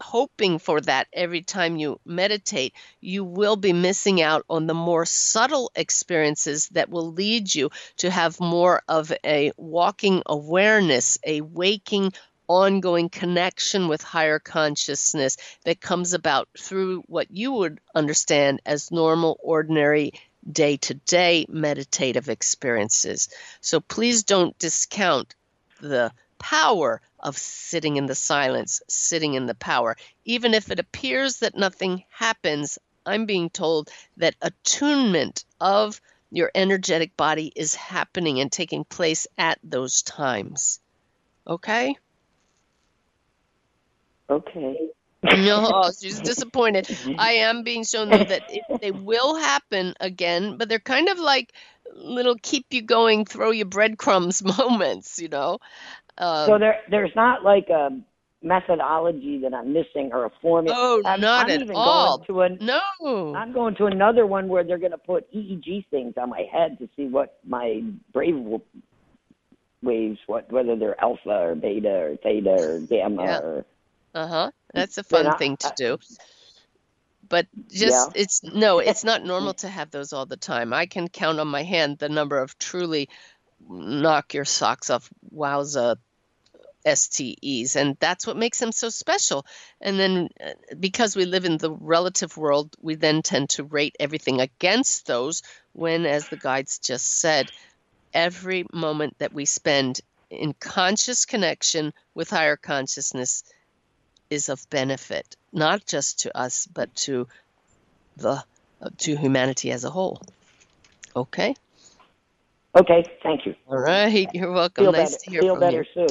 hoping 0.01 0.59
for 0.59 0.81
that 0.81 1.07
every 1.13 1.41
time 1.41 1.77
you 1.77 1.99
meditate, 2.05 2.73
you 3.01 3.23
will 3.23 3.55
be 3.55 3.73
missing 3.73 4.21
out 4.21 4.45
on 4.49 4.67
the 4.67 4.73
more 4.73 5.05
subtle 5.05 5.71
experiences 5.75 6.69
that 6.69 6.89
will 6.89 7.11
lead 7.11 7.53
you 7.53 7.69
to 7.97 8.09
have 8.09 8.39
more 8.39 8.81
of 8.87 9.11
a 9.23 9.51
walking 9.57 10.23
awareness, 10.25 11.17
a 11.25 11.41
waking, 11.41 12.13
ongoing 12.47 13.09
connection 13.09 13.87
with 13.87 14.01
higher 14.01 14.39
consciousness 14.39 15.37
that 15.65 15.81
comes 15.81 16.13
about 16.13 16.47
through 16.57 17.03
what 17.07 17.29
you 17.29 17.51
would 17.51 17.79
understand 17.93 18.61
as 18.65 18.91
normal, 18.91 19.37
ordinary. 19.41 20.13
Day 20.49 20.77
to 20.77 20.93
day 20.93 21.45
meditative 21.49 22.29
experiences. 22.29 23.27
So 23.59 23.81
please 23.81 24.23
don't 24.23 24.57
discount 24.57 25.35
the 25.81 26.13
power 26.39 27.01
of 27.19 27.37
sitting 27.37 27.97
in 27.97 28.05
the 28.05 28.15
silence, 28.15 28.81
sitting 28.87 29.33
in 29.33 29.45
the 29.45 29.55
power. 29.55 29.95
Even 30.25 30.53
if 30.53 30.71
it 30.71 30.79
appears 30.79 31.39
that 31.39 31.57
nothing 31.57 32.03
happens, 32.09 32.77
I'm 33.05 33.25
being 33.25 33.49
told 33.49 33.89
that 34.17 34.35
attunement 34.41 35.45
of 35.59 35.99
your 36.29 36.51
energetic 36.53 37.15
body 37.15 37.51
is 37.55 37.73
happening 37.73 38.39
and 38.39 38.51
taking 38.51 38.83
place 38.83 39.27
at 39.37 39.59
those 39.63 40.01
times. 40.01 40.79
Okay? 41.47 41.95
Okay. 44.29 44.89
No, 45.23 45.71
oh, 45.73 45.91
she's 45.99 46.19
disappointed. 46.19 46.87
I 47.17 47.33
am 47.33 47.63
being 47.63 47.83
shown 47.83 48.09
though 48.09 48.23
that 48.23 48.43
it, 48.49 48.63
they 48.81 48.91
will 48.91 49.35
happen 49.35 49.93
again, 49.99 50.57
but 50.57 50.69
they're 50.69 50.79
kind 50.79 51.09
of 51.09 51.17
like 51.17 51.53
little 51.93 52.35
keep 52.41 52.67
you 52.71 52.81
going, 52.81 53.25
throw 53.25 53.51
you 53.51 53.65
breadcrumbs 53.65 54.43
moments, 54.57 55.19
you 55.19 55.29
know. 55.29 55.59
Um, 56.17 56.47
so 56.47 56.57
there, 56.57 56.79
there's 56.89 57.15
not 57.15 57.43
like 57.43 57.69
a 57.69 57.89
methodology 58.41 59.39
that 59.39 59.53
I'm 59.53 59.73
missing 59.73 60.11
or 60.13 60.25
a 60.25 60.31
formula. 60.41 60.75
Oh, 60.77 61.01
I'm, 61.05 61.19
not 61.21 61.49
I'm 61.49 61.61
at 61.61 61.69
all. 61.71 62.19
Going 62.27 62.57
to 62.59 62.65
a, 62.65 62.81
no. 63.03 63.35
I'm 63.35 63.51
going 63.53 63.75
to 63.75 63.85
another 63.85 64.25
one 64.25 64.47
where 64.47 64.63
they're 64.63 64.77
going 64.77 64.91
to 64.91 64.97
put 64.97 65.31
EEG 65.33 65.85
things 65.89 66.13
on 66.17 66.29
my 66.29 66.43
head 66.51 66.77
to 66.79 66.89
see 66.95 67.05
what 67.07 67.39
my 67.45 67.83
brave 68.13 68.35
w- 68.35 68.61
waves, 69.83 70.19
what 70.27 70.51
whether 70.51 70.75
they're 70.75 70.99
alpha 70.99 71.29
or 71.29 71.55
beta 71.55 71.89
or 71.89 72.15
theta 72.17 72.49
or 72.51 72.79
gamma 72.79 73.23
Yeah. 73.23 73.39
or 73.39 73.65
Uh 74.13 74.27
huh. 74.27 74.51
That's 74.73 74.97
a 74.97 75.03
fun 75.03 75.25
not- 75.25 75.39
thing 75.39 75.57
to 75.57 75.73
do. 75.75 75.97
But 77.29 77.47
just 77.69 78.15
Yeah. 78.15 78.21
it's 78.21 78.43
no, 78.43 78.79
it's 78.89 79.03
not 79.03 79.23
normal 79.23 79.53
to 79.55 79.67
have 79.67 79.91
those 79.91 80.13
all 80.13 80.25
the 80.25 80.37
time. 80.37 80.73
I 80.73 80.85
can 80.85 81.07
count 81.09 81.39
on 81.39 81.47
my 81.47 81.63
hand 81.63 81.97
the 81.99 82.09
number 82.09 82.37
of 82.39 82.57
truly 82.57 83.09
knock 83.67 84.33
your 84.33 84.45
socks 84.45 84.89
off 84.89 85.09
wowza 85.35 85.97
STEs, 86.95 87.75
and 87.75 87.97
that's 87.99 88.25
what 88.25 88.37
makes 88.37 88.59
them 88.59 88.71
so 88.71 88.89
special. 88.89 89.45
And 89.81 89.99
then 89.99 90.29
uh, 90.43 90.51
because 90.79 91.15
we 91.15 91.25
live 91.25 91.45
in 91.45 91.57
the 91.57 91.71
relative 91.71 92.37
world, 92.37 92.75
we 92.81 92.95
then 92.95 93.21
tend 93.21 93.49
to 93.51 93.63
rate 93.63 93.95
everything 93.99 94.41
against 94.41 95.05
those 95.05 95.43
when, 95.73 96.05
as 96.05 96.29
the 96.29 96.37
guides 96.37 96.79
just 96.79 97.19
said, 97.19 97.51
every 98.13 98.65
moment 98.73 99.17
that 99.19 99.33
we 99.33 99.45
spend 99.45 99.99
in 100.29 100.53
conscious 100.53 101.25
connection 101.25 101.93
with 102.13 102.29
higher 102.29 102.57
consciousness 102.57 103.43
is 104.29 104.49
of 104.49 104.69
benefit, 104.69 105.35
not 105.53 105.85
just 105.85 106.21
to 106.21 106.37
us, 106.37 106.67
but 106.67 106.93
to 106.95 107.27
the 108.17 108.43
uh, 108.81 108.89
to 108.97 109.15
humanity 109.15 109.71
as 109.71 109.83
a 109.83 109.89
whole. 109.89 110.21
Okay. 111.15 111.55
Okay, 112.77 113.03
thank 113.23 113.47
you. 113.47 113.55
All 113.67 113.79
right. 113.79 114.29
You're 114.33 114.51
welcome. 114.51 114.85
Feel 114.85 114.91
nice 114.91 115.11
better. 115.11 115.23
to 115.23 115.31
hear 115.31 115.41
Feel 115.41 115.55
from 115.55 115.59
better 115.61 115.85
you. 115.95 116.07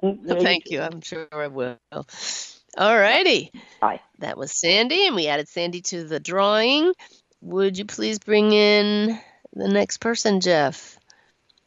soon. 0.00 0.38
Thank 0.40 0.70
you. 0.70 0.80
I'm 0.80 1.00
sure 1.00 1.26
I 1.32 1.48
will. 1.48 1.78
All 1.92 2.96
righty. 2.96 3.50
Hi. 3.82 4.00
That 4.20 4.38
was 4.38 4.52
Sandy, 4.52 5.08
and 5.08 5.16
we 5.16 5.26
added 5.26 5.48
Sandy 5.48 5.80
to 5.82 6.04
the 6.04 6.20
drawing. 6.20 6.92
Would 7.40 7.76
you 7.76 7.86
please 7.86 8.20
bring 8.20 8.52
in 8.52 9.18
the 9.52 9.68
next 9.68 9.98
person, 9.98 10.40
Jeff? 10.40 10.96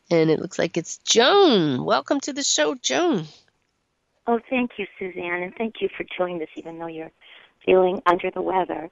And 0.09 0.29
it 0.29 0.39
looks 0.39 0.57
like 0.57 0.77
it's 0.77 0.99
Joan. 0.99 1.83
Welcome 1.83 2.21
to 2.21 2.31
the 2.31 2.43
show, 2.43 2.75
Joan. 2.75 3.25
Oh, 4.25 4.39
thank 4.49 4.71
you, 4.77 4.87
Suzanne, 4.97 5.43
and 5.43 5.53
thank 5.57 5.81
you 5.81 5.89
for 5.97 6.05
doing 6.17 6.39
this, 6.39 6.49
even 6.55 6.79
though 6.79 6.87
you're 6.87 7.11
feeling 7.65 8.01
under 8.05 8.31
the 8.31 8.41
weather. 8.41 8.89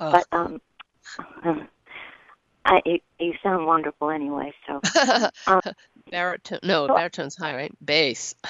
Oh. 0.00 0.10
But 0.10 0.26
um, 0.32 0.60
I, 2.64 2.80
you, 2.84 2.98
you 3.18 3.32
sound 3.42 3.66
wonderful 3.66 4.10
anyway. 4.10 4.52
So 4.66 4.80
um, 5.46 5.60
baritone. 6.10 6.60
No, 6.62 6.86
so- 6.86 6.94
baritone's 6.94 7.36
high, 7.36 7.54
right? 7.56 7.72
Bass. 7.84 8.34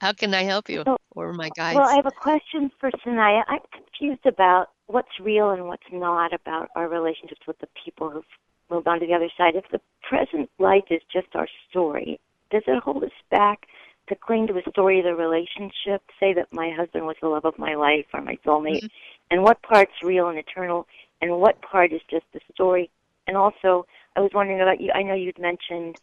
How 0.00 0.12
can 0.12 0.34
I 0.34 0.42
help 0.42 0.68
you 0.68 0.82
So- 0.84 0.98
or 1.12 1.32
my 1.32 1.48
guides? 1.56 1.78
Well, 1.78 1.88
I 1.88 1.96
have 1.96 2.06
a 2.06 2.10
question 2.10 2.70
for 2.78 2.90
Sanaya. 3.04 3.42
I'm 3.48 3.60
confused 3.72 4.26
about 4.26 4.70
what's 4.86 5.18
real 5.20 5.50
and 5.50 5.66
what's 5.66 5.86
not 5.90 6.32
about 6.32 6.68
our 6.76 6.88
relationships 6.88 7.40
with 7.46 7.58
the 7.58 7.68
people 7.84 8.10
who've 8.10 8.24
moved 8.70 8.86
on 8.86 9.00
to 9.00 9.06
the 9.06 9.14
other 9.14 9.30
side. 9.36 9.54
If 9.56 9.64
the 9.72 9.80
present 10.08 10.50
life 10.58 10.84
is 10.90 11.00
just 11.12 11.28
our 11.34 11.48
story, 11.70 12.20
does 12.50 12.62
it 12.66 12.82
hold 12.82 13.04
us 13.04 13.10
back 13.30 13.66
to 14.08 14.14
cling 14.14 14.46
to 14.48 14.58
a 14.58 14.70
story 14.70 14.98
of 15.00 15.04
the 15.06 15.14
relationship? 15.14 16.02
Say 16.20 16.32
that 16.34 16.52
my 16.52 16.70
husband 16.70 17.06
was 17.06 17.16
the 17.20 17.28
love 17.28 17.44
of 17.44 17.58
my 17.58 17.74
life 17.74 18.06
or 18.12 18.20
my 18.20 18.36
soulmate, 18.44 18.88
and 19.30 19.42
what 19.42 19.62
part's 19.62 20.02
real 20.02 20.28
and 20.28 20.38
eternal, 20.38 20.86
and 21.20 21.40
what 21.40 21.60
part 21.62 21.92
is 21.92 22.00
just 22.10 22.24
the 22.32 22.40
story? 22.52 22.90
And 23.26 23.36
also, 23.36 23.86
I 24.14 24.20
was 24.20 24.30
wondering 24.34 24.60
about 24.60 24.80
you. 24.80 24.92
I 24.94 25.02
know 25.02 25.14
you'd 25.14 25.38
mentioned 25.38 25.96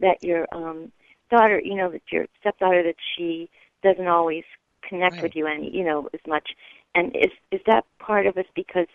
that 0.00 0.22
your 0.22 0.46
um, 0.52 0.90
daughter, 1.30 1.60
you 1.62 1.76
know, 1.76 1.90
that 1.90 2.02
your 2.10 2.26
stepdaughter, 2.40 2.82
that 2.82 2.96
she 3.16 3.48
doesn't 3.82 4.08
always 4.08 4.44
connect 4.88 5.22
with 5.22 5.32
you 5.34 5.46
any, 5.46 5.74
you 5.74 5.84
know, 5.84 6.08
as 6.12 6.20
much. 6.26 6.50
And 6.94 7.14
is 7.16 7.32
is 7.50 7.60
that 7.66 7.84
part 7.98 8.26
of 8.26 8.36
us 8.36 8.46
because 8.54 8.86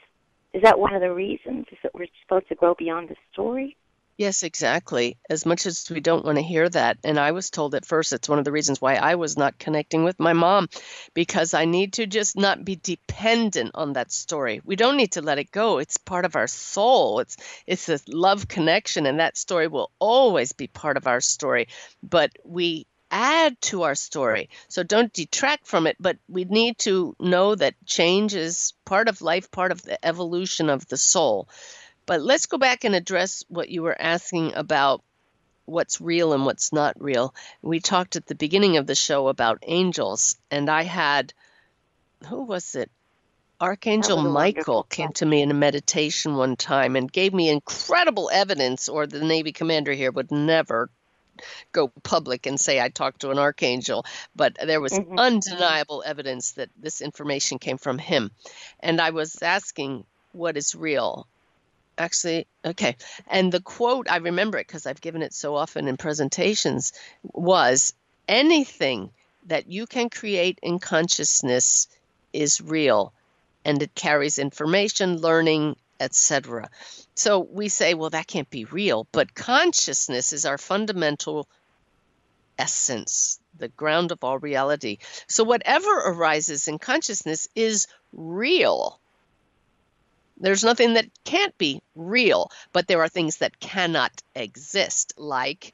is 0.54 0.62
that 0.64 0.80
one 0.80 0.94
of 0.94 1.02
the 1.02 1.14
reasons 1.14 1.66
is 1.72 1.78
that 1.84 1.94
we're 1.94 2.08
supposed 2.24 2.48
to 2.50 2.56
grow 2.56 2.74
beyond 2.74 3.10
the 3.10 3.16
story? 3.32 3.78
Yes, 4.20 4.44
exactly. 4.44 5.18
As 5.30 5.46
much 5.46 5.66
as 5.66 5.90
we 5.90 6.02
don't 6.02 6.26
want 6.26 6.38
to 6.38 6.44
hear 6.44 6.68
that. 6.68 6.98
And 7.06 7.18
I 7.18 7.32
was 7.32 7.50
told 7.50 7.74
at 7.74 7.86
first 7.86 8.12
it's 8.12 8.28
one 8.28 8.38
of 8.38 8.44
the 8.44 8.52
reasons 8.52 8.82
why 8.82 8.96
I 8.96 9.16
was 9.16 9.38
not 9.38 9.58
connecting 9.58 10.04
with 10.04 10.20
my 10.20 10.34
mom 10.34 10.68
because 11.14 11.54
I 11.54 11.64
need 11.64 11.94
to 11.94 12.06
just 12.06 12.36
not 12.36 12.66
be 12.66 12.76
dependent 12.76 13.72
on 13.76 13.94
that 13.94 14.12
story. 14.12 14.62
We 14.66 14.76
don't 14.76 14.98
need 14.98 15.14
to 15.14 15.22
let 15.22 15.40
it 15.40 15.52
go. 15.52 15.78
It's 15.78 15.96
part 15.96 16.26
of 16.26 16.36
our 16.36 16.48
soul. 16.48 17.22
It's 17.22 17.38
it's 17.66 17.88
a 17.88 17.98
love 18.10 18.50
connection 18.50 19.06
and 19.06 19.22
that 19.22 19.38
story 19.38 19.68
will 19.70 19.90
always 20.00 20.52
be 20.52 20.68
part 20.68 20.98
of 20.98 21.08
our 21.08 21.22
story. 21.22 21.70
But 22.04 22.32
we 22.44 22.88
add 23.12 23.60
to 23.62 23.84
our 23.84 23.96
story. 23.96 24.50
So 24.68 24.84
don't 24.84 25.14
detract 25.14 25.66
from 25.66 25.88
it, 25.88 25.96
but 25.98 26.18
we 26.28 26.44
need 26.44 26.78
to 26.80 27.16
know 27.22 27.56
that 27.56 27.74
change 27.86 28.36
is 28.36 28.74
part 28.86 29.08
of 29.08 29.22
life, 29.22 29.50
part 29.50 29.72
of 29.72 29.82
the 29.82 29.98
evolution 30.06 30.70
of 30.70 30.86
the 30.90 30.98
soul. 30.98 31.48
But 32.10 32.24
let's 32.24 32.48
go 32.48 32.58
back 32.58 32.86
and 32.86 32.96
address 32.96 33.44
what 33.50 33.70
you 33.70 33.84
were 33.84 33.96
asking 34.02 34.56
about 34.56 35.04
what's 35.66 36.02
real 36.02 36.34
and 36.34 36.44
what's 36.44 36.74
not 36.74 37.00
real. 37.00 37.36
We 37.62 37.82
talked 37.82 38.16
at 38.16 38.26
the 38.26 38.34
beginning 38.34 38.78
of 38.78 38.88
the 38.88 38.96
show 38.96 39.28
about 39.28 39.64
angels, 39.68 40.36
and 40.50 40.72
I 40.72 40.82
had, 40.82 41.36
who 42.28 42.42
was 42.42 42.74
it? 42.74 42.90
Archangel 43.62 44.24
was 44.24 44.34
Michael 44.34 44.82
came 44.82 45.12
to 45.14 45.26
me 45.28 45.44
in 45.44 45.52
a 45.52 45.54
meditation 45.54 46.36
one 46.36 46.56
time 46.56 46.96
and 46.96 47.12
gave 47.12 47.32
me 47.32 47.48
incredible 47.48 48.32
evidence, 48.34 48.90
or 48.90 49.06
the 49.06 49.24
Navy 49.24 49.52
commander 49.52 49.92
here 49.94 50.12
would 50.12 50.32
never 50.32 50.90
go 51.72 51.90
public 52.02 52.48
and 52.48 52.60
say 52.60 52.82
I 52.82 52.90
talked 52.90 53.22
to 53.22 53.30
an 53.30 53.38
archangel, 53.38 54.04
but 54.36 54.58
there 54.66 54.82
was 54.82 54.94
Mhm. 54.94 55.16
undeniable 55.16 56.02
evidence 56.04 56.54
that 56.54 56.72
this 56.76 57.02
information 57.02 57.60
came 57.60 57.78
from 57.78 58.00
him. 58.00 58.32
And 58.80 59.00
I 59.00 59.12
was 59.12 59.44
asking 59.44 60.06
what 60.32 60.58
is 60.58 60.74
real. 60.74 61.28
Actually, 62.00 62.48
okay. 62.64 62.96
And 63.28 63.52
the 63.52 63.60
quote, 63.60 64.10
I 64.10 64.18
remember 64.18 64.58
it 64.58 64.66
because 64.66 64.88
I've 64.88 65.02
given 65.02 65.22
it 65.22 65.34
so 65.34 65.56
often 65.56 65.90
in 65.90 65.98
presentations, 65.98 66.94
was 67.24 67.94
anything 68.26 69.12
that 69.48 69.70
you 69.70 69.86
can 69.86 70.10
create 70.10 70.60
in 70.64 70.80
consciousness 70.80 71.88
is 72.32 72.62
real 72.62 73.12
and 73.66 73.82
it 73.84 73.94
carries 73.96 74.40
information, 74.40 75.18
learning, 75.18 75.76
etc. 76.00 76.70
So 77.16 77.40
we 77.40 77.68
say, 77.68 77.96
well, 77.96 78.12
that 78.12 78.28
can't 78.28 78.50
be 78.50 78.64
real, 78.64 79.06
but 79.12 79.36
consciousness 79.36 80.32
is 80.32 80.46
our 80.46 80.58
fundamental 80.58 81.50
essence, 82.58 83.40
the 83.58 83.68
ground 83.68 84.14
of 84.14 84.24
all 84.24 84.38
reality. 84.38 85.00
So 85.28 85.44
whatever 85.44 85.90
arises 85.90 86.70
in 86.70 86.80
consciousness 86.80 87.50
is 87.56 87.88
real. 88.14 88.99
There's 90.40 90.64
nothing 90.64 90.94
that 90.94 91.08
can't 91.26 91.58
be 91.58 91.82
real, 91.96 92.52
but 92.72 92.88
there 92.88 93.02
are 93.02 93.10
things 93.10 93.38
that 93.38 93.60
cannot 93.60 94.12
exist, 94.36 95.14
like 95.18 95.74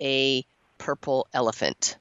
a 0.00 0.44
purple 0.78 1.26
elephant. 1.34 1.96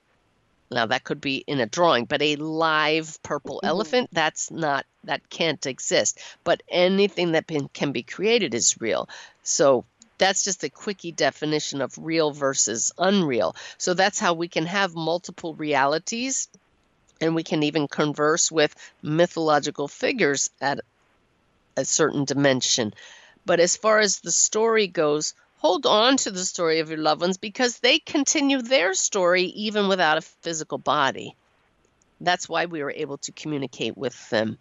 Now 0.70 0.86
that 0.88 1.04
could 1.04 1.22
be 1.22 1.44
in 1.48 1.60
a 1.60 1.66
drawing, 1.66 2.06
but 2.06 2.22
a 2.22 2.36
live 2.36 3.22
purple 3.24 3.58
mm-hmm. 3.58 3.68
elephant, 3.68 4.10
that's 4.12 4.52
not 4.52 4.86
that 5.06 5.30
can't 5.30 5.66
exist. 5.66 6.20
But 6.44 6.62
anything 6.70 7.32
that 7.32 7.48
can, 7.48 7.70
can 7.70 7.92
be 7.92 8.04
created 8.04 8.54
is 8.54 8.80
real. 8.82 9.10
So 9.44 9.86
that's 10.18 10.44
just 10.44 10.64
a 10.64 10.70
quickie 10.70 11.12
definition 11.12 11.82
of 11.82 11.98
real 11.98 12.32
versus 12.32 12.92
unreal. 12.98 13.56
So 13.78 13.94
that's 13.94 14.20
how 14.20 14.34
we 14.34 14.48
can 14.48 14.66
have 14.66 14.96
multiple 14.96 15.54
realities 15.56 16.50
and 17.22 17.34
we 17.34 17.44
can 17.44 17.64
even 17.64 17.88
converse 17.88 18.52
with 18.52 18.76
mythological 19.02 19.88
figures 19.88 20.50
at 20.62 20.82
a 21.78 21.86
certain 21.86 22.26
dimension. 22.26 22.94
But 23.46 23.62
as 23.62 23.78
far 23.78 24.00
as 24.00 24.20
the 24.20 24.32
story 24.32 24.88
goes, 24.88 25.34
hold 25.58 25.86
on 25.86 26.18
to 26.18 26.32
the 26.32 26.44
story 26.44 26.80
of 26.80 26.90
your 26.90 27.00
loved 27.00 27.22
ones 27.22 27.38
because 27.38 27.80
they 27.80 28.00
continue 28.00 28.62
their 28.62 28.94
story 28.94 29.44
even 29.44 29.88
without 29.88 30.18
a 30.18 30.22
physical 30.22 30.78
body. 30.78 31.36
That's 32.20 32.50
why 32.50 32.66
we 32.66 32.84
were 32.84 32.92
able 32.92 33.20
to 33.20 33.32
communicate 33.32 33.98
with 33.98 34.30
them. 34.30 34.58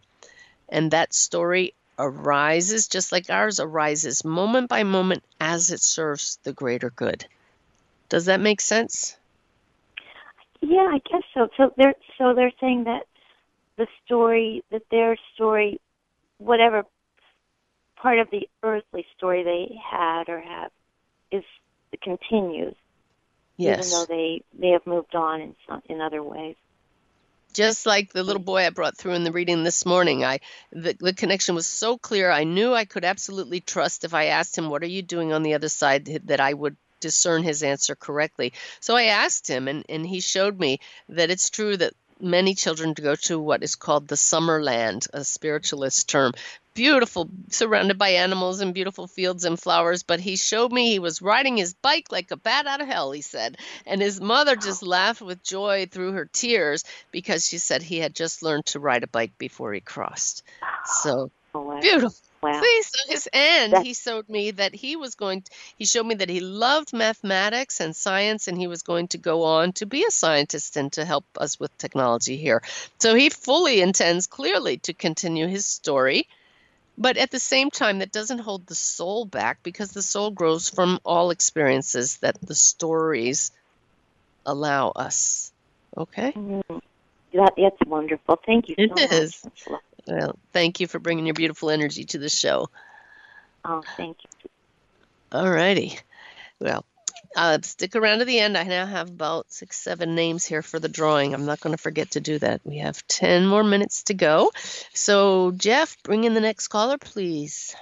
And 0.68 0.90
that 0.90 1.14
story 1.14 1.74
arises 1.98 2.88
just 2.88 3.12
like 3.12 3.30
ours 3.30 3.60
arises 3.60 4.24
moment 4.24 4.68
by 4.68 4.82
moment 4.82 5.24
as 5.40 5.70
it 5.70 5.80
serves 5.80 6.38
the 6.42 6.52
greater 6.52 6.90
good. 6.90 7.26
Does 8.08 8.26
that 8.26 8.40
make 8.40 8.60
sense? 8.60 9.16
Yeah, 10.60 10.88
I 10.92 11.00
guess 11.10 11.22
so. 11.34 11.48
So 11.56 11.72
they're 11.76 11.94
so 12.18 12.34
they're 12.34 12.52
saying 12.60 12.84
that 12.84 13.06
the 13.76 13.86
story 14.04 14.62
that 14.70 14.82
their 14.90 15.16
story, 15.34 15.80
whatever 16.38 16.84
part 17.96 18.18
of 18.18 18.30
the 18.30 18.48
earthly 18.62 19.06
story 19.16 19.42
they 19.42 19.76
had 19.82 20.28
or 20.28 20.40
have, 20.40 20.70
is 21.30 21.44
continues, 22.02 22.74
even 23.58 23.90
though 23.90 24.06
they 24.06 24.42
they 24.58 24.68
have 24.68 24.86
moved 24.86 25.14
on 25.14 25.40
in 25.40 25.56
some 25.66 25.82
in 25.88 26.00
other 26.00 26.22
ways. 26.22 26.56
just 27.54 27.86
like 27.86 28.12
the 28.12 28.22
little 28.22 28.42
boy 28.42 28.66
I 28.66 28.70
brought 28.70 28.96
through 28.96 29.14
in 29.14 29.24
the 29.24 29.32
reading 29.32 29.64
this 29.64 29.86
morning, 29.86 30.24
I 30.24 30.40
the, 30.70 30.94
the 31.00 31.14
connection 31.14 31.54
was 31.54 31.66
so 31.66 31.96
clear. 31.96 32.30
I 32.30 32.44
knew 32.44 32.74
I 32.74 32.84
could 32.84 33.04
absolutely 33.04 33.60
trust 33.60 34.04
if 34.04 34.12
I 34.14 34.26
asked 34.26 34.56
him, 34.56 34.68
"What 34.68 34.82
are 34.82 34.86
you 34.86 35.02
doing 35.02 35.32
on 35.32 35.42
the 35.42 35.54
other 35.54 35.68
side?" 35.68 36.04
that 36.26 36.40
I 36.40 36.52
would 36.52 36.76
discern 37.00 37.42
his 37.42 37.62
answer 37.62 37.94
correctly. 37.96 38.52
So 38.80 38.94
I 38.96 39.04
asked 39.04 39.48
him, 39.48 39.68
and 39.68 39.84
and 39.88 40.06
he 40.06 40.20
showed 40.20 40.58
me 40.60 40.80
that 41.08 41.30
it's 41.30 41.50
true 41.50 41.76
that 41.78 41.94
many 42.20 42.54
children 42.54 42.94
to 42.94 43.02
go 43.02 43.14
to 43.14 43.38
what 43.38 43.62
is 43.62 43.76
called 43.76 44.08
the 44.08 44.14
Summerland, 44.14 45.08
a 45.12 45.24
spiritualist 45.24 46.08
term. 46.08 46.32
Beautiful, 46.74 47.30
surrounded 47.50 47.96
by 47.96 48.10
animals 48.10 48.60
and 48.60 48.74
beautiful 48.74 49.06
fields 49.06 49.44
and 49.44 49.58
flowers. 49.58 50.02
But 50.02 50.20
he 50.20 50.36
showed 50.36 50.72
me 50.72 50.90
he 50.90 50.98
was 50.98 51.22
riding 51.22 51.56
his 51.56 51.72
bike 51.72 52.12
like 52.12 52.30
a 52.30 52.36
bat 52.36 52.66
out 52.66 52.82
of 52.82 52.86
hell, 52.86 53.12
he 53.12 53.22
said. 53.22 53.56
And 53.86 54.02
his 54.02 54.20
mother 54.20 54.56
just 54.56 54.82
laughed 54.82 55.22
with 55.22 55.42
joy 55.42 55.86
through 55.90 56.12
her 56.12 56.26
tears 56.26 56.84
because 57.10 57.48
she 57.48 57.56
said 57.58 57.82
he 57.82 57.98
had 57.98 58.14
just 58.14 58.42
learned 58.42 58.66
to 58.66 58.80
ride 58.80 59.04
a 59.04 59.08
bike 59.08 59.38
before 59.38 59.72
he 59.72 59.80
crossed. 59.80 60.42
So 60.84 61.30
beautiful. 61.80 62.14
Wow. 62.42 62.62
See, 62.62 62.82
so 62.82 62.98
his 63.12 63.28
end, 63.32 63.72
That- 63.72 63.84
he 63.84 63.94
showed 63.94 64.28
me 64.28 64.52
that 64.52 64.74
he 64.74 64.96
was 64.96 65.14
going. 65.14 65.44
he 65.76 65.84
showed 65.84 66.06
me 66.06 66.16
that 66.16 66.28
he 66.28 66.40
loved 66.40 66.92
mathematics 66.92 67.80
and 67.80 67.96
science, 67.96 68.46
and 68.46 68.56
he 68.58 68.66
was 68.66 68.82
going 68.82 69.08
to 69.08 69.18
go 69.18 69.44
on 69.44 69.72
to 69.74 69.86
be 69.86 70.04
a 70.04 70.10
scientist 70.10 70.76
and 70.76 70.92
to 70.92 71.04
help 71.04 71.24
us 71.38 71.58
with 71.58 71.76
technology 71.78 72.36
here. 72.36 72.62
So 73.00 73.14
he 73.14 73.30
fully 73.30 73.80
intends, 73.80 74.26
clearly, 74.26 74.78
to 74.78 74.92
continue 74.94 75.46
his 75.48 75.66
story, 75.66 76.28
but 76.98 77.16
at 77.16 77.30
the 77.30 77.40
same 77.40 77.70
time, 77.70 77.98
that 77.98 78.12
doesn't 78.12 78.38
hold 78.38 78.66
the 78.66 78.74
soul 78.74 79.24
back 79.24 79.58
because 79.62 79.92
the 79.92 80.02
soul 80.02 80.30
grows 80.30 80.68
from 80.68 81.00
all 81.04 81.30
experiences 81.30 82.18
that 82.18 82.40
the 82.40 82.54
stories 82.54 83.50
allow 84.44 84.90
us. 84.90 85.52
Okay. 85.96 86.32
Mhm. 86.32 86.80
That 87.32 87.54
that's 87.56 87.76
wonderful. 87.86 88.38
Thank 88.46 88.68
you 88.68 88.76
so 88.78 88.84
It 88.96 89.10
much. 89.10 89.12
is. 89.12 89.42
That's 90.06 90.10
lo- 90.10 90.26
Well, 90.26 90.38
thank 90.52 90.80
you 90.80 90.86
for 90.86 90.98
bringing 90.98 91.26
your 91.26 91.34
beautiful 91.34 91.70
energy 91.70 92.04
to 92.06 92.18
the 92.18 92.28
show. 92.28 92.68
Oh, 93.64 93.82
thank 93.96 94.18
you. 94.22 94.50
All 95.32 95.50
righty. 95.50 95.98
Well, 96.60 96.84
uh, 97.36 97.58
stick 97.62 97.96
around 97.96 98.20
to 98.20 98.24
the 98.24 98.38
end. 98.38 98.56
I 98.56 98.62
now 98.64 98.86
have 98.86 99.08
about 99.08 99.52
six, 99.52 99.78
seven 99.78 100.14
names 100.14 100.44
here 100.44 100.62
for 100.62 100.78
the 100.78 100.88
drawing. 100.88 101.34
I'm 101.34 101.44
not 101.46 101.60
going 101.60 101.76
to 101.76 101.82
forget 101.82 102.12
to 102.12 102.20
do 102.20 102.38
that. 102.38 102.60
We 102.64 102.78
have 102.78 103.06
10 103.08 103.46
more 103.46 103.64
minutes 103.64 104.04
to 104.04 104.14
go. 104.14 104.52
So, 104.94 105.52
Jeff, 105.52 105.96
bring 106.02 106.24
in 106.24 106.34
the 106.34 106.40
next 106.40 106.68
caller, 106.68 106.98
please. 106.98 107.74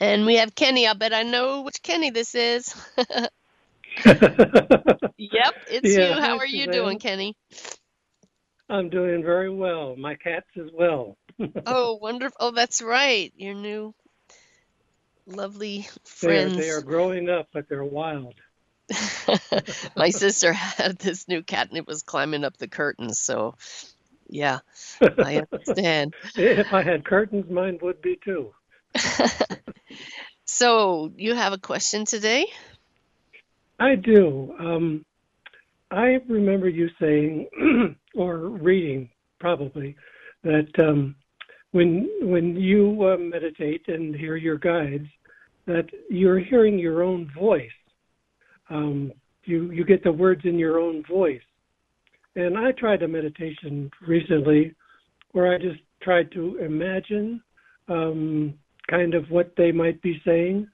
And 0.00 0.26
we 0.26 0.36
have 0.36 0.54
Kenny. 0.54 0.86
I 0.88 0.94
bet 0.94 1.12
I 1.12 1.22
know 1.22 1.62
which 1.62 1.82
Kenny 1.82 2.10
this 2.10 2.34
is. 2.34 2.74
yep, 4.06 5.54
it's 5.70 5.96
Yeah, 5.96 6.14
you. 6.16 6.20
How 6.20 6.38
are 6.38 6.46
you 6.46 6.66
Suzanne. 6.66 6.72
doing, 6.72 6.98
Kenny? 6.98 7.36
I'm 8.68 8.88
doing 8.88 9.22
very 9.22 9.50
well. 9.50 9.96
My 9.96 10.14
cats 10.14 10.46
as 10.56 10.70
well. 10.72 11.16
Oh, 11.66 11.94
wonderful. 12.00 12.36
Oh, 12.40 12.50
that's 12.50 12.82
right. 12.82 13.32
Your 13.36 13.54
new 13.54 13.94
lovely 15.26 15.88
They're, 16.20 16.48
friends. 16.48 16.56
they 16.56 16.70
are 16.70 16.82
growing 16.82 17.28
up, 17.28 17.48
but 17.52 17.68
they're 17.68 17.84
wild. 17.84 18.34
My 19.96 20.10
sister 20.10 20.52
had 20.52 20.98
this 20.98 21.26
new 21.26 21.42
cat 21.42 21.68
and 21.68 21.78
it 21.78 21.86
was 21.86 22.02
climbing 22.02 22.44
up 22.44 22.56
the 22.58 22.68
curtains. 22.68 23.18
So, 23.18 23.54
yeah, 24.28 24.58
I 25.00 25.42
understand. 25.52 26.14
if 26.36 26.72
I 26.72 26.82
had 26.82 27.04
curtains, 27.04 27.50
mine 27.50 27.78
would 27.82 28.02
be 28.02 28.18
too. 28.24 28.52
so, 30.46 31.10
you 31.16 31.34
have 31.34 31.52
a 31.52 31.58
question 31.58 32.04
today? 32.04 32.46
I 33.78 33.94
do. 33.96 34.54
Um, 34.58 35.04
I 35.90 36.18
remember 36.28 36.68
you 36.68 36.88
saying, 37.00 37.48
or 38.14 38.38
reading 38.38 39.08
probably, 39.40 39.96
that 40.42 40.68
um, 40.78 41.14
when 41.72 42.08
when 42.20 42.56
you 42.56 43.04
uh, 43.04 43.16
meditate 43.16 43.82
and 43.88 44.14
hear 44.14 44.36
your 44.36 44.58
guides, 44.58 45.06
that 45.66 45.86
you're 46.10 46.38
hearing 46.38 46.78
your 46.78 47.02
own 47.02 47.30
voice. 47.36 47.70
Um, 48.70 49.12
you 49.44 49.70
you 49.70 49.84
get 49.84 50.02
the 50.02 50.12
words 50.12 50.42
in 50.44 50.58
your 50.58 50.80
own 50.80 51.04
voice. 51.08 51.42
And 52.36 52.58
I 52.58 52.72
tried 52.72 53.02
a 53.02 53.08
meditation 53.08 53.90
recently 54.06 54.74
where 55.32 55.52
I 55.52 55.58
just 55.58 55.80
tried 56.02 56.32
to 56.32 56.58
imagine 56.58 57.42
um, 57.88 58.54
kind 58.88 59.14
of 59.14 59.30
what 59.30 59.52
they 59.56 59.72
might 59.72 60.00
be 60.02 60.20
saying 60.24 60.68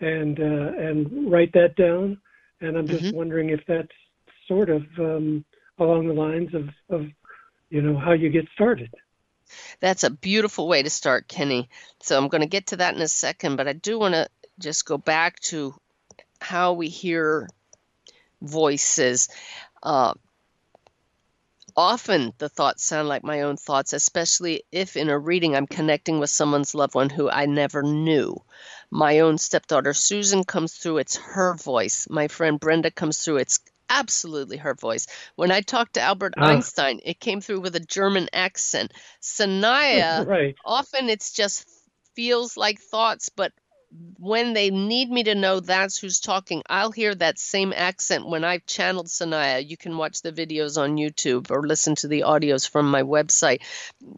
and 0.00 0.38
uh, 0.38 0.72
and 0.78 1.30
write 1.30 1.52
that 1.52 1.76
down. 1.76 2.18
And 2.60 2.76
I'm 2.76 2.86
just 2.86 3.04
mm-hmm. 3.04 3.16
wondering 3.16 3.50
if 3.50 3.60
that's 3.66 3.88
sort 4.46 4.70
of 4.70 4.82
um, 4.98 5.44
along 5.82 6.08
the 6.08 6.14
lines 6.14 6.54
of, 6.54 6.68
of 6.90 7.06
you 7.70 7.82
know 7.82 7.98
how 7.98 8.12
you 8.12 8.28
get 8.28 8.46
started. 8.54 8.90
That's 9.80 10.04
a 10.04 10.10
beautiful 10.10 10.68
way 10.68 10.82
to 10.82 10.90
start, 10.90 11.28
Kenny. 11.28 11.68
So 12.00 12.16
I'm 12.16 12.28
going 12.28 12.42
to 12.42 12.48
get 12.48 12.68
to 12.68 12.76
that 12.76 12.94
in 12.94 13.02
a 13.02 13.08
second, 13.08 13.56
but 13.56 13.68
I 13.68 13.72
do 13.72 13.98
want 13.98 14.14
to 14.14 14.28
just 14.58 14.86
go 14.86 14.96
back 14.98 15.40
to 15.40 15.74
how 16.40 16.74
we 16.74 16.88
hear 16.88 17.48
voices. 18.40 19.28
Uh, 19.82 20.14
often 21.76 22.32
the 22.38 22.48
thoughts 22.48 22.84
sound 22.84 23.08
like 23.08 23.24
my 23.24 23.42
own 23.42 23.56
thoughts, 23.56 23.92
especially 23.92 24.64
if 24.72 24.96
in 24.96 25.08
a 25.08 25.18
reading 25.18 25.56
I'm 25.56 25.66
connecting 25.66 26.18
with 26.18 26.30
someone's 26.30 26.74
loved 26.74 26.94
one 26.94 27.10
who 27.10 27.30
I 27.30 27.46
never 27.46 27.82
knew. 27.82 28.42
My 28.90 29.20
own 29.20 29.38
stepdaughter 29.38 29.94
Susan 29.94 30.44
comes 30.44 30.74
through, 30.74 30.98
it's 30.98 31.16
her 31.16 31.54
voice. 31.54 32.06
My 32.10 32.28
friend 32.28 32.60
Brenda 32.60 32.90
comes 32.90 33.18
through, 33.18 33.38
it's 33.38 33.60
absolutely 33.92 34.56
her 34.56 34.74
voice. 34.74 35.06
When 35.36 35.50
I 35.50 35.60
talked 35.60 35.94
to 35.94 36.00
Albert 36.00 36.34
uh, 36.36 36.44
Einstein, 36.44 37.00
it 37.04 37.20
came 37.20 37.40
through 37.40 37.60
with 37.60 37.76
a 37.76 37.80
German 37.80 38.28
accent. 38.32 38.92
Sanaya, 39.20 40.26
right. 40.26 40.56
often 40.64 41.08
it's 41.08 41.32
just 41.32 41.68
feels 42.14 42.56
like 42.56 42.80
thoughts, 42.80 43.28
but 43.28 43.52
when 44.18 44.54
they 44.54 44.70
need 44.70 45.10
me 45.10 45.24
to 45.24 45.34
know 45.34 45.60
that's 45.60 45.98
who's 45.98 46.20
talking, 46.20 46.62
I'll 46.68 46.92
hear 46.92 47.14
that 47.14 47.38
same 47.38 47.74
accent 47.76 48.26
when 48.26 48.42
I've 48.42 48.64
channeled 48.64 49.08
Sanaya. 49.08 49.68
You 49.68 49.76
can 49.76 49.98
watch 49.98 50.22
the 50.22 50.32
videos 50.32 50.80
on 50.80 50.96
YouTube 50.96 51.50
or 51.50 51.66
listen 51.66 51.94
to 51.96 52.08
the 52.08 52.22
audios 52.22 52.68
from 52.68 52.90
my 52.90 53.02
website. 53.02 53.60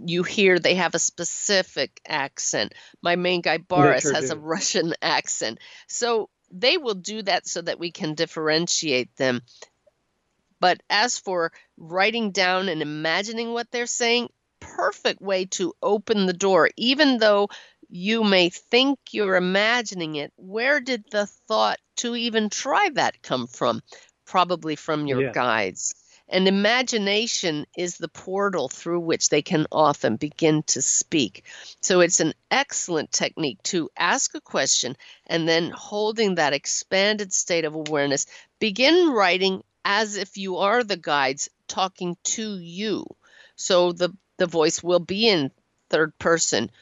You 0.07 0.23
hear 0.23 0.61
they 0.61 0.77
have 0.77 0.95
a 0.95 1.01
specific 1.01 2.01
accent. 2.07 2.75
My 3.03 3.17
main 3.17 3.41
guy 3.41 3.59
Boris 3.59 4.09
has 4.09 4.31
a 4.31 4.39
Russian 4.39 4.95
accent. 5.03 5.59
So 5.89 6.31
they 6.55 6.79
will 6.79 6.95
do 6.95 7.23
that 7.23 7.47
so 7.47 7.61
that 7.61 7.79
we 7.79 7.91
can 7.91 8.15
differentiate 8.15 9.15
them. 9.17 9.43
But 10.61 10.83
as 10.89 11.19
for 11.19 11.53
writing 11.77 12.31
down 12.31 12.69
and 12.69 12.81
imagining 12.81 13.53
what 13.53 13.71
they're 13.71 13.87
saying, 13.87 14.29
perfect 14.61 15.21
way 15.21 15.45
to 15.47 15.75
open 15.83 16.27
the 16.27 16.33
door, 16.33 16.71
even 16.77 17.19
though 17.19 17.49
you 17.91 18.25
may 18.25 18.49
think 18.49 18.99
you're 19.11 19.37
imagining 19.37 20.17
it. 20.17 20.33
Where 20.37 20.81
did 20.81 21.05
the 21.11 21.27
thought 21.27 21.79
to 21.99 22.17
even 22.17 22.49
try 22.49 22.89
that 22.95 23.23
come 23.23 23.47
from? 23.47 23.83
Probably 24.25 24.77
from 24.77 25.07
your 25.07 25.23
yeah. 25.23 25.33
guides. 25.33 25.95
And 26.35 26.49
imagination 26.49 27.65
is 27.77 27.97
the 27.97 28.09
portal 28.09 28.69
through 28.69 28.99
which 28.99 29.29
they 29.29 29.41
can 29.41 29.69
often 29.71 30.17
begin 30.17 30.65
to 30.65 30.83
speak. 30.83 31.45
So 31.81 32.01
it's 32.01 32.19
an 32.19 32.35
excellent 32.51 33.13
technique 33.13 33.63
to 33.65 33.89
ask 33.97 34.35
a 34.35 34.41
question 34.41 34.97
and 35.29 35.49
then 35.49 35.71
holding 35.71 36.35
that 36.35 36.53
expanded 36.53 37.33
state 37.33 37.65
of 37.65 37.77
awareness, 37.77 38.27
begin 38.59 39.11
writing 39.11 39.63
as 39.85 40.17
if 40.17 40.37
you 40.37 40.57
are 40.57 40.83
the 40.83 40.97
guides 40.97 41.51
talking 41.69 42.17
to 42.25 42.59
you. 42.59 43.07
So 43.55 43.93
the, 43.93 44.11
the 44.37 44.47
voice 44.47 44.83
will 44.83 44.99
be 44.99 45.29
in 45.29 45.53
third 45.89 46.19
person. 46.19 46.73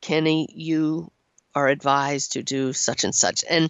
Kenny, 0.00 0.48
you 0.54 1.10
are 1.56 1.66
advised 1.66 2.34
to 2.34 2.44
do 2.44 2.72
such 2.72 3.02
and 3.02 3.12
such. 3.12 3.42
And 3.50 3.68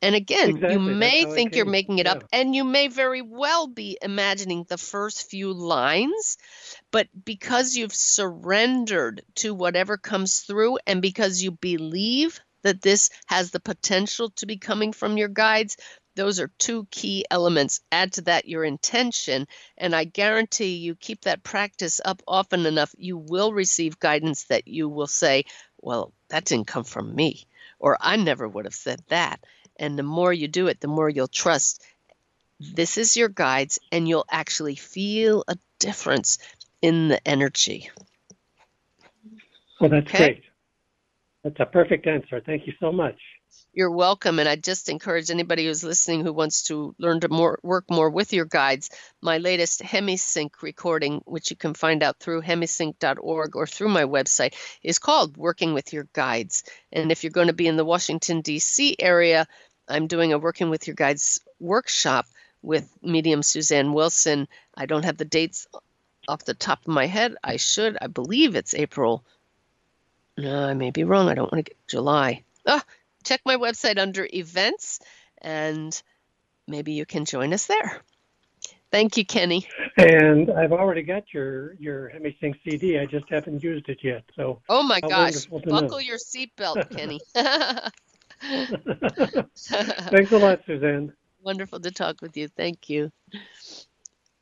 and 0.00 0.14
again, 0.14 0.50
exactly. 0.50 0.72
you 0.72 0.78
may 0.78 1.24
think 1.24 1.56
you're 1.56 1.64
making 1.64 1.98
it 1.98 2.06
yeah. 2.06 2.12
up, 2.12 2.24
and 2.32 2.54
you 2.54 2.64
may 2.64 2.88
very 2.88 3.22
well 3.22 3.66
be 3.66 3.98
imagining 4.00 4.64
the 4.68 4.78
first 4.78 5.28
few 5.28 5.52
lines, 5.52 6.38
but 6.92 7.08
because 7.24 7.74
you've 7.74 7.94
surrendered 7.94 9.22
to 9.36 9.54
whatever 9.54 9.96
comes 9.96 10.40
through, 10.40 10.78
and 10.86 11.02
because 11.02 11.42
you 11.42 11.50
believe 11.50 12.40
that 12.62 12.80
this 12.82 13.10
has 13.26 13.50
the 13.50 13.60
potential 13.60 14.30
to 14.30 14.46
be 14.46 14.56
coming 14.56 14.92
from 14.92 15.16
your 15.16 15.28
guides, 15.28 15.76
those 16.14 16.40
are 16.40 16.50
two 16.58 16.86
key 16.90 17.24
elements. 17.30 17.80
Add 17.92 18.14
to 18.14 18.22
that 18.22 18.48
your 18.48 18.64
intention, 18.64 19.46
and 19.76 19.94
I 19.94 20.04
guarantee 20.04 20.76
you 20.76 20.94
keep 20.94 21.22
that 21.22 21.42
practice 21.42 22.00
up 22.04 22.22
often 22.26 22.66
enough, 22.66 22.94
you 22.98 23.16
will 23.16 23.52
receive 23.52 24.00
guidance 24.00 24.44
that 24.44 24.68
you 24.68 24.88
will 24.88 25.06
say, 25.06 25.44
Well, 25.80 26.12
that 26.28 26.44
didn't 26.44 26.66
come 26.66 26.84
from 26.84 27.14
me, 27.14 27.46
or 27.78 27.96
I 28.00 28.16
never 28.16 28.48
would 28.48 28.64
have 28.64 28.74
said 28.74 29.00
that. 29.08 29.40
And 29.78 29.98
the 29.98 30.02
more 30.02 30.32
you 30.32 30.48
do 30.48 30.66
it, 30.68 30.80
the 30.80 30.88
more 30.88 31.08
you'll 31.08 31.28
trust. 31.28 31.82
This 32.60 32.98
is 32.98 33.16
your 33.16 33.28
guides, 33.28 33.78
and 33.92 34.08
you'll 34.08 34.26
actually 34.30 34.74
feel 34.74 35.44
a 35.46 35.56
difference 35.78 36.38
in 36.82 37.08
the 37.08 37.26
energy. 37.26 37.90
Well, 39.80 39.90
that's 39.90 40.08
okay? 40.08 40.18
great. 40.18 40.42
That's 41.44 41.60
a 41.60 41.66
perfect 41.66 42.06
answer. 42.06 42.40
Thank 42.44 42.66
you 42.66 42.72
so 42.80 42.90
much. 42.90 43.16
You're 43.72 43.90
welcome, 43.90 44.38
and 44.38 44.48
I 44.48 44.56
just 44.56 44.88
encourage 44.88 45.30
anybody 45.30 45.64
who's 45.64 45.84
listening 45.84 46.22
who 46.22 46.32
wants 46.32 46.64
to 46.64 46.94
learn 46.98 47.20
to 47.20 47.28
more 47.28 47.58
work 47.62 47.84
more 47.88 48.10
with 48.10 48.32
your 48.32 48.44
guides. 48.44 48.90
My 49.22 49.38
latest 49.38 49.82
HemiSync 49.82 50.50
recording, 50.62 51.22
which 51.24 51.50
you 51.50 51.56
can 51.56 51.74
find 51.74 52.02
out 52.02 52.18
through 52.18 52.42
hemisync.org 52.42 53.56
or 53.56 53.66
through 53.66 53.88
my 53.88 54.04
website, 54.04 54.54
is 54.82 54.98
called 54.98 55.36
"Working 55.36 55.74
with 55.74 55.92
Your 55.92 56.08
Guides." 56.12 56.64
And 56.92 57.12
if 57.12 57.22
you're 57.22 57.30
going 57.30 57.46
to 57.46 57.52
be 57.52 57.68
in 57.68 57.76
the 57.76 57.84
Washington 57.84 58.40
D.C. 58.40 58.96
area, 58.98 59.46
I'm 59.88 60.06
doing 60.06 60.32
a 60.32 60.38
Working 60.38 60.70
with 60.70 60.86
Your 60.86 60.94
Guides 60.94 61.40
workshop 61.60 62.26
with 62.62 62.90
medium 63.02 63.42
Suzanne 63.42 63.92
Wilson. 63.92 64.48
I 64.74 64.86
don't 64.86 65.04
have 65.04 65.16
the 65.16 65.24
dates 65.24 65.66
off 66.28 66.44
the 66.44 66.54
top 66.54 66.80
of 66.80 66.88
my 66.88 67.06
head. 67.06 67.36
I 67.42 67.56
should. 67.56 67.96
I 68.00 68.06
believe 68.06 68.54
it's 68.54 68.74
April. 68.74 69.24
No, 70.36 70.64
I 70.64 70.74
may 70.74 70.90
be 70.90 71.04
wrong. 71.04 71.28
I 71.28 71.34
don't 71.34 71.50
want 71.50 71.64
to 71.64 71.70
get 71.70 71.86
July. 71.88 72.44
Oh, 72.66 72.82
check 73.24 73.40
my 73.44 73.56
website 73.56 73.98
under 73.98 74.28
events 74.32 75.00
and 75.40 76.00
maybe 76.66 76.92
you 76.92 77.06
can 77.06 77.24
join 77.24 77.52
us 77.52 77.66
there. 77.66 78.02
Thank 78.90 79.16
you, 79.18 79.26
Kenny. 79.26 79.66
And 79.98 80.50
I've 80.50 80.72
already 80.72 81.02
got 81.02 81.24
your 81.34 81.74
your 81.74 82.10
HemiSync 82.14 82.54
CD. 82.64 82.98
I 82.98 83.04
just 83.04 83.26
haven't 83.28 83.62
used 83.62 83.88
it 83.88 83.98
yet. 84.02 84.22
So 84.34 84.62
oh 84.68 84.82
my 84.82 85.00
gosh, 85.00 85.44
buckle 85.46 85.68
know. 85.70 85.98
your 85.98 86.16
seatbelt, 86.16 86.88
Kenny. 86.96 87.20
Thanks 89.56 90.32
a 90.32 90.38
lot, 90.38 90.60
Suzanne. 90.66 91.12
Wonderful 91.42 91.80
to 91.80 91.90
talk 91.90 92.20
with 92.22 92.36
you. 92.36 92.48
Thank 92.48 92.88
you. 92.88 93.10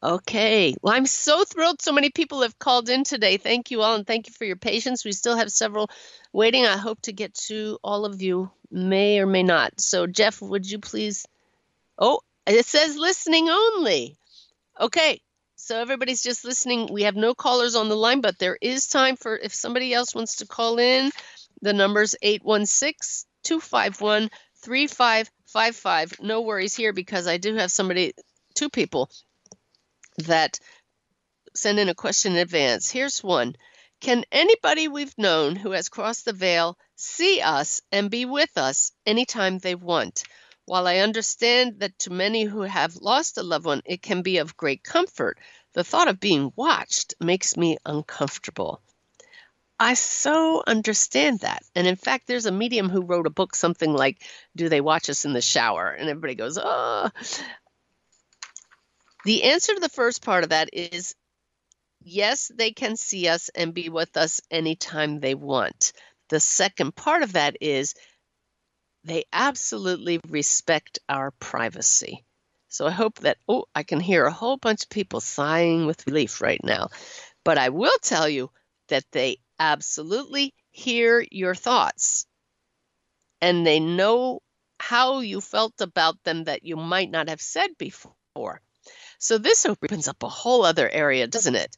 Okay. 0.03 0.75
Well, 0.83 0.95
I'm 0.95 1.07
so 1.07 1.45
thrilled 1.45 1.81
so 1.81 1.93
many 1.93 2.11
people 2.11 2.43
have 2.43 2.59
called 2.59 2.89
in 2.89 3.05
today. 3.05 3.39
Thank 3.39 3.71
you 3.71 3.83
all, 3.83 3.95
and 3.95 4.07
thank 4.07 4.27
you 4.27 4.33
for 4.33 4.45
your 4.45 4.57
patience. 4.57 5.05
We 5.05 5.13
still 5.13 5.37
have 5.37 5.51
several 5.51 5.91
waiting. 6.33 6.67
I 6.67 6.77
hope 6.77 7.01
to 7.03 7.13
get 7.13 7.35
to 7.47 7.79
all 7.83 8.05
of 8.05 8.21
you, 8.23 8.51
may 8.71 9.19
or 9.19 9.27
may 9.27 9.43
not. 9.43 9.81
So, 9.81 10.07
Jeff, 10.07 10.41
would 10.43 10.71
you 10.71 10.79
please? 10.79 11.27
Oh, 11.99 12.21
it 12.47 12.67
says 12.67 12.97
listening 12.97 13.49
only. 13.49 14.17
Okay. 14.79 15.21
So, 15.57 15.81
everybody's 15.81 16.23
just 16.23 16.45
listening. 16.45 16.93
We 16.93 17.05
have 17.05 17.17
no 17.17 17.35
callers 17.35 17.75
on 17.75 17.89
the 17.89 17.97
line, 17.97 18.21
but 18.21 18.39
there 18.39 18.59
is 18.61 18.87
time 18.89 19.17
for 19.17 19.37
if 19.37 19.55
somebody 19.55 19.95
else 19.95 20.15
wants 20.15 20.37
to 20.37 20.47
call 20.47 20.79
in. 20.79 21.11
The 21.63 21.73
number's 21.73 22.15
816 22.21 23.27
251 23.47 24.29
3555. 24.57 26.21
No 26.21 26.41
worries 26.41 26.75
here 26.75 26.93
because 26.93 27.29
I 27.29 27.37
do 27.37 27.55
have 27.55 27.71
somebody, 27.71 28.13
two 28.55 28.69
people, 28.69 29.09
that 30.19 30.59
send 31.55 31.79
in 31.79 31.89
a 31.89 31.95
question 31.95 32.33
in 32.33 32.39
advance. 32.39 32.91
Here's 32.91 33.23
one 33.23 33.55
Can 34.01 34.25
anybody 34.33 34.89
we've 34.89 35.17
known 35.17 35.55
who 35.55 35.71
has 35.71 35.89
crossed 35.89 36.25
the 36.25 36.33
veil 36.33 36.77
see 36.97 37.41
us 37.41 37.81
and 37.93 38.11
be 38.11 38.25
with 38.25 38.59
us 38.59 38.91
anytime 39.07 39.59
they 39.59 39.77
want? 39.77 40.25
While 40.65 40.89
I 40.89 40.99
understand 40.99 41.79
that 41.79 41.97
to 42.01 42.11
many 42.11 42.43
who 42.43 42.63
have 42.63 42.97
lost 42.97 43.39
a 43.39 43.45
loved 43.45 43.67
one, 43.67 43.83
it 43.85 44.03
can 44.03 44.23
be 44.23 44.39
of 44.39 44.57
great 44.57 44.83
comfort, 44.83 45.39
the 45.75 45.85
thought 45.85 46.09
of 46.09 46.19
being 46.19 46.53
watched 46.57 47.15
makes 47.21 47.57
me 47.57 47.79
uncomfortable. 47.87 48.83
I 49.79 49.95
so 49.95 50.63
understand 50.67 51.41
that. 51.41 51.63
And 51.75 51.87
in 51.87 51.97
fact, 51.97 52.27
there's 52.27 52.47
a 52.47 52.53
medium 52.53 52.89
who 52.89 53.03
wrote 53.03 53.27
a 53.27 53.31
book, 53.31 53.55
something 53.55 53.93
like, 53.93 54.23
Do 54.55 54.69
They 54.69 54.81
Watch 54.81 55.11
Us 55.11 55.25
in 55.25 55.35
the 55.35 55.43
Shower? 55.43 55.91
And 55.91 56.09
everybody 56.09 56.35
goes, 56.35 56.59
Oh. 56.61 57.11
The 59.25 59.43
answer 59.43 59.75
to 59.75 59.81
the 59.81 59.89
first 59.89 60.23
part 60.23 60.45
of 60.45 60.51
that 60.51 60.71
is 60.73 61.15
yes, 62.01 62.51
they 62.55 62.71
can 62.71 62.97
see 62.97 63.29
us 63.29 63.51
and 63.55 63.75
be 63.75 63.89
with 63.89 64.17
us 64.17 64.41
anytime 64.51 65.19
they 65.19 65.35
want. 65.35 65.93
The 66.29 66.41
second 66.41 66.95
part 66.95 67.23
of 67.23 67.33
that 67.33 67.57
is 67.61 67.95
they 69.05 69.25
absolutely 69.33 70.21
respect 70.29 71.01
our 71.09 71.33
privacy. 71.33 72.25
So 72.69 72.87
I 72.87 72.91
hope 72.91 73.21
that, 73.21 73.39
oh, 73.49 73.67
I 73.75 73.83
can 73.83 74.01
hear 74.01 74.27
a 74.27 74.33
whole 74.33 74.57
bunch 74.57 74.85
of 74.85 74.91
people 74.91 75.21
sighing 75.21 75.87
with 75.87 76.07
relief 76.07 76.41
right 76.41 76.63
now. 76.63 76.91
But 77.45 77.59
I 77.59 77.69
will 77.71 77.97
tell 78.03 78.29
you 78.29 78.51
that 78.89 79.05
they 79.13 79.39
absolutely 79.59 80.55
hear 80.71 81.25
your 81.31 81.55
thoughts 81.55 82.27
and 83.41 83.67
they 83.67 83.81
know 83.81 84.41
how 84.79 85.21
you 85.21 85.41
felt 85.41 85.81
about 85.81 86.23
them 86.25 86.45
that 86.45 86.65
you 86.65 86.77
might 86.77 87.11
not 87.11 87.29
have 87.29 87.41
said 87.41 87.71
before. 87.79 88.61
So 89.19 89.39
this 89.39 89.67
opens 89.67 90.09
up 90.09 90.23
a 90.23 90.29
whole 90.29 90.65
other 90.65 90.89
area, 90.89 91.27
doesn't 91.27 91.55
it? 91.55 91.77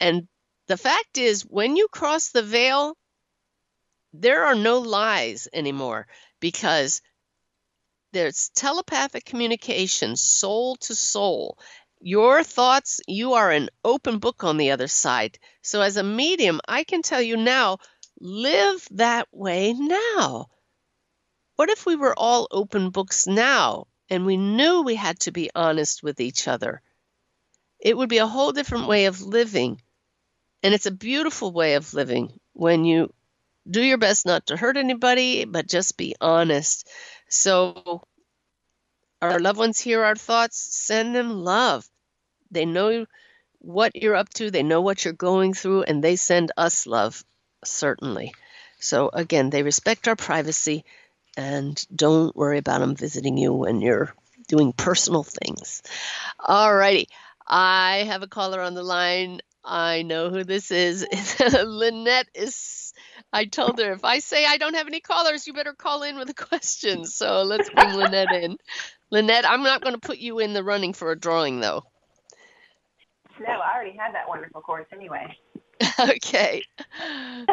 And 0.00 0.28
the 0.66 0.76
fact 0.76 1.18
is, 1.18 1.42
when 1.42 1.76
you 1.76 1.88
cross 1.88 2.30
the 2.30 2.42
veil, 2.42 2.96
there 4.12 4.44
are 4.44 4.54
no 4.54 4.78
lies 4.78 5.48
anymore 5.52 6.06
because 6.40 7.02
there's 8.12 8.50
telepathic 8.50 9.24
communication, 9.24 10.16
soul 10.16 10.76
to 10.76 10.94
soul. 10.94 11.58
Your 12.06 12.44
thoughts, 12.44 13.00
you 13.08 13.32
are 13.32 13.50
an 13.50 13.70
open 13.82 14.18
book 14.18 14.44
on 14.44 14.58
the 14.58 14.72
other 14.72 14.88
side. 14.88 15.38
So, 15.62 15.80
as 15.80 15.96
a 15.96 16.02
medium, 16.02 16.60
I 16.68 16.84
can 16.84 17.00
tell 17.00 17.22
you 17.22 17.38
now 17.38 17.78
live 18.20 18.86
that 18.90 19.26
way 19.32 19.72
now. 19.72 20.50
What 21.56 21.70
if 21.70 21.86
we 21.86 21.96
were 21.96 22.12
all 22.14 22.46
open 22.50 22.90
books 22.90 23.26
now 23.26 23.86
and 24.10 24.26
we 24.26 24.36
knew 24.36 24.82
we 24.82 24.96
had 24.96 25.18
to 25.20 25.32
be 25.32 25.50
honest 25.54 26.02
with 26.02 26.20
each 26.20 26.46
other? 26.46 26.82
It 27.80 27.96
would 27.96 28.10
be 28.10 28.18
a 28.18 28.26
whole 28.26 28.52
different 28.52 28.86
way 28.86 29.06
of 29.06 29.22
living. 29.22 29.80
And 30.62 30.74
it's 30.74 30.84
a 30.84 30.90
beautiful 30.90 31.52
way 31.52 31.72
of 31.76 31.94
living 31.94 32.38
when 32.52 32.84
you 32.84 33.14
do 33.66 33.82
your 33.82 33.96
best 33.96 34.26
not 34.26 34.48
to 34.48 34.58
hurt 34.58 34.76
anybody, 34.76 35.46
but 35.46 35.68
just 35.68 35.96
be 35.96 36.16
honest. 36.20 36.86
So, 37.30 38.02
our 39.22 39.38
loved 39.38 39.58
ones 39.58 39.80
hear 39.80 40.04
our 40.04 40.16
thoughts, 40.16 40.58
send 40.58 41.16
them 41.16 41.42
love. 41.42 41.88
They 42.54 42.64
know 42.64 43.06
what 43.58 43.96
you're 43.96 44.16
up 44.16 44.30
to, 44.34 44.50
they 44.50 44.62
know 44.62 44.80
what 44.80 45.04
you're 45.04 45.14
going 45.14 45.54
through, 45.54 45.82
and 45.82 46.02
they 46.02 46.16
send 46.16 46.52
us 46.56 46.86
love, 46.86 47.24
certainly. 47.64 48.32
So, 48.78 49.10
again, 49.12 49.50
they 49.50 49.62
respect 49.62 50.08
our 50.08 50.16
privacy 50.16 50.84
and 51.36 51.84
don't 51.94 52.36
worry 52.36 52.58
about 52.58 52.80
them 52.80 52.94
visiting 52.94 53.36
you 53.36 53.52
when 53.52 53.80
you're 53.80 54.14
doing 54.48 54.72
personal 54.72 55.22
things. 55.22 55.82
All 56.38 56.74
righty. 56.74 57.08
I 57.46 58.04
have 58.06 58.22
a 58.22 58.28
caller 58.28 58.60
on 58.60 58.74
the 58.74 58.82
line. 58.82 59.40
I 59.64 60.02
know 60.02 60.30
who 60.30 60.44
this 60.44 60.70
is. 60.70 61.06
Lynette 61.40 62.28
is. 62.34 62.92
I 63.32 63.46
told 63.46 63.78
her 63.78 63.92
if 63.92 64.04
I 64.04 64.18
say 64.18 64.44
I 64.44 64.58
don't 64.58 64.74
have 64.74 64.86
any 64.86 65.00
callers, 65.00 65.46
you 65.46 65.54
better 65.54 65.72
call 65.72 66.02
in 66.02 66.16
with 66.16 66.28
a 66.30 66.34
question. 66.34 67.04
So 67.06 67.42
let's 67.42 67.70
bring 67.70 67.94
Lynette 67.94 68.32
in. 68.32 68.58
Lynette, 69.10 69.48
I'm 69.48 69.62
not 69.62 69.82
going 69.82 69.94
to 69.94 70.00
put 70.00 70.18
you 70.18 70.38
in 70.38 70.52
the 70.52 70.64
running 70.64 70.92
for 70.92 71.10
a 71.10 71.18
drawing, 71.18 71.60
though. 71.60 71.84
No, 73.40 73.52
I 73.52 73.74
already 73.74 73.96
had 73.96 74.14
that 74.14 74.28
wonderful 74.28 74.60
course 74.60 74.86
anyway. 74.92 75.36
okay. 76.00 76.62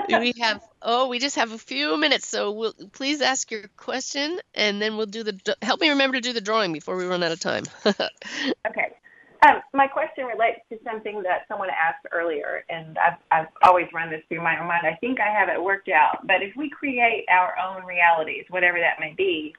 we 0.10 0.34
have 0.40 0.62
oh, 0.82 1.08
we 1.08 1.20
just 1.20 1.36
have 1.36 1.52
a 1.52 1.58
few 1.58 1.98
minutes, 1.98 2.28
so 2.28 2.52
we'll 2.52 2.74
please 2.92 3.22
ask 3.22 3.50
your 3.52 3.64
question, 3.78 4.40
and 4.54 4.82
then 4.82 4.98
we'll 4.98 5.08
do 5.08 5.24
the. 5.24 5.56
Help 5.62 5.82
me 5.82 5.90
remember 5.90 6.18
to 6.18 6.22
do 6.22 6.34
the 6.34 6.42
drawing 6.42 6.74
before 6.74 6.96
we 6.96 7.06
run 7.06 7.24
out 7.24 7.32
of 7.32 7.40
time. 7.40 7.64
okay. 7.86 8.94
Um, 9.44 9.60
my 9.74 9.88
question 9.88 10.26
relates 10.26 10.60
to 10.70 10.78
something 10.84 11.24
that 11.24 11.48
someone 11.48 11.70
asked 11.70 12.06
earlier, 12.12 12.64
and 12.70 12.96
I've, 13.00 13.18
I've 13.32 13.48
always 13.64 13.88
run 13.92 14.12
this 14.12 14.22
through 14.30 14.44
my 14.44 14.60
own 14.60 14.68
mind. 14.68 14.86
I 14.86 14.96
think 14.98 15.20
I 15.20 15.34
have 15.34 15.50
it 15.50 15.62
worked 15.62 15.90
out. 15.90 16.28
But 16.28 16.44
if 16.44 16.56
we 16.56 16.70
create 16.70 17.26
our 17.28 17.56
own 17.58 17.84
realities, 17.84 18.46
whatever 18.50 18.78
that 18.78 19.00
may 19.00 19.16
be, 19.18 19.56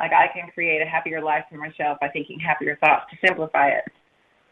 like 0.00 0.12
I 0.12 0.26
can 0.26 0.50
create 0.50 0.82
a 0.82 0.86
happier 0.86 1.22
life 1.22 1.44
for 1.48 1.56
myself 1.56 2.00
by 2.00 2.08
thinking 2.08 2.40
happier 2.40 2.76
thoughts 2.80 3.04
to 3.12 3.26
simplify 3.26 3.68
it 3.68 3.84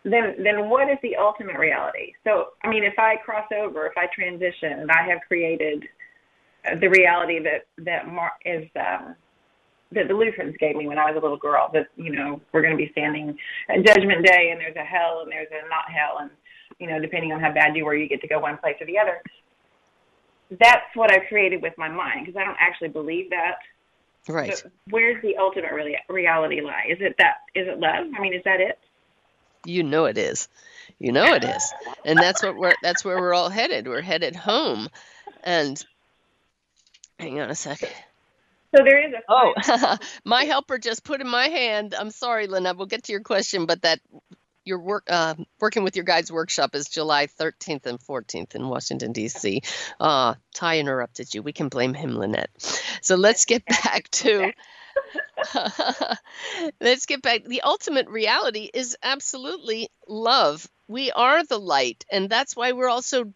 then 0.05 0.35
then 0.43 0.69
what 0.71 0.89
is 0.89 0.99
the 1.03 1.17
ultimate 1.17 1.59
reality? 1.59 2.13
So, 2.25 2.49
I 2.65 2.69
mean, 2.69 2.85
if 2.85 2.99
I 2.99 3.17
cross 3.17 3.47
over, 3.57 3.87
if 3.87 3.93
I 3.97 4.07
transition, 4.15 4.73
and 4.81 4.91
I 4.91 5.07
have 5.09 5.19
created 5.29 5.85
the 6.81 6.89
reality 6.89 7.39
that 7.43 7.67
that 7.85 8.09
Mar- 8.09 8.39
is 8.45 8.67
um, 8.77 9.15
that 9.93 10.09
the 10.09 10.15
Lutherans 10.15 10.57
gave 10.59 10.77
me 10.77 10.87
when 10.87 10.99
I 10.99 11.11
was 11.11 11.17
a 11.19 11.21
little 11.21 11.37
girl, 11.37 11.71
that 11.75 11.89
you 11.97 12.13
know 12.13 12.41
we're 12.53 12.63
going 12.63 12.77
to 12.77 12.83
be 12.83 12.91
standing 12.93 13.37
at 13.69 13.85
Judgment 13.85 14.25
Day, 14.25 14.51
and 14.51 14.61
there's 14.61 14.77
a 14.77 14.85
hell 14.85 15.21
and 15.23 15.31
there's 15.31 15.49
a 15.51 15.69
not 15.69 15.91
hell, 15.91 16.19
and 16.21 16.31
you 16.79 16.89
know 16.89 16.99
depending 17.01 17.33
on 17.33 17.41
how 17.41 17.53
bad 17.53 17.77
you 17.77 17.85
were, 17.85 17.95
you 17.95 18.09
get 18.09 18.21
to 18.23 18.29
go 18.29 18.39
one 18.39 18.57
place 18.59 18.77
or 18.81 18.87
the 18.87 18.99
other. 18.99 19.21
That's 20.51 20.95
what 20.95 21.13
I've 21.13 21.29
created 21.29 21.63
with 21.63 21.75
my 21.77 21.89
mind 21.89 22.27
because 22.27 22.41
I 22.41 22.45
don't 22.45 22.57
actually 22.59 22.89
believe 22.89 23.31
that. 23.31 23.57
Right. 24.29 24.51
But 24.63 24.73
where's 24.91 25.21
the 25.23 25.37
ultimate 25.37 25.73
really 25.73 25.97
reality 26.09 26.61
lie? 26.61 26.85
Is 26.89 26.99
it 27.01 27.15
that? 27.19 27.39
Is 27.55 27.69
it 27.69 27.79
love? 27.79 28.07
I 28.17 28.21
mean, 28.21 28.35
is 28.35 28.43
that 28.45 28.61
it? 28.61 28.79
You 29.65 29.83
know 29.83 30.07
it 30.07 30.19
is. 30.19 30.49
You 30.99 31.13
know 31.13 31.35
it 31.35 31.45
is. 31.45 31.73
And 32.05 32.19
that's 32.19 32.43
what 32.43 32.57
we're 32.57 32.75
that's 32.83 33.05
where 33.05 33.19
we're 33.19 33.35
all 33.35 33.49
headed. 33.49 33.87
We're 33.87 34.03
headed 34.03 34.37
home. 34.37 34.89
And 35.43 35.83
hang 37.19 37.41
on 37.41 37.51
a 37.51 37.55
second. 37.55 37.91
So 38.75 38.85
there 38.85 39.07
is 39.07 39.15
a 39.15 39.23
Oh, 39.29 39.97
my 40.25 40.45
helper 40.45 40.79
just 40.79 41.03
put 41.05 41.21
in 41.21 41.29
my 41.29 41.49
hand. 41.49 41.95
I'm 41.99 42.11
sorry, 42.11 42.47
Lynette. 42.47 42.77
We'll 42.77 42.87
get 42.87 43.05
to 43.05 43.13
your 43.13 43.23
question, 43.23 43.67
but 43.67 43.83
that 43.83 44.01
your 44.65 44.79
work 44.79 45.05
uh, 45.09 45.35
working 45.59 45.83
with 45.83 45.97
your 45.97 46.05
guides 46.05 46.31
workshop 46.31 46.75
is 46.75 46.89
July 46.89 47.27
13th 47.27 47.87
and 47.87 47.99
14th 47.99 48.55
in 48.55 48.69
Washington 48.69 49.13
D.C. 49.13 49.63
Uh, 49.99 50.35
Ty 50.55 50.79
interrupted 50.79 51.35
you. 51.35 51.43
We 51.43 51.53
can 51.53 51.69
blame 51.69 51.95
him, 51.95 52.17
Lynette. 52.17 52.51
So 53.01 53.17
let's 53.17 53.45
get 53.45 53.65
back 53.67 54.09
to 54.11 54.53
Let's 56.81 57.07
get 57.07 57.23
back. 57.23 57.45
The 57.45 57.63
ultimate 57.63 58.09
reality 58.09 58.71
is 58.73 58.97
absolutely 59.03 59.89
love. 60.07 60.69
We 60.89 61.13
are 61.13 61.45
the 61.45 61.59
light, 61.59 62.05
and 62.11 62.29
that's 62.29 62.57
why 62.57 62.73
we're 62.73 62.89
also 62.89 63.33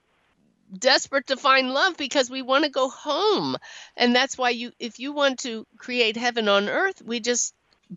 desperate 0.77 1.29
to 1.29 1.37
find 1.37 1.71
love 1.71 1.97
because 1.97 2.31
we 2.31 2.43
want 2.43 2.65
to 2.65 2.71
go 2.71 2.89
home. 2.89 3.57
And 3.97 4.15
that's 4.15 4.37
why 4.37 4.51
you 4.51 4.73
if 4.79 4.99
you 4.99 5.13
want 5.13 5.41
to 5.41 5.67
create 5.79 6.17
heaven 6.17 6.49
on 6.49 6.69
earth, 6.69 7.03
we 7.05 7.21
just 7.21 7.55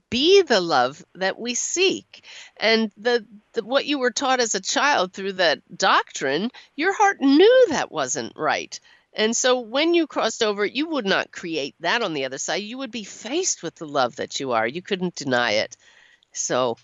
be 0.10 0.42
the 0.42 0.62
love 0.62 1.04
that 1.16 1.40
we 1.40 1.54
seek. 1.56 2.24
And 2.58 2.92
the, 2.98 3.26
the 3.54 3.64
what 3.64 3.86
you 3.86 4.00
were 4.00 4.12
taught 4.12 4.40
as 4.40 4.56
a 4.56 4.62
child 4.62 5.14
through 5.14 5.34
that 5.34 5.60
doctrine, 5.76 6.52
your 6.76 6.94
heart 6.94 7.22
knew 7.22 7.68
that 7.70 7.92
wasn't 7.92 8.34
right. 8.36 8.80
And 9.18 9.36
so 9.36 9.60
when 9.60 9.96
you 9.96 10.06
crossed 10.06 10.44
over, 10.44 10.64
you 10.64 10.88
would 10.90 11.08
not 11.08 11.32
create 11.32 11.76
that 11.80 12.04
on 12.04 12.14
the 12.14 12.26
other 12.26 12.38
side. 12.38 12.62
You 12.62 12.78
would 12.78 12.92
be 12.92 13.04
faced 13.04 13.64
with 13.64 13.74
the 13.76 13.88
love 13.88 14.18
that 14.18 14.40
you 14.40 14.52
are. 14.52 14.68
You 14.68 14.84
couldn't 14.84 15.16
deny 15.16 15.54
it. 15.54 15.76
So 16.34 16.78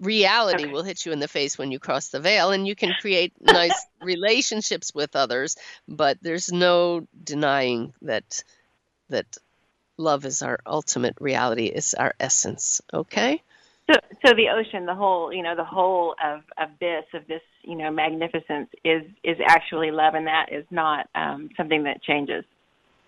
reality 0.00 0.64
okay. 0.64 0.72
will 0.72 0.84
hit 0.84 1.04
you 1.04 1.10
in 1.10 1.18
the 1.18 1.26
face 1.26 1.58
when 1.58 1.72
you 1.72 1.80
cross 1.80 2.08
the 2.08 2.20
veil 2.20 2.52
and 2.52 2.66
you 2.66 2.76
can 2.76 2.94
create 3.00 3.32
nice 3.40 3.74
relationships 4.00 4.94
with 4.94 5.16
others, 5.16 5.56
but 5.88 6.16
there's 6.22 6.52
no 6.52 7.08
denying 7.24 7.92
that 8.02 8.44
that 9.08 9.36
love 9.96 10.24
is 10.24 10.42
our 10.42 10.60
ultimate 10.64 11.16
reality, 11.20 11.66
is 11.66 11.94
our 11.94 12.14
essence, 12.20 12.80
okay? 12.92 13.42
So, 13.90 13.98
so 14.24 14.32
the 14.34 14.48
ocean, 14.48 14.86
the 14.86 14.94
whole, 14.94 15.32
you 15.32 15.42
know, 15.42 15.54
the 15.54 15.64
whole 15.64 16.14
of 16.24 16.40
of 16.56 16.70
this, 16.80 17.04
of 17.12 17.26
this, 17.26 17.42
you 17.62 17.76
know, 17.76 17.90
magnificence 17.90 18.70
is 18.82 19.02
is 19.22 19.36
actually 19.46 19.90
love, 19.90 20.14
and 20.14 20.26
that 20.26 20.46
is 20.50 20.64
not 20.70 21.08
um, 21.14 21.50
something 21.56 21.84
that 21.84 22.02
changes. 22.02 22.44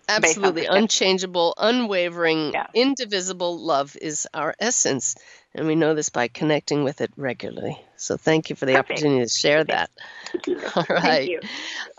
Absolutely, 0.09 0.65
unchangeable, 0.65 1.53
unwavering, 1.57 2.51
yeah. 2.53 2.67
indivisible 2.73 3.59
love 3.59 3.97
is 3.99 4.27
our 4.33 4.53
essence, 4.59 5.15
and 5.53 5.67
we 5.67 5.75
know 5.75 5.95
this 5.95 6.09
by 6.09 6.27
connecting 6.27 6.83
with 6.83 7.01
it 7.01 7.11
regularly. 7.17 7.77
So, 7.97 8.15
thank 8.15 8.49
you 8.49 8.55
for 8.55 8.67
the 8.67 8.73
Perfect. 8.73 8.91
opportunity 8.91 9.25
to 9.25 9.29
share 9.29 9.63
that. 9.63 9.89
All 10.75 10.85
right. 10.89 11.01
Thank 11.01 11.29
you. 11.29 11.39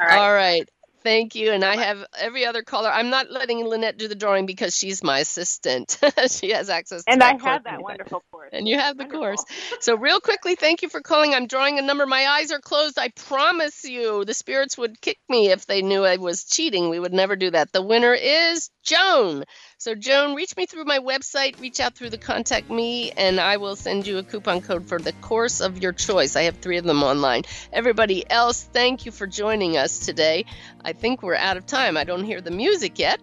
All 0.01 0.07
right. 0.07 0.18
All 0.18 0.33
right. 0.33 0.68
Thank 1.03 1.34
you. 1.34 1.53
And 1.53 1.64
I 1.64 1.76
have 1.76 2.05
every 2.18 2.44
other 2.44 2.62
caller. 2.62 2.90
I'm 2.90 3.11
not 3.11 3.30
letting 3.30 3.64
Lynette 3.64 3.99
do 3.99 4.09
the 4.09 4.14
drawing 4.14 4.46
because 4.46 4.76
she's 4.76 5.03
my 5.03 5.20
assistant. 5.20 5.99
she 6.28 6.51
has 6.51 6.68
access 6.68 7.05
and 7.07 7.22
I 7.22 7.38
have 7.42 7.64
that 7.64 7.82
wonderful 7.82 8.22
course. 8.30 8.51
And 8.53 8.66
you 8.66 8.78
have 8.78 8.96
the 8.96 9.07
course. 9.07 9.44
So, 9.80 9.96
real 9.96 10.20
quickly, 10.20 10.55
thank 10.55 10.82
you 10.82 10.88
for 10.88 11.01
calling. 11.01 11.34
I'm 11.34 11.46
drawing 11.46 11.78
a 11.78 11.82
number. 11.82 12.07
My 12.07 12.26
eyes 12.26 12.51
are 12.51 12.61
closed. 12.61 12.99
I 12.99 13.09
promise 13.09 13.84
you, 13.84 14.24
the 14.24 14.34
spirits 14.34 14.76
would 14.78 15.01
kick 15.01 15.18
me 15.28 15.51
if 15.51 15.66
they 15.66 15.82
knew 15.82 16.05
I 16.05 16.16
was 16.16 16.44
cheating. 16.44 16.88
We 16.88 16.99
would 16.99 17.12
never 17.12 17.36
do 17.36 17.51
that. 17.51 17.72
The 17.72 17.82
winner 17.82 18.14
is 18.14 18.70
Joan. 18.89 19.45
So, 19.76 19.95
Joan, 19.95 20.34
reach 20.34 20.57
me 20.57 20.64
through 20.64 20.84
my 20.84 20.99
website, 20.99 21.61
reach 21.61 21.78
out 21.78 21.95
through 21.95 22.09
the 22.09 22.18
contact 22.18 22.70
me, 22.70 23.11
and 23.11 23.39
I 23.39 23.59
will 23.59 23.76
send 23.76 24.07
you 24.07 24.16
a 24.16 24.22
coupon 24.22 24.62
code 24.62 24.89
for 24.89 24.99
the 24.99 25.12
course 25.12 25.61
of 25.61 25.82
your 25.82 25.93
choice. 25.93 26.36
I 26.36 26.43
have 26.45 26.57
three 26.57 26.78
of 26.78 26.84
them 26.84 27.03
online. 27.03 27.43
Everybody 27.70 28.28
else, 28.30 28.62
thank 28.62 29.05
you 29.05 29.12
for 29.12 29.26
joining 29.26 29.76
us 29.76 29.99
today. 29.99 30.47
I 30.82 30.95
think 30.95 31.22
we're 31.22 31.34
out 31.34 31.59
of 31.59 31.66
time. 31.66 31.99
I 31.99 32.05
don't 32.05 32.24
hear 32.24 32.41
the 32.41 32.51
music 32.51 32.99
yet. 32.99 33.20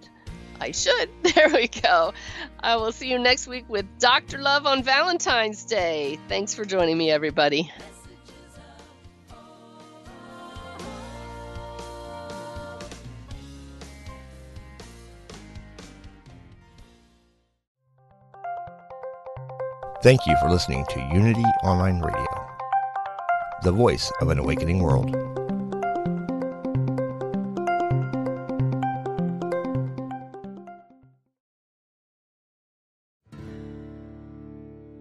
I 0.62 0.72
should. 0.72 1.10
There 1.36 1.50
we 1.50 1.68
go. 1.68 2.14
I 2.60 2.76
will 2.78 2.92
see 2.92 3.10
you 3.10 3.18
next 3.18 3.48
week 3.48 3.66
with 3.68 3.86
Dr. 4.00 4.38
Love 4.38 4.68
on 4.68 4.84
Valentine's 4.84 5.66
Day. 5.66 6.20
Thanks 6.30 6.54
for 6.54 6.64
joining 6.64 6.98
me, 6.98 7.10
everybody. 7.10 7.72
Thank 20.06 20.28
you 20.28 20.38
for 20.38 20.52
listening 20.52 20.86
to 20.92 21.00
Unity 21.16 21.44
Online 21.64 22.00
Radio, 22.00 22.48
the 23.64 23.72
voice 23.72 24.12
of 24.22 24.30
an 24.30 24.38
awakening 24.38 24.84
world. 24.84 25.12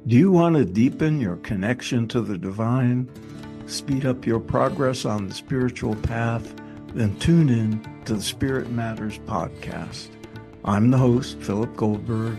Do 0.07 0.17
you 0.17 0.33
want 0.33 0.57
to 0.57 0.65
deepen 0.65 1.21
your 1.21 1.37
connection 1.37 2.09
to 2.09 2.23
the 2.23 2.39
divine, 2.39 3.11
speed 3.67 4.07
up 4.07 4.25
your 4.25 4.41
progress 4.41 5.05
on 5.05 5.29
the 5.29 5.35
spiritual 5.35 5.97
path? 5.97 6.55
Then 6.95 7.15
tune 7.19 7.51
in 7.51 7.87
to 8.07 8.15
the 8.15 8.23
Spirit 8.23 8.71
Matters 8.71 9.19
podcast. 9.27 10.09
I'm 10.65 10.91
the 10.91 10.97
host, 10.97 11.39
Philip 11.41 11.77
Goldberg, 11.77 12.39